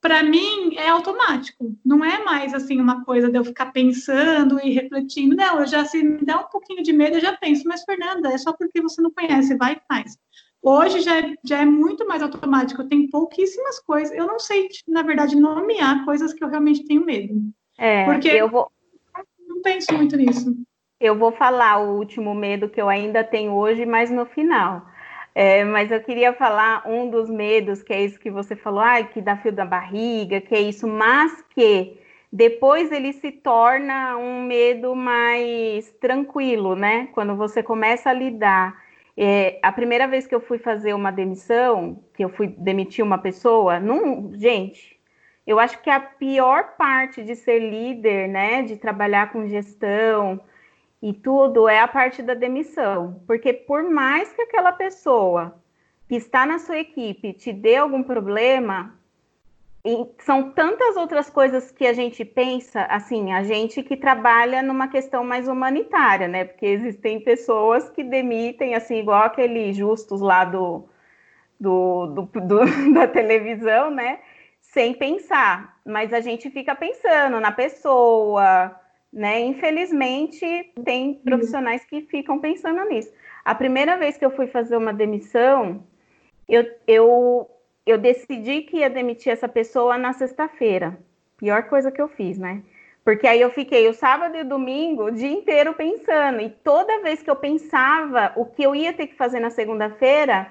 Para 0.00 0.22
mim 0.22 0.74
é 0.76 0.88
automático, 0.88 1.74
não 1.82 2.04
é 2.04 2.22
mais 2.22 2.52
assim 2.52 2.78
uma 2.78 3.04
coisa 3.04 3.30
de 3.30 3.38
eu 3.38 3.44
ficar 3.44 3.72
pensando 3.72 4.60
e 4.60 4.70
refletindo. 4.70 5.34
Não, 5.34 5.60
eu 5.60 5.66
já 5.66 5.84
se 5.84 6.02
me 6.02 6.24
dá 6.26 6.40
um 6.40 6.48
pouquinho 6.50 6.82
de 6.82 6.92
medo, 6.92 7.16
eu 7.16 7.22
já 7.22 7.34
penso, 7.34 7.62
mas 7.66 7.84
Fernanda, 7.84 8.28
é 8.28 8.36
só 8.36 8.52
porque 8.52 8.82
você 8.82 9.00
não 9.00 9.10
conhece, 9.10 9.56
vai 9.56 9.74
e 9.74 9.80
faz. 9.88 10.18
Hoje 10.64 11.00
já 11.00 11.18
é, 11.18 11.34
já 11.44 11.60
é 11.60 11.64
muito 11.66 12.08
mais 12.08 12.22
automático, 12.22 12.88
tem 12.88 13.10
pouquíssimas 13.10 13.78
coisas. 13.80 14.16
Eu 14.16 14.26
não 14.26 14.38
sei, 14.38 14.66
na 14.88 15.02
verdade, 15.02 15.36
nomear 15.36 16.06
coisas 16.06 16.32
que 16.32 16.42
eu 16.42 16.48
realmente 16.48 16.86
tenho 16.86 17.04
medo. 17.04 17.34
É, 17.76 18.06
Porque 18.06 18.28
eu 18.28 18.48
vou. 18.48 18.72
Não 19.46 19.60
penso 19.60 19.92
muito 19.92 20.16
nisso. 20.16 20.56
Eu 20.98 21.18
vou 21.18 21.32
falar 21.32 21.82
o 21.82 21.98
último 21.98 22.34
medo 22.34 22.70
que 22.70 22.80
eu 22.80 22.88
ainda 22.88 23.22
tenho 23.22 23.52
hoje, 23.52 23.84
mas 23.84 24.10
no 24.10 24.24
final. 24.24 24.86
É, 25.34 25.64
mas 25.64 25.90
eu 25.90 26.00
queria 26.00 26.32
falar 26.32 26.82
um 26.86 27.10
dos 27.10 27.28
medos, 27.28 27.82
que 27.82 27.92
é 27.92 28.02
isso 28.02 28.18
que 28.18 28.30
você 28.30 28.56
falou, 28.56 28.80
ah, 28.80 29.02
que 29.02 29.20
dá 29.20 29.36
fio 29.36 29.52
da 29.52 29.66
barriga, 29.66 30.40
que 30.40 30.54
é 30.54 30.60
isso, 30.62 30.88
mas 30.88 31.44
que 31.50 31.98
depois 32.32 32.90
ele 32.90 33.12
se 33.12 33.30
torna 33.32 34.16
um 34.16 34.44
medo 34.44 34.96
mais 34.96 35.90
tranquilo, 36.00 36.74
né? 36.74 37.08
Quando 37.12 37.36
você 37.36 37.62
começa 37.62 38.08
a 38.08 38.14
lidar. 38.14 38.83
É, 39.16 39.60
a 39.62 39.70
primeira 39.70 40.08
vez 40.08 40.26
que 40.26 40.34
eu 40.34 40.40
fui 40.40 40.58
fazer 40.58 40.92
uma 40.92 41.12
demissão, 41.12 42.02
que 42.14 42.24
eu 42.24 42.28
fui 42.28 42.48
demitir 42.48 43.04
uma 43.04 43.18
pessoa, 43.18 43.78
não, 43.78 44.32
gente, 44.34 45.00
eu 45.46 45.60
acho 45.60 45.80
que 45.82 45.90
a 45.90 46.00
pior 46.00 46.76
parte 46.76 47.22
de 47.22 47.36
ser 47.36 47.58
líder, 47.58 48.28
né, 48.28 48.62
de 48.62 48.76
trabalhar 48.76 49.30
com 49.30 49.46
gestão 49.46 50.40
e 51.00 51.12
tudo, 51.12 51.68
é 51.68 51.80
a 51.80 51.88
parte 51.88 52.22
da 52.22 52.34
demissão. 52.34 53.22
Porque 53.26 53.52
por 53.52 53.84
mais 53.84 54.32
que 54.32 54.42
aquela 54.42 54.72
pessoa 54.72 55.62
que 56.08 56.16
está 56.16 56.44
na 56.44 56.58
sua 56.58 56.78
equipe 56.78 57.32
te 57.32 57.52
dê 57.52 57.76
algum 57.76 58.02
problema, 58.02 58.98
são 60.20 60.50
tantas 60.52 60.96
outras 60.96 61.28
coisas 61.28 61.70
que 61.70 61.86
a 61.86 61.92
gente 61.92 62.24
pensa, 62.24 62.84
assim, 62.84 63.32
a 63.32 63.42
gente 63.42 63.82
que 63.82 63.96
trabalha 63.96 64.62
numa 64.62 64.88
questão 64.88 65.22
mais 65.22 65.46
humanitária, 65.46 66.26
né? 66.26 66.44
Porque 66.44 66.66
existem 66.66 67.20
pessoas 67.20 67.90
que 67.90 68.02
demitem, 68.02 68.74
assim, 68.74 68.96
igual 68.96 69.24
aquele 69.24 69.72
justos 69.74 70.20
lá 70.22 70.44
do, 70.44 70.88
do, 71.60 72.06
do, 72.06 72.22
do 72.40 72.60
da 72.94 73.06
televisão, 73.06 73.90
né? 73.90 74.20
sem 74.74 74.92
pensar, 74.92 75.78
mas 75.86 76.12
a 76.12 76.20
gente 76.20 76.50
fica 76.50 76.74
pensando 76.74 77.38
na 77.38 77.52
pessoa, 77.52 78.74
né? 79.12 79.40
Infelizmente, 79.40 80.72
tem 80.84 81.14
profissionais 81.14 81.84
que 81.84 82.02
ficam 82.02 82.40
pensando 82.40 82.84
nisso. 82.86 83.12
A 83.44 83.54
primeira 83.54 83.96
vez 83.96 84.16
que 84.16 84.24
eu 84.24 84.32
fui 84.32 84.48
fazer 84.48 84.76
uma 84.76 84.92
demissão, 84.92 85.86
eu, 86.48 86.68
eu, 86.88 87.48
eu 87.86 87.98
decidi 87.98 88.62
que 88.62 88.78
ia 88.78 88.90
demitir 88.90 89.32
essa 89.32 89.48
pessoa 89.48 89.98
na 89.98 90.12
sexta-feira. 90.12 90.98
Pior 91.36 91.64
coisa 91.64 91.90
que 91.90 92.00
eu 92.00 92.08
fiz, 92.08 92.38
né? 92.38 92.62
Porque 93.04 93.26
aí 93.26 93.40
eu 93.40 93.50
fiquei 93.50 93.86
o 93.86 93.92
sábado 93.92 94.34
e 94.36 94.40
o 94.40 94.48
domingo 94.48 95.04
o 95.04 95.10
dia 95.10 95.30
inteiro 95.30 95.74
pensando. 95.74 96.40
E 96.40 96.48
toda 96.48 97.02
vez 97.02 97.22
que 97.22 97.30
eu 97.30 97.36
pensava 97.36 98.32
o 98.34 98.46
que 98.46 98.62
eu 98.62 98.74
ia 98.74 98.94
ter 98.94 99.08
que 99.08 99.14
fazer 99.14 99.40
na 99.40 99.50
segunda-feira, 99.50 100.50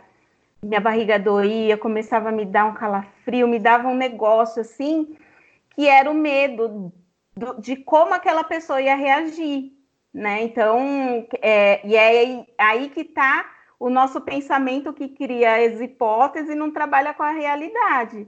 minha 0.62 0.80
barriga 0.80 1.17
doía, 1.17 1.78
começava 1.78 2.30
a 2.30 2.32
me 2.32 2.46
dar 2.46 2.65
um 2.65 2.76
calafrio, 2.76 3.48
me 3.48 3.58
dava 3.58 3.88
um 3.88 3.96
negócio 3.96 4.62
assim, 4.62 5.17
que 5.72 5.88
era 5.88 6.10
o 6.10 6.13
medo 6.13 6.93
do, 7.36 7.60
de 7.60 7.76
como 7.76 8.13
aquela 8.13 8.43
pessoa 8.43 8.80
ia 8.82 8.96
reagir, 8.96 9.74
né? 10.13 10.43
Então, 10.43 11.28
é, 11.41 11.86
e 11.86 11.96
é 11.96 12.46
aí 12.58 12.89
que 12.89 13.02
está 13.02 13.53
o 13.84 13.89
nosso 13.89 14.22
pensamento 14.22 14.93
que 14.93 15.10
cria 15.10 15.58
as 15.58 15.82
hipóteses 15.82 16.56
não 16.56 16.72
trabalha 16.72 17.13
com 17.13 17.22
a 17.22 17.32
realidade. 17.32 18.26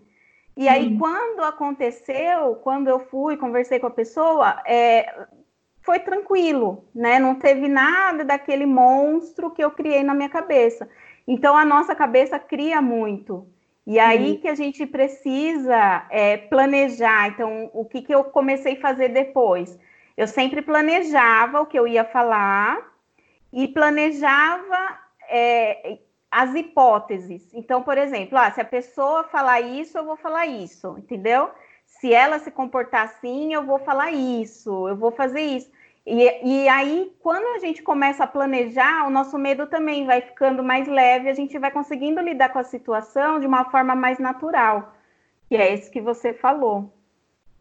E 0.58 0.68
aí, 0.68 0.90
hum. 0.90 0.98
quando 1.00 1.46
aconteceu, 1.46 2.56
quando 2.56 2.90
eu 2.90 3.00
fui, 3.00 3.38
conversei 3.38 3.80
com 3.80 3.88
a 3.88 3.92
pessoa, 3.92 4.62
é, 4.68 5.28
foi 5.82 6.00
tranquilo, 6.00 6.84
né? 6.94 7.20
Não 7.20 7.36
teve 7.36 7.70
nada 7.70 8.26
daquele 8.26 8.66
monstro 8.66 9.50
que 9.50 9.64
eu 9.64 9.72
criei 9.72 10.04
na 10.04 10.14
minha 10.14 10.28
cabeça. 10.28 10.90
Então, 11.26 11.56
a 11.56 11.64
nossa 11.64 11.96
cabeça 11.96 12.38
cria 12.38 12.82
muito. 12.82 13.48
E 13.88 13.98
aí 13.98 14.32
uhum. 14.32 14.40
que 14.42 14.50
a 14.50 14.56
gente 14.56 14.86
precisa 14.86 16.06
é, 16.10 16.36
planejar. 16.36 17.30
Então, 17.30 17.70
o 17.74 17.86
que, 17.86 18.02
que 18.02 18.14
eu 18.14 18.26
comecei 18.26 18.74
a 18.74 18.82
fazer 18.82 19.08
depois? 19.08 19.80
Eu 20.18 20.28
sempre 20.28 20.62
planejava 20.62 21.62
o 21.62 21.66
que 21.66 21.80
eu 21.80 21.88
ia 21.88 22.04
falar 22.04 22.94
e 23.54 23.70
planejava 23.70 25.05
é, 25.30 26.00
as 26.32 26.54
hipóteses. 26.54 27.54
Então, 27.54 27.82
por 27.82 27.98
exemplo, 27.98 28.38
ah, 28.38 28.52
se 28.52 28.60
a 28.60 28.66
pessoa 28.66 29.24
falar 29.24 29.62
isso, 29.62 29.98
eu 29.98 30.06
vou 30.06 30.18
falar 30.18 30.46
isso, 30.46 30.98
entendeu? 30.98 31.50
Se 31.86 32.14
ela 32.14 32.40
se 32.40 32.52
comportar 32.52 33.06
assim, 33.06 33.54
eu 33.54 33.64
vou 33.64 33.80
falar 33.80 34.12
isso, 34.12 34.88
eu 34.88 34.96
vou 34.96 35.12
fazer 35.12 35.42
isso. 35.42 35.72
E, 36.06 36.64
e 36.64 36.68
aí, 36.68 37.12
quando 37.20 37.56
a 37.56 37.60
gente 37.60 37.82
começa 37.82 38.26
a 38.26 38.28
planejar, 38.28 39.08
o 39.08 39.10
nosso 39.10 39.38
medo 39.38 39.66
também 39.66 40.06
vai 40.06 40.22
ficando 40.22 40.62
mais 40.62 40.88
leve, 40.88 41.30
a 41.30 41.34
gente 41.34 41.58
vai 41.58 41.72
conseguindo 41.72 42.22
lidar 42.22 42.50
com 42.50 42.60
a 42.60 42.64
situação 42.64 43.40
de 43.40 43.48
uma 43.48 43.66
forma 43.72 43.96
mais 43.96 44.20
natural. 44.20 44.94
E 45.50 45.56
é 45.56 45.74
isso 45.74 45.90
que 45.90 46.02
você 46.02 46.34
falou. 46.34 46.94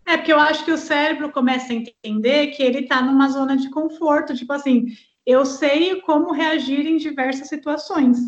É, 0.04 0.16
porque 0.16 0.32
eu 0.32 0.38
acho 0.38 0.64
que 0.64 0.72
o 0.72 0.76
cérebro 0.76 1.32
começa 1.32 1.72
a 1.72 1.76
entender 1.76 2.48
que 2.48 2.62
ele 2.62 2.80
está 2.80 3.00
numa 3.00 3.28
zona 3.28 3.56
de 3.56 3.70
conforto, 3.70 4.34
tipo 4.34 4.52
assim, 4.52 4.88
eu 5.26 5.44
sei 5.44 6.00
como 6.02 6.32
reagir 6.32 6.86
em 6.86 6.96
diversas 6.96 7.48
situações. 7.48 8.18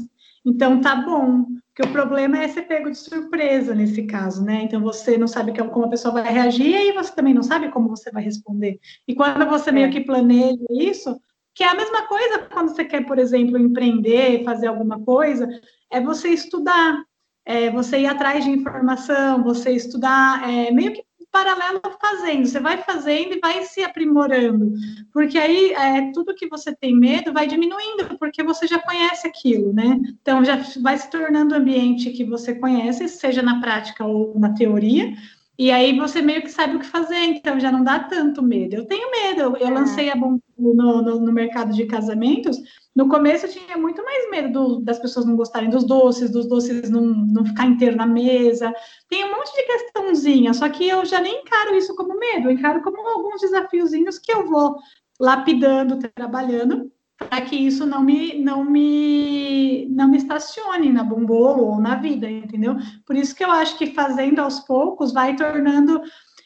Então 0.45 0.81
tá 0.81 0.95
bom, 0.95 1.45
porque 1.75 1.89
o 1.89 1.93
problema 1.93 2.39
é 2.39 2.49
ser 2.49 2.63
pego 2.63 2.91
de 2.91 2.97
surpresa 2.97 3.75
nesse 3.75 4.05
caso, 4.05 4.45
né? 4.45 4.63
Então 4.63 4.81
você 4.81 5.19
não 5.19 5.27
sabe 5.27 5.53
como 5.59 5.85
a 5.85 5.89
pessoa 5.89 6.15
vai 6.15 6.33
reagir 6.33 6.73
e 6.73 6.93
você 6.93 7.13
também 7.15 7.35
não 7.35 7.43
sabe 7.43 7.71
como 7.71 7.89
você 7.89 8.11
vai 8.13 8.23
responder. 8.23 8.79
E 9.09 9.15
quando 9.15 9.45
você 9.47 9.73
meio 9.73 9.87
é. 9.87 9.91
que 9.91 10.01
planeja 10.01 10.65
isso, 10.71 11.21
Que 11.55 11.65
é 11.65 11.69
a 11.69 11.75
mesma 11.75 12.07
coisa 12.07 12.39
quando 12.53 12.69
você 12.69 12.85
quer, 12.85 13.07
por 13.07 13.19
exemplo, 13.19 13.59
empreender, 13.59 14.45
fazer 14.45 14.67
alguma 14.69 15.01
coisa, 15.01 15.49
é 15.91 16.01
você 16.01 16.29
estudar, 16.29 17.03
é 17.47 17.71
você 17.71 18.01
ir 18.01 18.07
atrás 18.07 18.45
de 18.45 18.51
informação, 18.51 19.43
você 19.43 19.71
estudar, 19.73 20.49
é, 20.49 20.71
meio 20.71 20.93
que 20.93 21.03
paralelo 21.31 21.81
fazendo, 22.01 22.47
você 22.47 22.61
vai 22.61 22.79
fazendo 22.79 23.35
e 23.35 23.41
vai 23.41 23.63
se 23.65 23.83
aprimorando, 23.83 24.73
porque 25.13 25.39
aí 25.39 25.73
é, 25.73 26.11
tudo 26.13 26.35
que 26.35 26.49
você 26.49 26.75
tem 26.75 26.95
medo 26.95 27.33
vai 27.33 27.47
diminuindo, 27.47 28.17
porque 28.19 28.43
você 28.43 28.67
já 28.67 28.79
conhece 28.79 29.27
aquilo, 29.27 29.73
né? 29.73 30.01
Então 30.21 30.45
já 30.45 30.57
vai 30.81 30.97
se 30.97 31.11
tornando 31.11 31.55
um 31.55 31.59
ambiente 31.59 32.11
que 32.11 32.25
você 32.25 32.55
conhece, 32.55 33.09
seja 33.09 33.43
na 33.43 33.61
prática 33.61 34.05
ou 34.05 34.39
na 34.39 34.55
teoria, 34.55 35.15
e 35.59 35.71
aí 35.71 35.99
você 35.99 36.21
meio 36.21 36.43
que 36.43 36.51
sabe 36.51 36.77
o 36.77 36.81
que 36.81 36.87
fazer, 36.87 37.17
então 37.17 37.59
já 37.59 37.73
não 37.73 37.83
dá 37.83 37.99
tanto 38.01 38.43
medo. 38.43 38.77
Eu 38.77 38.85
tenho 38.85 39.11
medo, 39.11 39.57
eu, 39.57 39.69
é. 39.69 39.71
lancei 39.71 40.11
a 40.11 40.17
Bom 40.17 40.39
no, 40.59 40.75
no, 40.75 41.21
no, 41.21 41.33
mercado 41.33 41.73
de 41.73 41.87
casamentos. 41.87 42.59
No 42.95 43.09
começo 43.09 43.47
eu 43.47 43.51
tinha 43.51 43.77
muito 43.77 44.03
mais 44.05 44.31
medo 44.31 44.53
do, 44.53 44.81
das 44.81 44.99
pessoas 44.99 45.25
não 45.25 45.35
gostarem 45.35 45.71
dos 45.71 45.85
doces, 45.85 46.31
dos 46.31 46.47
doces 46.47 46.91
não, 46.91 47.03
não 47.03 47.45
ficar 47.45 47.67
inteiro 47.67 47.97
na 47.97 48.07
mesa. 48.07 48.73
Tem 49.09 49.25
um 49.25 49.35
monte 49.35 49.53
de 49.55 49.63
questãozinha, 49.63 50.53
só 50.53 50.69
que 50.69 50.87
eu 50.87 51.05
já 51.07 51.21
nem 51.21 51.41
encaro 51.41 51.75
isso 51.75 51.95
como 51.97 52.19
medo, 52.19 52.49
eu 52.49 52.53
encaro 52.53 52.83
como 52.83 53.07
alguns 53.07 53.41
desafiozinhos 53.41 54.19
que 54.19 54.33
eu 54.33 54.47
vou 54.47 54.77
lapidando, 55.19 55.99
trabalhando 56.15 56.93
para 57.19 57.41
que 57.41 57.57
isso 57.57 57.87
não 57.87 58.03
me 58.03 58.39
não 58.39 58.65
me 58.65 59.87
não 59.91 60.09
me 60.09 60.19
estacione 60.19 60.93
na 60.93 61.03
bombolo 61.03 61.65
ou 61.65 61.81
na 61.81 61.95
vida, 61.95 62.31
entendeu? 62.31 62.77
Por 63.07 63.17
isso 63.17 63.35
que 63.35 63.45
eu 63.45 63.51
acho 63.51 63.79
que 63.79 63.87
fazendo 63.89 64.41
aos 64.41 64.61
poucos 64.61 65.13
vai 65.13 65.35
tornando 65.35 66.03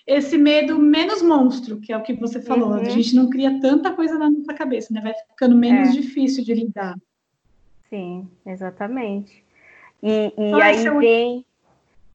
esse 0.06 0.38
medo 0.38 0.78
menos 0.78 1.22
monstro, 1.22 1.80
que 1.80 1.92
é 1.92 1.96
o 1.96 2.02
que 2.02 2.14
você 2.14 2.40
falou. 2.40 2.70
Uhum. 2.70 2.80
A 2.80 2.84
gente 2.84 3.14
não 3.14 3.28
cria 3.28 3.60
tanta 3.60 3.92
coisa 3.92 4.18
na 4.18 4.30
nossa 4.30 4.54
cabeça, 4.54 4.92
né? 4.92 5.00
Vai 5.00 5.14
ficando 5.14 5.56
menos 5.56 5.90
é. 5.90 5.92
difícil 5.92 6.44
de 6.44 6.54
lidar. 6.54 6.96
Sim, 7.88 8.28
exatamente. 8.46 9.44
E, 10.02 10.32
e 10.36 10.62
aí 10.62 10.88
vem 10.98 11.44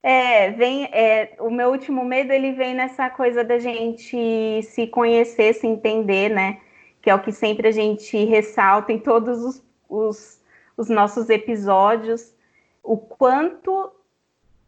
é, 0.01 0.51
vem 0.51 0.85
é, 0.85 1.35
o 1.39 1.49
meu 1.49 1.69
último 1.69 2.05
medo 2.05 2.31
ele 2.31 2.51
vem 2.51 2.75
nessa 2.75 3.09
coisa 3.09 3.43
da 3.43 3.57
gente 3.57 4.61
se 4.63 4.87
conhecer, 4.87 5.53
se 5.53 5.65
entender, 5.65 6.29
né? 6.29 6.59
Que 7.05 7.09
é 7.11 7.13
o 7.13 7.21
que 7.21 7.31
sempre 7.31 7.67
a 7.67 7.71
gente 7.71 8.17
ressalta 8.25 8.91
em 8.91 8.97
todos 8.97 9.43
os, 9.43 9.63
os, 9.87 10.41
os 10.75 10.89
nossos 10.89 11.29
episódios, 11.29 12.33
o 12.81 12.97
quanto 12.97 13.91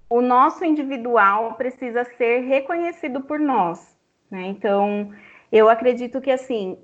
o 0.08 0.22
nosso 0.22 0.64
individual 0.64 1.56
precisa 1.56 2.04
ser 2.04 2.42
reconhecido 2.42 3.22
por 3.22 3.40
nós. 3.40 3.98
Né? 4.30 4.46
Então, 4.50 5.12
eu 5.52 5.68
acredito 5.68 6.22
que, 6.22 6.30
assim, 6.30 6.78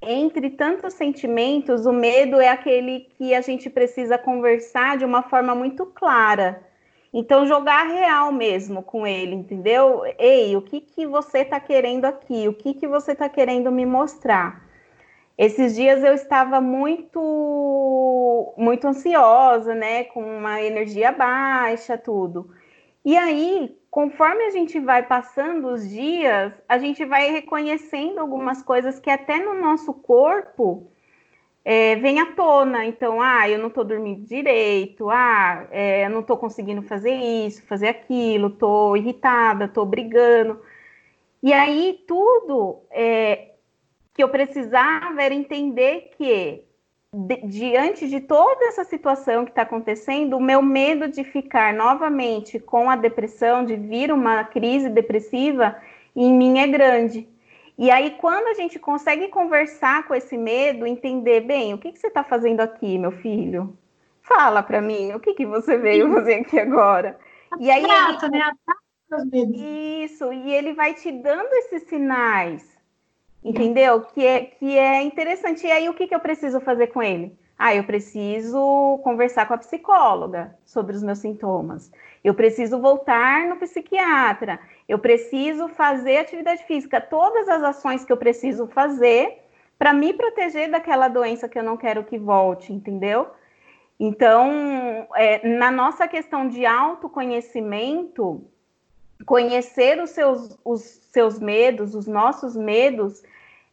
entre 0.00 0.48
tantos 0.48 0.94
sentimentos, 0.94 1.84
o 1.84 1.92
medo 1.92 2.40
é 2.40 2.48
aquele 2.48 3.00
que 3.18 3.34
a 3.34 3.42
gente 3.42 3.68
precisa 3.68 4.16
conversar 4.16 4.96
de 4.96 5.04
uma 5.04 5.22
forma 5.24 5.54
muito 5.54 5.84
clara. 5.84 6.66
Então, 7.12 7.46
jogar 7.46 7.86
real 7.86 8.32
mesmo 8.32 8.82
com 8.82 9.06
ele, 9.06 9.34
entendeu? 9.34 10.04
Ei, 10.18 10.56
o 10.56 10.62
que, 10.62 10.80
que 10.80 11.06
você 11.06 11.40
está 11.40 11.60
querendo 11.60 12.06
aqui? 12.06 12.48
O 12.48 12.54
que, 12.54 12.72
que 12.72 12.88
você 12.88 13.12
está 13.12 13.28
querendo 13.28 13.70
me 13.70 13.84
mostrar? 13.84 14.64
Esses 15.38 15.74
dias 15.74 16.02
eu 16.02 16.14
estava 16.14 16.60
muito 16.60 18.54
muito 18.56 18.86
ansiosa, 18.86 19.74
né, 19.74 20.04
com 20.04 20.22
uma 20.22 20.62
energia 20.62 21.12
baixa, 21.12 21.98
tudo. 21.98 22.50
E 23.04 23.16
aí, 23.16 23.78
conforme 23.90 24.44
a 24.44 24.50
gente 24.50 24.80
vai 24.80 25.02
passando 25.02 25.68
os 25.68 25.88
dias, 25.88 26.52
a 26.68 26.78
gente 26.78 27.04
vai 27.04 27.30
reconhecendo 27.30 28.18
algumas 28.18 28.62
coisas 28.62 28.98
que 28.98 29.10
até 29.10 29.38
no 29.38 29.54
nosso 29.54 29.94
corpo 29.94 30.90
é, 31.64 31.96
vem 31.96 32.20
à 32.20 32.26
tona. 32.34 32.84
Então, 32.86 33.20
ah, 33.20 33.48
eu 33.48 33.58
não 33.58 33.68
estou 33.68 33.84
dormindo 33.84 34.26
direito, 34.26 35.10
ah, 35.10 35.66
é, 35.70 36.06
eu 36.06 36.10
não 36.10 36.20
estou 36.20 36.36
conseguindo 36.36 36.82
fazer 36.82 37.14
isso, 37.14 37.62
fazer 37.66 37.88
aquilo, 37.88 38.48
estou 38.48 38.96
irritada, 38.96 39.66
estou 39.66 39.84
brigando. 39.86 40.60
E 41.42 41.52
aí 41.52 42.04
tudo 42.06 42.82
é, 42.90 43.55
que 44.16 44.22
eu 44.22 44.30
precisava 44.30 45.22
era 45.22 45.34
entender 45.34 46.12
que, 46.16 46.64
de, 47.12 47.36
diante 47.46 48.08
de 48.08 48.18
toda 48.18 48.64
essa 48.64 48.82
situação 48.82 49.44
que 49.44 49.50
está 49.50 49.60
acontecendo, 49.60 50.38
o 50.38 50.42
meu 50.42 50.62
medo 50.62 51.06
de 51.06 51.22
ficar 51.22 51.74
novamente 51.74 52.58
com 52.58 52.88
a 52.88 52.96
depressão, 52.96 53.62
de 53.62 53.76
vir 53.76 54.10
uma 54.10 54.42
crise 54.42 54.88
depressiva, 54.88 55.76
em 56.16 56.32
mim 56.32 56.58
é 56.58 56.66
grande. 56.66 57.28
E 57.76 57.90
aí, 57.90 58.12
quando 58.12 58.46
a 58.46 58.54
gente 58.54 58.78
consegue 58.78 59.28
conversar 59.28 60.08
com 60.08 60.14
esse 60.14 60.38
medo, 60.38 60.86
entender, 60.86 61.42
bem, 61.42 61.74
o 61.74 61.78
que, 61.78 61.92
que 61.92 61.98
você 61.98 62.06
está 62.06 62.24
fazendo 62.24 62.60
aqui, 62.60 62.96
meu 62.96 63.12
filho? 63.12 63.76
Fala 64.22 64.62
para 64.62 64.80
mim, 64.80 65.12
o 65.12 65.20
que, 65.20 65.34
que 65.34 65.44
você 65.44 65.76
veio 65.76 66.10
fazer 66.10 66.36
aqui 66.36 66.58
agora? 66.58 67.18
E 67.60 67.70
aí, 67.70 67.82
Trata, 67.82 68.26
ele... 68.26 68.38
né? 68.38 68.52
Isso, 70.04 70.32
e 70.32 70.54
ele 70.54 70.72
vai 70.72 70.94
te 70.94 71.12
dando 71.12 71.52
esses 71.52 71.82
sinais 71.82 72.75
entendeu? 73.48 74.00
Que 74.00 74.26
é, 74.26 74.40
que 74.40 74.76
é 74.76 75.02
interessante. 75.02 75.66
E 75.66 75.70
aí, 75.70 75.88
o 75.88 75.94
que, 75.94 76.06
que 76.06 76.14
eu 76.14 76.20
preciso 76.20 76.60
fazer 76.60 76.88
com 76.88 77.02
ele? 77.02 77.36
Ah, 77.58 77.74
eu 77.74 77.84
preciso 77.84 79.00
conversar 79.02 79.46
com 79.46 79.54
a 79.54 79.58
psicóloga 79.58 80.54
sobre 80.64 80.94
os 80.94 81.02
meus 81.02 81.20
sintomas. 81.20 81.90
Eu 82.22 82.34
preciso 82.34 82.80
voltar 82.80 83.46
no 83.46 83.56
psiquiatra. 83.56 84.58
Eu 84.88 84.98
preciso 84.98 85.68
fazer 85.68 86.18
atividade 86.18 86.64
física. 86.64 87.00
Todas 87.00 87.48
as 87.48 87.62
ações 87.62 88.04
que 88.04 88.12
eu 88.12 88.16
preciso 88.16 88.66
fazer 88.66 89.38
para 89.78 89.92
me 89.92 90.12
proteger 90.12 90.70
daquela 90.70 91.08
doença 91.08 91.48
que 91.48 91.58
eu 91.58 91.62
não 91.62 91.76
quero 91.76 92.04
que 92.04 92.18
volte, 92.18 92.72
entendeu? 92.72 93.28
Então, 93.98 95.06
é, 95.14 95.46
na 95.46 95.70
nossa 95.70 96.06
questão 96.06 96.48
de 96.48 96.66
autoconhecimento, 96.66 98.44
conhecer 99.26 100.00
os 100.00 100.10
seus, 100.10 100.56
os 100.64 100.80
seus 101.10 101.38
medos, 101.38 101.94
os 101.94 102.06
nossos 102.06 102.56
medos, 102.56 103.22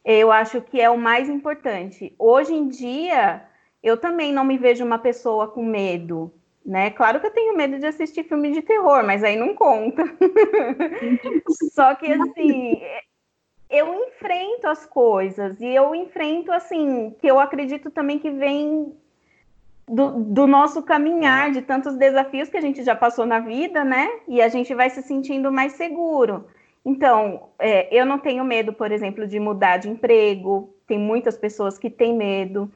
eu 0.04 0.30
acho 0.30 0.60
que 0.60 0.80
é 0.80 0.90
o 0.90 0.98
mais 0.98 1.28
importante. 1.28 2.14
Hoje 2.18 2.52
em 2.52 2.68
dia, 2.68 3.42
eu 3.82 3.96
também 3.96 4.32
não 4.32 4.44
me 4.44 4.58
vejo 4.58 4.84
uma 4.84 4.98
pessoa 4.98 5.48
com 5.48 5.64
medo, 5.64 6.32
né? 6.66 6.90
Claro 6.90 7.20
que 7.20 7.26
eu 7.26 7.32
tenho 7.32 7.56
medo 7.56 7.78
de 7.78 7.86
assistir 7.86 8.24
filme 8.24 8.52
de 8.52 8.62
terror, 8.62 9.04
mas 9.04 9.22
aí 9.22 9.36
não 9.36 9.54
conta. 9.54 10.02
Só 11.72 11.94
que 11.94 12.12
assim, 12.12 12.82
eu 13.70 13.94
enfrento 13.94 14.66
as 14.66 14.84
coisas 14.84 15.60
e 15.60 15.66
eu 15.66 15.94
enfrento 15.94 16.50
assim, 16.50 17.14
que 17.20 17.26
eu 17.26 17.38
acredito 17.38 17.90
também 17.90 18.18
que 18.18 18.30
vem 18.30 18.94
do, 19.88 20.24
do, 20.24 20.46
nosso 20.46 20.82
caminhar, 20.82 21.52
de 21.52 21.62
tantos 21.62 21.96
desafios 21.96 22.48
que 22.48 22.56
a 22.56 22.60
gente 22.60 22.82
já 22.82 22.94
passou 22.94 23.26
na 23.26 23.40
vida, 23.40 23.84
né? 23.84 24.08
E 24.26 24.40
a 24.40 24.48
gente 24.48 24.74
vai 24.74 24.90
se 24.90 25.02
sentindo 25.02 25.52
mais 25.52 25.72
seguro. 25.72 26.46
Então, 26.84 27.48
é, 27.58 27.88
eu 27.94 28.04
não 28.04 28.18
tenho 28.18 28.44
medo, 28.44 28.72
por 28.72 28.92
exemplo, 28.92 29.26
de 29.26 29.38
mudar 29.40 29.78
de 29.78 29.88
emprego, 29.88 30.74
tem 30.86 30.98
muitas 30.98 31.36
pessoas 31.36 31.78
que 31.78 31.88
têm 31.90 32.14
medo. 32.14 32.70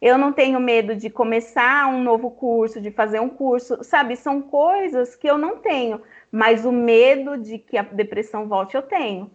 Eu 0.00 0.18
não 0.18 0.32
tenho 0.32 0.60
medo 0.60 0.94
de 0.94 1.08
começar 1.08 1.88
um 1.88 2.02
novo 2.02 2.30
curso, 2.30 2.80
de 2.80 2.90
fazer 2.90 3.20
um 3.20 3.28
curso, 3.28 3.82
sabe? 3.82 4.16
São 4.16 4.42
coisas 4.42 5.16
que 5.16 5.26
eu 5.26 5.38
não 5.38 5.56
tenho, 5.56 6.00
mas 6.30 6.64
o 6.66 6.72
medo 6.72 7.38
de 7.38 7.58
que 7.58 7.78
a 7.78 7.82
depressão 7.82 8.46
volte 8.46 8.74
eu 8.76 8.82
tenho. 8.82 9.30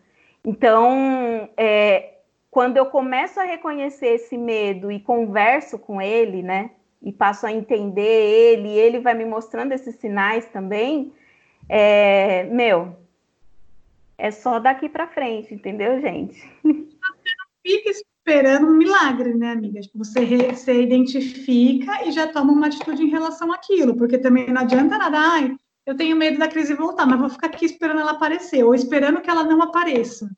Então, 0.45 1.49
é, 1.57 2.19
quando 2.51 2.77
eu 2.77 2.85
começo 2.85 3.39
a 3.39 3.43
reconhecer 3.43 4.07
esse 4.07 4.37
medo 4.37 4.91
e 4.91 4.99
converso 4.99 5.79
com 5.79 6.01
ele, 6.01 6.43
né? 6.43 6.69
E 7.01 7.11
passo 7.11 7.45
a 7.45 7.51
entender 7.51 8.01
ele, 8.01 8.69
e 8.69 8.77
ele 8.77 8.99
vai 8.99 9.13
me 9.13 9.25
mostrando 9.25 9.71
esses 9.71 9.95
sinais 9.95 10.45
também, 10.47 11.13
é, 11.69 12.43
meu, 12.45 12.95
é 14.17 14.31
só 14.31 14.59
daqui 14.59 14.89
para 14.89 15.07
frente, 15.07 15.53
entendeu, 15.53 16.01
gente? 16.01 16.37
Você 16.61 17.31
não 17.37 17.47
fica 17.63 17.89
esperando 17.89 18.67
um 18.67 18.75
milagre, 18.75 19.33
né, 19.33 19.51
amiga? 19.51 19.79
Tipo, 19.79 19.99
você, 19.99 20.25
você 20.25 20.81
identifica 20.81 22.05
e 22.05 22.11
já 22.11 22.27
toma 22.27 22.51
uma 22.51 22.67
atitude 22.67 23.01
em 23.01 23.09
relação 23.09 23.51
àquilo, 23.51 23.95
porque 23.95 24.17
também 24.17 24.51
não 24.51 24.61
adianta 24.61 24.97
nada, 24.97 25.17
ai, 25.17 25.55
eu 25.85 25.95
tenho 25.95 26.17
medo 26.17 26.37
da 26.37 26.47
crise 26.47 26.73
voltar, 26.73 27.05
mas 27.05 27.19
vou 27.19 27.29
ficar 27.29 27.47
aqui 27.47 27.65
esperando 27.65 28.01
ela 28.01 28.11
aparecer, 28.11 28.63
ou 28.63 28.75
esperando 28.75 29.21
que 29.21 29.29
ela 29.29 29.43
não 29.43 29.61
apareça. 29.61 30.29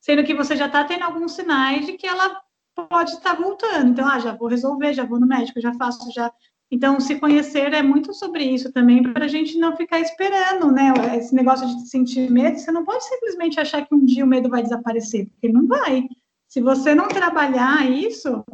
Sendo 0.00 0.24
que 0.24 0.34
você 0.34 0.54
já 0.54 0.66
está 0.66 0.84
tendo 0.84 1.02
alguns 1.02 1.32
sinais 1.32 1.84
de 1.84 1.94
que 1.94 2.06
ela 2.06 2.40
pode 2.88 3.12
estar 3.12 3.34
voltando. 3.34 3.90
Então, 3.90 4.06
ah, 4.08 4.18
já 4.18 4.32
vou 4.32 4.48
resolver, 4.48 4.92
já 4.92 5.04
vou 5.04 5.18
no 5.18 5.26
médico, 5.26 5.60
já 5.60 5.72
faço, 5.74 6.12
já 6.12 6.30
então, 6.70 6.98
se 6.98 7.18
conhecer 7.20 7.72
é 7.72 7.82
muito 7.82 8.12
sobre 8.12 8.42
isso 8.42 8.72
também, 8.72 9.02
para 9.02 9.26
a 9.26 9.28
gente 9.28 9.56
não 9.56 9.76
ficar 9.76 10.00
esperando, 10.00 10.72
né? 10.72 10.92
Esse 11.16 11.34
negócio 11.34 11.66
de 11.66 11.88
sentir 11.88 12.30
medo, 12.30 12.58
você 12.58 12.72
não 12.72 12.84
pode 12.84 13.04
simplesmente 13.04 13.60
achar 13.60 13.86
que 13.86 13.94
um 13.94 14.04
dia 14.04 14.24
o 14.24 14.28
medo 14.28 14.48
vai 14.48 14.62
desaparecer, 14.62 15.28
porque 15.28 15.48
não 15.48 15.66
vai. 15.66 16.08
Se 16.48 16.60
você 16.60 16.94
não 16.94 17.06
trabalhar 17.06 17.88
isso, 17.88 18.44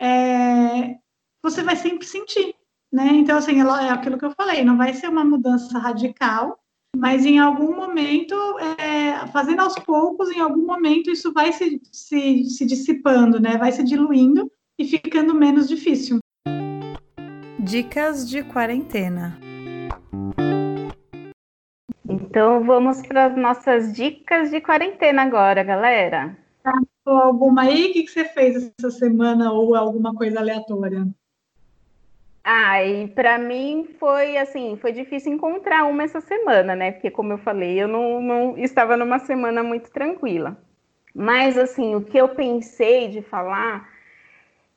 é, 0.00 0.96
você 1.42 1.62
vai 1.62 1.76
sempre 1.76 2.04
sentir, 2.04 2.54
né? 2.92 3.10
Então, 3.12 3.38
assim, 3.38 3.60
é 3.60 3.90
aquilo 3.90 4.18
que 4.18 4.24
eu 4.24 4.32
falei, 4.32 4.64
não 4.64 4.76
vai 4.76 4.92
ser 4.92 5.08
uma 5.08 5.24
mudança 5.24 5.78
radical, 5.78 6.58
mas 6.96 7.24
em 7.24 7.38
algum 7.38 7.74
momento, 7.74 8.34
é, 8.78 9.26
fazendo 9.28 9.60
aos 9.60 9.74
poucos, 9.74 10.30
em 10.30 10.40
algum 10.40 10.66
momento 10.66 11.10
isso 11.10 11.32
vai 11.32 11.52
se, 11.52 11.80
se, 11.90 12.44
se 12.44 12.66
dissipando, 12.66 13.40
né? 13.40 13.56
Vai 13.56 13.72
se 13.72 13.82
diluindo 13.82 14.50
e 14.78 14.84
ficando 14.84 15.34
menos 15.34 15.68
difícil. 15.68 16.18
Dicas 17.58 18.28
de 18.28 18.42
quarentena. 18.42 19.38
Então 22.08 22.62
vamos 22.64 23.00
para 23.06 23.26
as 23.26 23.36
nossas 23.36 23.92
dicas 23.92 24.50
de 24.50 24.60
quarentena 24.60 25.22
agora, 25.22 25.62
galera. 25.62 26.36
Tá, 26.62 26.72
alguma 27.04 27.62
aí? 27.62 27.90
O 27.90 27.92
que 27.92 28.06
você 28.06 28.24
fez 28.26 28.72
essa 28.78 28.90
semana 28.90 29.52
ou 29.52 29.74
alguma 29.74 30.14
coisa 30.14 30.40
aleatória? 30.40 31.06
Ah, 32.44 32.82
e 32.84 33.06
para 33.08 33.38
mim 33.38 33.88
foi 34.00 34.36
assim, 34.36 34.76
foi 34.76 34.92
difícil 34.92 35.32
encontrar 35.32 35.84
uma 35.84 36.02
essa 36.02 36.20
semana, 36.20 36.74
né? 36.74 36.90
Porque 36.90 37.10
como 37.10 37.32
eu 37.32 37.38
falei, 37.38 37.80
eu 37.80 37.86
não, 37.86 38.20
não 38.20 38.58
estava 38.58 38.96
numa 38.96 39.20
semana 39.20 39.62
muito 39.62 39.90
tranquila. 39.90 40.56
Mas 41.14 41.56
assim, 41.56 41.94
o 41.94 42.02
que 42.02 42.18
eu 42.18 42.28
pensei 42.30 43.08
de 43.08 43.22
falar 43.22 43.88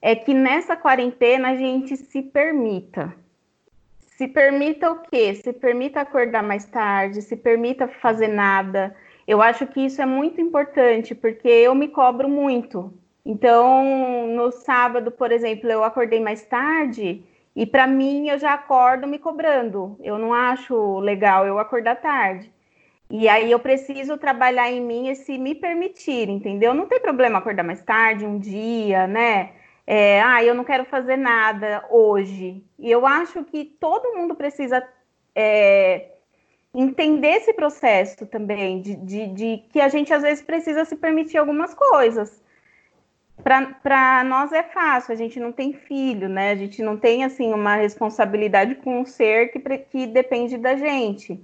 é 0.01 0.16
que 0.16 0.34
nessa 0.34 0.76
quarentena 0.76 1.49
a 1.49 1.55
gente 1.55 1.97
se 1.97 2.22
permita. 2.22 3.13
Se 3.99 4.28
permita 4.28 4.91
o 4.91 4.99
quê? 4.99 5.34
Se 5.34 5.51
permita 5.51 6.01
acordar 6.01 6.43
mais 6.43 6.66
tarde, 6.66 7.22
se 7.22 7.36
permita 7.36 7.88
fazer 7.88 8.28
nada. 8.28 8.95
Eu 9.28 9.41
acho 9.41 9.66
que 9.66 9.82
isso 9.82 10.01
é 10.01 10.05
muito 10.05 10.39
importante, 10.39 11.16
porque 11.16 11.47
eu 11.47 11.74
me 11.74 11.88
cobro 11.88 12.30
muito. 12.30 12.93
Então, 13.26 14.28
no 14.28 14.51
sábado, 14.51 15.11
por 15.11 15.32
exemplo, 15.32 15.70
eu 15.70 15.84
acordei 15.84 16.20
mais 16.20 16.43
tarde 16.45 17.24
e 17.56 17.66
para 17.66 17.88
mim, 17.88 18.28
eu 18.30 18.38
já 18.38 18.53
acordo 18.53 19.08
me 19.08 19.18
cobrando. 19.18 19.95
Eu 20.01 20.18
não 20.18 20.34
acho 20.34 20.99
legal 20.99 21.47
eu 21.47 21.58
acordar 21.58 21.95
tarde. 21.95 22.51
E 23.10 23.30
aí 23.30 23.51
eu 23.51 23.60
preciso 23.60 24.18
trabalhar 24.18 24.70
em 24.72 24.82
mim 24.82 25.08
esse 25.08 25.38
me 25.38 25.56
permitir, 25.56 26.30
entendeu? 26.30 26.74
Não 26.74 26.88
tem 26.88 26.99
problema 26.99 27.39
acordar 27.39 27.64
mais 27.64 27.82
tarde, 27.82 28.26
um 28.26 28.38
dia, 28.39 29.08
né? 29.08 29.51
É, 29.88 30.22
ah, 30.22 30.43
eu 30.43 30.56
não 30.56 30.64
quero 30.64 30.86
fazer 30.86 31.16
nada 31.16 31.86
hoje. 31.89 32.64
E 32.80 32.91
eu 32.91 33.06
acho 33.06 33.43
que 33.45 33.64
todo 33.80 34.18
mundo 34.18 34.36
precisa 34.36 34.86
é, 35.36 36.10
entender 36.74 37.38
esse 37.38 37.53
processo 37.53 38.26
também, 38.26 38.82
de, 38.82 38.95
de, 38.95 39.28
de 39.28 39.58
que 39.72 39.80
a 39.80 39.88
gente 39.88 40.14
às 40.14 40.24
vezes 40.24 40.43
precisa 40.43 40.84
se 40.84 40.95
permitir 40.95 41.38
algumas 41.38 41.74
coisas 41.74 42.43
para 43.45 44.23
nós 44.23 44.51
é 44.51 44.63
fácil, 44.63 45.13
a 45.13 45.15
gente 45.15 45.39
não 45.39 45.51
tem 45.51 45.71
filho, 45.71 46.27
né? 46.27 46.49
A 46.49 46.55
gente 46.55 46.81
não 46.81 46.97
tem 46.97 47.23
assim 47.23 47.53
uma 47.53 47.75
responsabilidade 47.75 48.73
com 48.73 49.01
um 49.01 49.05
ser 49.05 49.51
que, 49.51 49.59
que 49.59 50.07
depende 50.07 50.57
da 50.57 50.75
gente. 50.75 51.39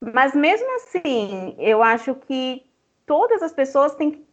Mas 0.00 0.34
mesmo 0.34 0.66
assim, 0.74 1.54
eu 1.56 1.84
acho 1.84 2.16
que 2.16 2.66
todas 3.06 3.44
as 3.44 3.52
pessoas 3.52 3.94
têm 3.94 4.10
que 4.10 4.26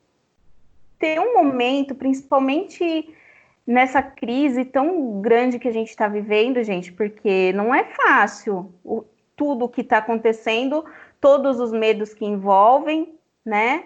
ter 0.97 1.19
um 1.19 1.35
momento, 1.35 1.93
principalmente 1.93 3.13
nessa 3.65 4.01
crise 4.01 4.65
tão 4.65 5.21
grande 5.21 5.59
que 5.59 5.67
a 5.67 5.71
gente 5.71 5.89
está 5.89 6.07
vivendo, 6.07 6.63
gente, 6.63 6.91
porque 6.91 7.53
não 7.53 7.75
é 7.75 7.83
fácil 7.83 8.73
o, 8.83 9.05
tudo 9.35 9.65
o 9.65 9.69
que 9.69 9.81
está 9.81 9.99
acontecendo, 9.99 10.83
todos 11.21 11.59
os 11.59 11.71
medos 11.71 12.11
que 12.11 12.25
envolvem, 12.25 13.13
né? 13.45 13.83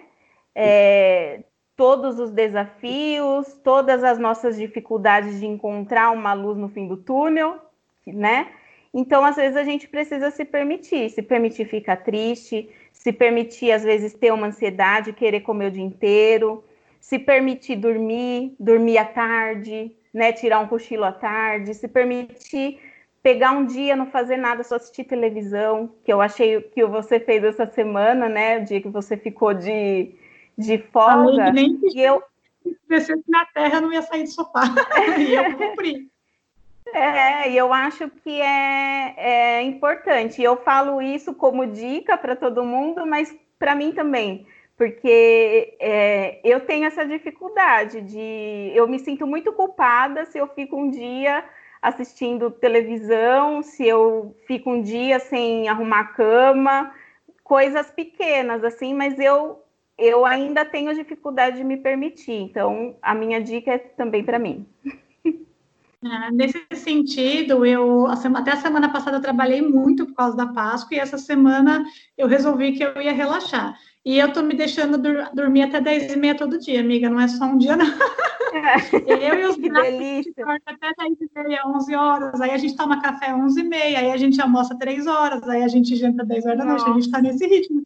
É, 0.54 1.42
todos 1.78 2.18
os 2.18 2.32
desafios, 2.32 3.54
todas 3.62 4.02
as 4.02 4.18
nossas 4.18 4.56
dificuldades 4.56 5.38
de 5.38 5.46
encontrar 5.46 6.10
uma 6.10 6.32
luz 6.32 6.58
no 6.58 6.68
fim 6.68 6.88
do 6.88 6.96
túnel, 6.96 7.56
né? 8.04 8.48
Então, 8.92 9.24
às 9.24 9.36
vezes, 9.36 9.56
a 9.56 9.62
gente 9.62 9.86
precisa 9.86 10.28
se 10.32 10.44
permitir, 10.44 11.08
se 11.08 11.22
permitir 11.22 11.66
ficar 11.66 11.98
triste, 11.98 12.68
se 12.92 13.12
permitir, 13.12 13.70
às 13.70 13.84
vezes, 13.84 14.12
ter 14.12 14.32
uma 14.32 14.48
ansiedade, 14.48 15.12
querer 15.12 15.42
comer 15.42 15.66
o 15.66 15.70
dia 15.70 15.84
inteiro, 15.84 16.64
se 16.98 17.16
permitir 17.16 17.76
dormir, 17.76 18.56
dormir 18.58 18.98
à 18.98 19.04
tarde, 19.04 19.94
né? 20.12 20.32
Tirar 20.32 20.58
um 20.58 20.66
cochilo 20.66 21.04
à 21.04 21.12
tarde, 21.12 21.74
se 21.74 21.86
permitir 21.86 22.80
pegar 23.22 23.52
um 23.52 23.64
dia, 23.64 23.94
não 23.94 24.06
fazer 24.06 24.36
nada, 24.36 24.64
só 24.64 24.74
assistir 24.74 25.04
televisão, 25.04 25.90
que 26.02 26.12
eu 26.12 26.20
achei 26.20 26.60
que 26.60 26.84
você 26.86 27.20
fez 27.20 27.44
essa 27.44 27.66
semana, 27.66 28.28
né? 28.28 28.58
O 28.58 28.64
dia 28.64 28.80
que 28.80 28.88
você 28.88 29.16
ficou 29.16 29.54
de 29.54 30.12
de 30.58 30.78
folga. 30.78 31.52
Nem 31.52 31.78
e 31.94 32.00
eu 32.02 32.22
descesse 32.88 33.22
na 33.28 33.46
terra 33.46 33.80
não 33.80 33.92
ia 33.92 34.02
sair 34.02 34.24
do 34.24 34.30
sofá. 34.30 34.62
e 35.16 35.34
eu 35.34 35.56
cumpri. 35.56 36.10
É, 36.92 37.50
e 37.50 37.56
eu 37.56 37.72
acho 37.72 38.10
que 38.10 38.40
é, 38.40 39.14
é 39.16 39.62
importante. 39.62 40.42
Eu 40.42 40.56
falo 40.56 41.00
isso 41.00 41.32
como 41.34 41.66
dica 41.66 42.16
para 42.16 42.34
todo 42.34 42.64
mundo, 42.64 43.06
mas 43.06 43.34
para 43.58 43.74
mim 43.74 43.92
também, 43.92 44.46
porque 44.76 45.76
é, 45.78 46.40
eu 46.42 46.60
tenho 46.60 46.86
essa 46.86 47.06
dificuldade 47.06 48.00
de. 48.00 48.72
Eu 48.74 48.88
me 48.88 48.98
sinto 48.98 49.26
muito 49.26 49.52
culpada 49.52 50.24
se 50.26 50.38
eu 50.38 50.48
fico 50.48 50.76
um 50.76 50.90
dia 50.90 51.44
assistindo 51.80 52.50
televisão, 52.50 53.62
se 53.62 53.86
eu 53.86 54.34
fico 54.46 54.70
um 54.70 54.82
dia 54.82 55.20
sem 55.20 55.68
arrumar 55.68 56.12
cama, 56.14 56.92
coisas 57.44 57.90
pequenas 57.90 58.64
assim, 58.64 58.94
mas 58.94 59.18
eu 59.18 59.62
eu 59.98 60.24
ainda 60.24 60.64
tenho 60.64 60.94
dificuldade 60.94 61.56
de 61.56 61.64
me 61.64 61.76
permitir. 61.76 62.32
Então, 62.32 62.96
a 63.02 63.14
minha 63.14 63.42
dica 63.42 63.72
é 63.72 63.78
também 63.78 64.24
para 64.24 64.38
mim. 64.38 64.64
É, 66.00 66.30
nesse 66.30 66.64
sentido, 66.74 67.66
eu 67.66 68.06
até 68.06 68.52
a 68.52 68.56
semana 68.56 68.88
passada 68.88 69.16
eu 69.16 69.20
trabalhei 69.20 69.60
muito 69.60 70.06
por 70.06 70.14
causa 70.14 70.36
da 70.36 70.46
Páscoa 70.46 70.96
e 70.96 71.00
essa 71.00 71.18
semana 71.18 71.84
eu 72.16 72.28
resolvi 72.28 72.72
que 72.72 72.84
eu 72.84 73.02
ia 73.02 73.12
relaxar. 73.12 73.76
E 74.04 74.16
eu 74.16 74.32
tô 74.32 74.40
me 74.40 74.54
deixando 74.54 74.96
dur 74.96 75.28
dormir 75.34 75.62
até 75.62 75.80
10 75.80 76.12
e 76.12 76.16
meia 76.16 76.36
todo 76.36 76.58
dia, 76.58 76.78
amiga, 76.78 77.10
não 77.10 77.20
é 77.20 77.26
só 77.26 77.46
um 77.46 77.58
dia, 77.58 77.76
não. 77.76 77.86
É. 77.86 79.28
Eu 79.28 79.40
e 79.40 79.44
os 79.46 79.56
delícia. 79.56 80.32
até 80.64 80.92
10 80.96 81.18
e 81.20 81.48
meia, 81.48 81.62
11 81.66 81.94
horas, 81.96 82.40
aí 82.40 82.52
a 82.52 82.58
gente 82.58 82.76
toma 82.76 83.02
café 83.02 83.34
11 83.34 83.60
e 83.60 83.64
meia, 83.64 83.98
aí 83.98 84.12
a 84.12 84.16
gente 84.16 84.40
almoça 84.40 84.78
3 84.78 85.06
horas, 85.06 85.48
aí 85.48 85.64
a 85.64 85.68
gente 85.68 85.96
janta 85.96 86.24
10 86.24 86.46
horas 86.46 86.58
da 86.58 86.64
noite, 86.64 86.88
a 86.88 86.92
gente 86.94 87.10
tá 87.10 87.20
nesse 87.20 87.44
ritmo. 87.44 87.82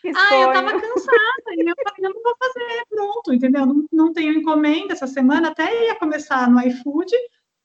Que 0.00 0.08
ah, 0.08 0.28
sonho. 0.28 0.42
eu 0.42 0.52
tava 0.52 0.72
cansada, 0.72 1.54
e 1.54 1.60
eu 1.60 1.74
falei, 1.76 1.98
eu 1.98 2.14
não 2.14 2.22
vou 2.22 2.36
fazer, 2.38 2.84
pronto, 2.88 3.32
entendeu? 3.32 3.66
Não, 3.66 3.84
não 3.92 4.12
tenho 4.12 4.32
encomenda 4.32 4.92
essa 4.92 5.06
semana, 5.06 5.48
até 5.48 5.86
ia 5.86 5.94
começar 5.96 6.50
no 6.50 6.60
iFood, 6.60 7.12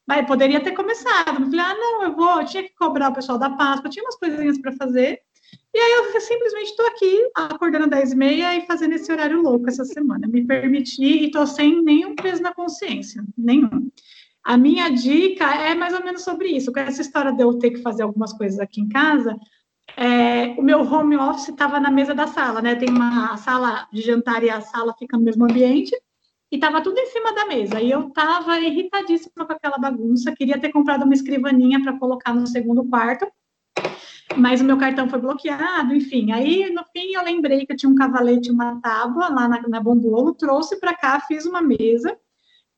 mas 0.08 0.26
poderia 0.26 0.60
ter 0.60 0.72
começado. 0.72 1.42
Eu 1.42 1.46
falei, 1.46 1.60
ah, 1.60 1.76
não, 1.76 2.04
eu 2.04 2.16
vou, 2.16 2.42
eu 2.42 2.46
tinha 2.46 2.64
que 2.64 2.74
cobrar 2.76 3.10
o 3.10 3.14
pessoal 3.14 3.38
da 3.38 3.50
Páscoa, 3.52 3.90
tinha 3.90 4.04
umas 4.04 4.18
coisinhas 4.18 4.58
para 4.58 4.72
fazer. 4.74 5.22
E 5.74 5.80
aí 5.80 5.92
eu 5.92 6.22
simplesmente 6.22 6.70
estou 6.70 6.86
aqui, 6.88 7.32
acordando 7.36 7.86
às 7.86 7.90
10 7.92 8.12
e 8.12 8.16
meia 8.16 8.56
e 8.56 8.66
fazendo 8.66 8.94
esse 8.94 9.12
horário 9.12 9.42
louco 9.42 9.68
essa 9.70 9.86
semana. 9.86 10.28
Me 10.28 10.46
permiti 10.46 11.04
e 11.04 11.26
estou 11.26 11.48
sem 11.48 11.82
nenhum 11.84 12.16
peso 12.16 12.42
na 12.42 12.54
consciência, 12.54 13.24
nenhum. 13.38 13.90
A 14.44 14.58
minha 14.58 14.90
dica 14.90 15.46
é 15.56 15.74
mais 15.74 15.94
ou 15.94 16.04
menos 16.04 16.24
sobre 16.24 16.50
isso. 16.50 16.72
Com 16.72 16.80
essa 16.80 17.02
história 17.02 17.32
de 17.32 17.42
eu 17.42 17.58
ter 17.58 17.72
que 17.72 17.82
fazer 17.82 18.04
algumas 18.04 18.34
coisas 18.34 18.60
aqui 18.60 18.82
em 18.82 18.90
casa, 18.90 19.36
é, 19.96 20.56
o 20.58 20.62
meu 20.62 20.82
home 20.82 21.16
office 21.18 21.50
estava 21.50 21.80
na 21.80 21.92
mesa 21.92 22.14
da 22.14 22.28
sala, 22.28 22.62
né? 22.62 22.76
Tem 22.76 22.90
uma 22.90 23.38
sala 23.38 23.88
de 23.92 24.02
jantar 24.02 24.44
e 24.44 24.50
a 24.50 24.62
sala 24.62 24.94
fica 24.98 25.18
no 25.18 25.24
mesmo 25.24 25.44
ambiente, 25.44 25.96
e 26.54 26.56
estava 26.56 26.82
tudo 26.82 27.00
em 27.00 27.08
cima 27.08 27.34
da 27.34 27.48
mesa. 27.48 27.82
E 27.82 27.90
eu 27.90 28.08
estava 28.08 28.60
irritadíssima 28.60 29.44
com 29.44 29.54
aquela 29.54 29.78
bagunça, 29.78 30.36
queria 30.36 30.60
ter 30.60 30.72
comprado 30.72 31.04
uma 31.04 31.14
escrivaninha 31.14 31.82
para 31.82 31.98
colocar 31.98 32.34
no 32.34 32.46
segundo 32.46 32.84
quarto, 32.86 33.28
mas 34.38 34.62
o 34.62 34.64
meu 34.64 34.78
cartão 34.78 35.10
foi 35.10 35.20
bloqueado, 35.20 35.96
enfim. 35.96 36.32
Aí, 36.32 36.72
no 36.72 36.84
fim, 36.96 37.14
eu 37.14 37.24
lembrei 37.24 37.66
que 37.66 37.74
eu 37.74 37.78
tinha 37.78 37.92
um 37.92 37.96
cavalete, 37.96 38.52
uma 38.52 38.80
tábua 38.82 39.30
lá 39.30 39.48
na, 39.48 39.68
na 39.68 39.80
Bombolo, 39.80 40.36
trouxe 40.36 40.80
para 40.80 40.96
cá, 40.96 41.20
fiz 41.22 41.44
uma 41.46 41.62
mesa 41.62 42.16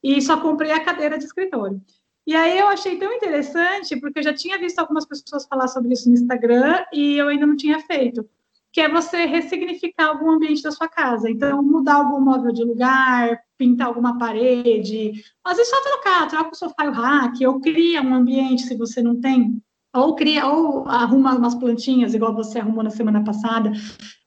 e 0.02 0.22
só 0.22 0.40
comprei 0.40 0.72
a 0.72 0.84
cadeira 0.84 1.18
de 1.18 1.26
escritório. 1.26 1.82
E 2.28 2.36
aí 2.36 2.58
eu 2.58 2.68
achei 2.68 2.98
tão 2.98 3.14
interessante, 3.14 3.96
porque 4.00 4.20
eu 4.20 4.24
já 4.24 4.34
tinha 4.34 4.58
visto 4.58 4.80
algumas 4.80 5.06
pessoas 5.06 5.46
falar 5.46 5.68
sobre 5.68 5.94
isso 5.94 6.10
no 6.10 6.16
Instagram 6.16 6.84
e 6.92 7.18
eu 7.18 7.28
ainda 7.28 7.46
não 7.46 7.56
tinha 7.56 7.80
feito, 7.80 8.28
que 8.72 8.82
é 8.82 8.90
você 8.90 9.26
ressignificar 9.26 10.08
algum 10.08 10.32
ambiente 10.32 10.64
da 10.64 10.72
sua 10.72 10.88
casa. 10.88 11.30
Então, 11.30 11.62
mudar 11.62 11.96
algum 11.96 12.20
móvel 12.20 12.52
de 12.52 12.64
lugar, 12.64 13.40
pintar 13.58 13.88
alguma 13.88 14.18
parede, 14.18 15.12
às 15.44 15.58
vezes 15.58 15.70
só 15.70 15.82
trocar, 15.82 16.28
troca 16.28 16.52
o 16.52 16.56
sofá 16.56 16.86
e 16.86 16.90
o 16.90 16.92
rack, 16.92 17.46
ou 17.46 17.60
cria 17.62 18.02
um 18.02 18.16
ambiente 18.16 18.64
se 18.64 18.76
você 18.76 19.04
não 19.04 19.22
tem, 19.22 19.62
ou 19.96 20.16
cria, 20.16 20.48
ou 20.48 20.88
arruma 20.90 21.36
umas 21.36 21.56
plantinhas, 21.56 22.14
igual 22.14 22.34
você 22.34 22.60
arrumou 22.60 22.84
na 22.84 22.90
semana 22.90 23.24
passada, 23.24 23.72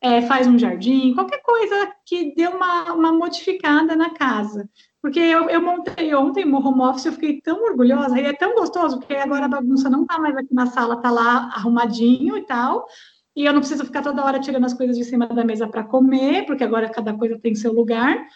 é, 0.00 0.22
faz 0.22 0.46
um 0.46 0.58
jardim, 0.58 1.12
qualquer 1.14 1.42
coisa 1.42 1.92
que 2.06 2.34
dê 2.34 2.46
uma, 2.46 2.92
uma 2.94 3.12
modificada 3.12 3.94
na 3.94 4.10
casa. 4.10 4.68
Porque 5.00 5.20
eu, 5.20 5.48
eu 5.48 5.62
montei 5.62 6.12
ontem 6.14 6.44
o 6.44 6.56
home 6.56 6.82
office, 6.82 7.06
eu 7.06 7.12
fiquei 7.12 7.40
tão 7.40 7.62
orgulhosa, 7.64 8.20
e 8.20 8.24
é 8.24 8.32
tão 8.32 8.54
gostoso, 8.54 8.98
porque 8.98 9.14
agora 9.14 9.44
a 9.44 9.48
bagunça 9.48 9.88
não 9.88 10.04
tá 10.04 10.18
mais 10.18 10.36
aqui 10.36 10.52
na 10.52 10.66
sala, 10.66 11.00
tá 11.00 11.10
lá 11.10 11.50
arrumadinho 11.54 12.36
e 12.36 12.42
tal, 12.42 12.84
e 13.36 13.44
eu 13.44 13.52
não 13.52 13.60
preciso 13.60 13.84
ficar 13.84 14.02
toda 14.02 14.24
hora 14.24 14.40
tirando 14.40 14.64
as 14.64 14.74
coisas 14.74 14.96
de 14.96 15.04
cima 15.04 15.28
da 15.28 15.44
mesa 15.44 15.68
para 15.68 15.84
comer, 15.84 16.44
porque 16.44 16.64
agora 16.64 16.88
cada 16.88 17.14
coisa 17.14 17.38
tem 17.38 17.54
seu 17.54 17.72
lugar. 17.72 18.26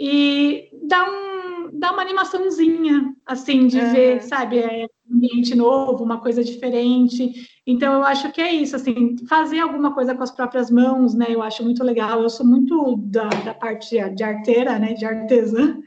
e 0.00 0.70
dá, 0.82 1.04
um, 1.04 1.70
dá 1.78 1.92
uma 1.92 2.02
animaçãozinha, 2.02 3.14
assim, 3.26 3.66
de 3.66 3.78
uhum. 3.78 3.92
ver, 3.92 4.22
sabe, 4.22 4.58
é, 4.58 4.86
um 5.10 5.16
ambiente 5.16 5.54
novo, 5.54 6.02
uma 6.02 6.20
coisa 6.20 6.42
diferente. 6.42 7.48
Então, 7.66 7.94
eu 7.94 8.04
acho 8.04 8.32
que 8.32 8.40
é 8.40 8.52
isso, 8.52 8.76
assim, 8.76 9.16
fazer 9.28 9.60
alguma 9.60 9.92
coisa 9.94 10.14
com 10.14 10.22
as 10.22 10.30
próprias 10.30 10.70
mãos, 10.70 11.14
né? 11.14 11.26
Eu 11.28 11.42
acho 11.42 11.62
muito 11.62 11.84
legal. 11.84 12.22
Eu 12.22 12.30
sou 12.30 12.46
muito 12.46 12.96
da, 12.98 13.28
da 13.28 13.54
parte 13.54 13.96
de 14.14 14.22
arteira, 14.22 14.78
né? 14.78 14.94
De 14.94 15.04
artesã. 15.04 15.78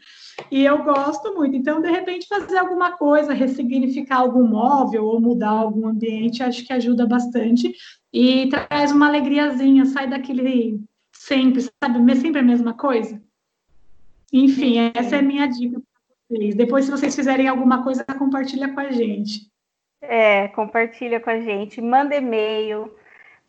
E 0.51 0.63
eu 0.63 0.83
gosto 0.83 1.33
muito. 1.35 1.55
Então, 1.55 1.81
de 1.81 1.89
repente, 1.89 2.27
fazer 2.27 2.57
alguma 2.57 2.91
coisa, 2.91 3.33
ressignificar 3.33 4.17
algum 4.17 4.47
móvel 4.47 5.05
ou 5.05 5.19
mudar 5.19 5.49
algum 5.49 5.87
ambiente, 5.87 6.43
acho 6.43 6.65
que 6.65 6.73
ajuda 6.73 7.05
bastante. 7.05 7.73
E 8.11 8.49
traz 8.49 8.91
uma 8.91 9.07
alegriazinha, 9.07 9.85
sai 9.85 10.09
daquele 10.09 10.79
sempre, 11.11 11.61
sabe? 11.61 12.15
Sempre 12.15 12.39
a 12.39 12.43
mesma 12.43 12.73
coisa. 12.73 13.21
Enfim, 14.31 14.91
essa 14.93 15.15
é 15.15 15.19
a 15.19 15.23
minha 15.23 15.47
dica 15.47 15.79
para 15.79 16.37
vocês. 16.37 16.55
Depois, 16.55 16.85
se 16.85 16.91
vocês 16.91 17.15
fizerem 17.15 17.47
alguma 17.47 17.83
coisa, 17.83 18.03
compartilha 18.03 18.73
com 18.73 18.79
a 18.79 18.91
gente. 18.91 19.49
É, 20.01 20.47
compartilha 20.49 21.19
com 21.19 21.29
a 21.29 21.41
gente, 21.41 21.81
manda 21.81 22.15
e-mail 22.15 22.91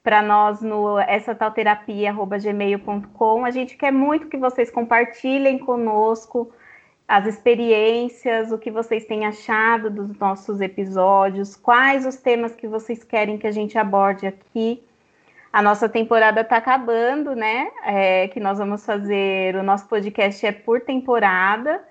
para 0.02 0.22
nós 0.22 0.60
no 0.60 0.98
essa. 0.98 1.36
A 3.44 3.50
gente 3.50 3.76
quer 3.76 3.92
muito 3.92 4.28
que 4.28 4.36
vocês 4.36 4.70
compartilhem 4.70 5.58
conosco 5.58 6.52
as 7.10 7.26
experiências, 7.26 8.52
o 8.52 8.58
que 8.58 8.70
vocês 8.70 9.04
têm 9.04 9.26
achado 9.26 9.90
dos 9.90 10.16
nossos 10.16 10.60
episódios, 10.60 11.56
quais 11.56 12.06
os 12.06 12.14
temas 12.14 12.54
que 12.54 12.68
vocês 12.68 13.02
querem 13.02 13.36
que 13.36 13.48
a 13.48 13.50
gente 13.50 13.76
aborde 13.76 14.28
aqui. 14.28 14.80
A 15.52 15.60
nossa 15.60 15.88
temporada 15.88 16.42
está 16.42 16.58
acabando, 16.58 17.34
né? 17.34 17.68
É, 17.84 18.28
que 18.28 18.38
nós 18.38 18.58
vamos 18.58 18.86
fazer. 18.86 19.56
O 19.56 19.62
nosso 19.64 19.88
podcast 19.88 20.46
é 20.46 20.52
por 20.52 20.82
temporada, 20.82 21.82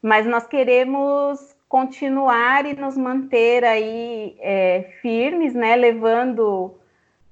mas 0.00 0.24
nós 0.24 0.46
queremos 0.46 1.54
continuar 1.68 2.64
e 2.64 2.72
nos 2.72 2.96
manter 2.96 3.62
aí 3.62 4.38
é, 4.40 4.90
firmes, 5.02 5.52
né? 5.52 5.76
Levando 5.76 6.74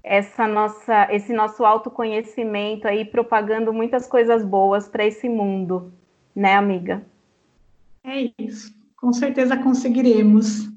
essa 0.03 0.47
nossa, 0.47 1.09
esse 1.11 1.33
nosso 1.33 1.65
autoconhecimento 1.65 2.87
aí, 2.87 3.03
propagando 3.03 3.73
muitas 3.73 4.07
coisas 4.07 4.45
boas 4.45 4.87
para 4.87 5.07
esse 5.07 5.27
mundo, 5.27 5.91
né, 6.37 6.55
amiga? 6.55 7.03
É 8.05 8.31
isso, 8.39 8.73
com 8.97 9.13
certeza 9.13 9.57
conseguiremos. 9.57 10.69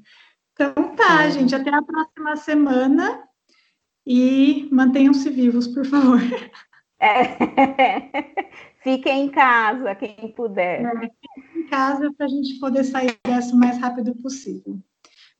Então 0.52 0.96
tá, 0.96 1.24
é. 1.24 1.30
gente, 1.30 1.54
até 1.54 1.70
a 1.70 1.82
próxima 1.82 2.36
semana 2.36 3.22
e 4.06 4.68
mantenham-se 4.72 5.28
vivos, 5.28 5.68
por 5.68 5.84
favor. 5.84 6.20
É. 6.98 8.48
Fiquem 8.82 9.26
em 9.26 9.28
casa, 9.28 9.94
quem 9.94 10.32
puder. 10.32 10.84
É, 10.84 10.90
fiquem 10.90 11.62
em 11.62 11.66
casa 11.68 12.12
para 12.16 12.26
a 12.26 12.28
gente 12.28 12.58
poder 12.58 12.84
sair 12.84 13.18
dessa 13.24 13.54
o 13.54 13.58
mais 13.58 13.78
rápido 13.78 14.14
possível. 14.16 14.78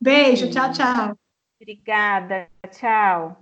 Beijo, 0.00 0.50
tchau, 0.50 0.70
tchau. 0.72 1.16
Obrigada, 1.60 2.48
tchau. 2.70 3.36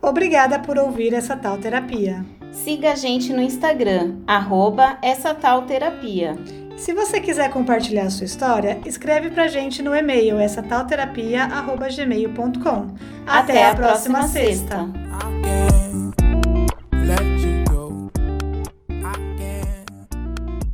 Obrigada 0.00 0.58
por 0.60 0.78
ouvir 0.78 1.12
essa 1.12 1.36
tal 1.36 1.58
terapia. 1.58 2.24
Siga 2.54 2.92
a 2.92 2.94
gente 2.94 3.32
no 3.32 3.42
Instagram, 3.42 4.14
arroba 4.26 4.96
essa 5.02 5.34
tal 5.34 5.62
terapia. 5.62 6.36
Se 6.76 6.92
você 6.94 7.20
quiser 7.20 7.50
compartilhar 7.50 8.04
a 8.04 8.10
sua 8.10 8.24
história, 8.24 8.80
escreve 8.86 9.30
pra 9.30 9.48
gente 9.48 9.82
no 9.82 9.92
e-mail 9.94 10.38
essa 10.38 10.62
tal 10.62 10.86
terapia@gmail.com. 10.86 12.94
Até, 13.26 13.52
Até, 13.52 13.70
a 13.70 13.74
próxima, 13.74 14.20
próxima 14.20 14.28
sexta. 14.28 14.86
sexta. 14.86 15.73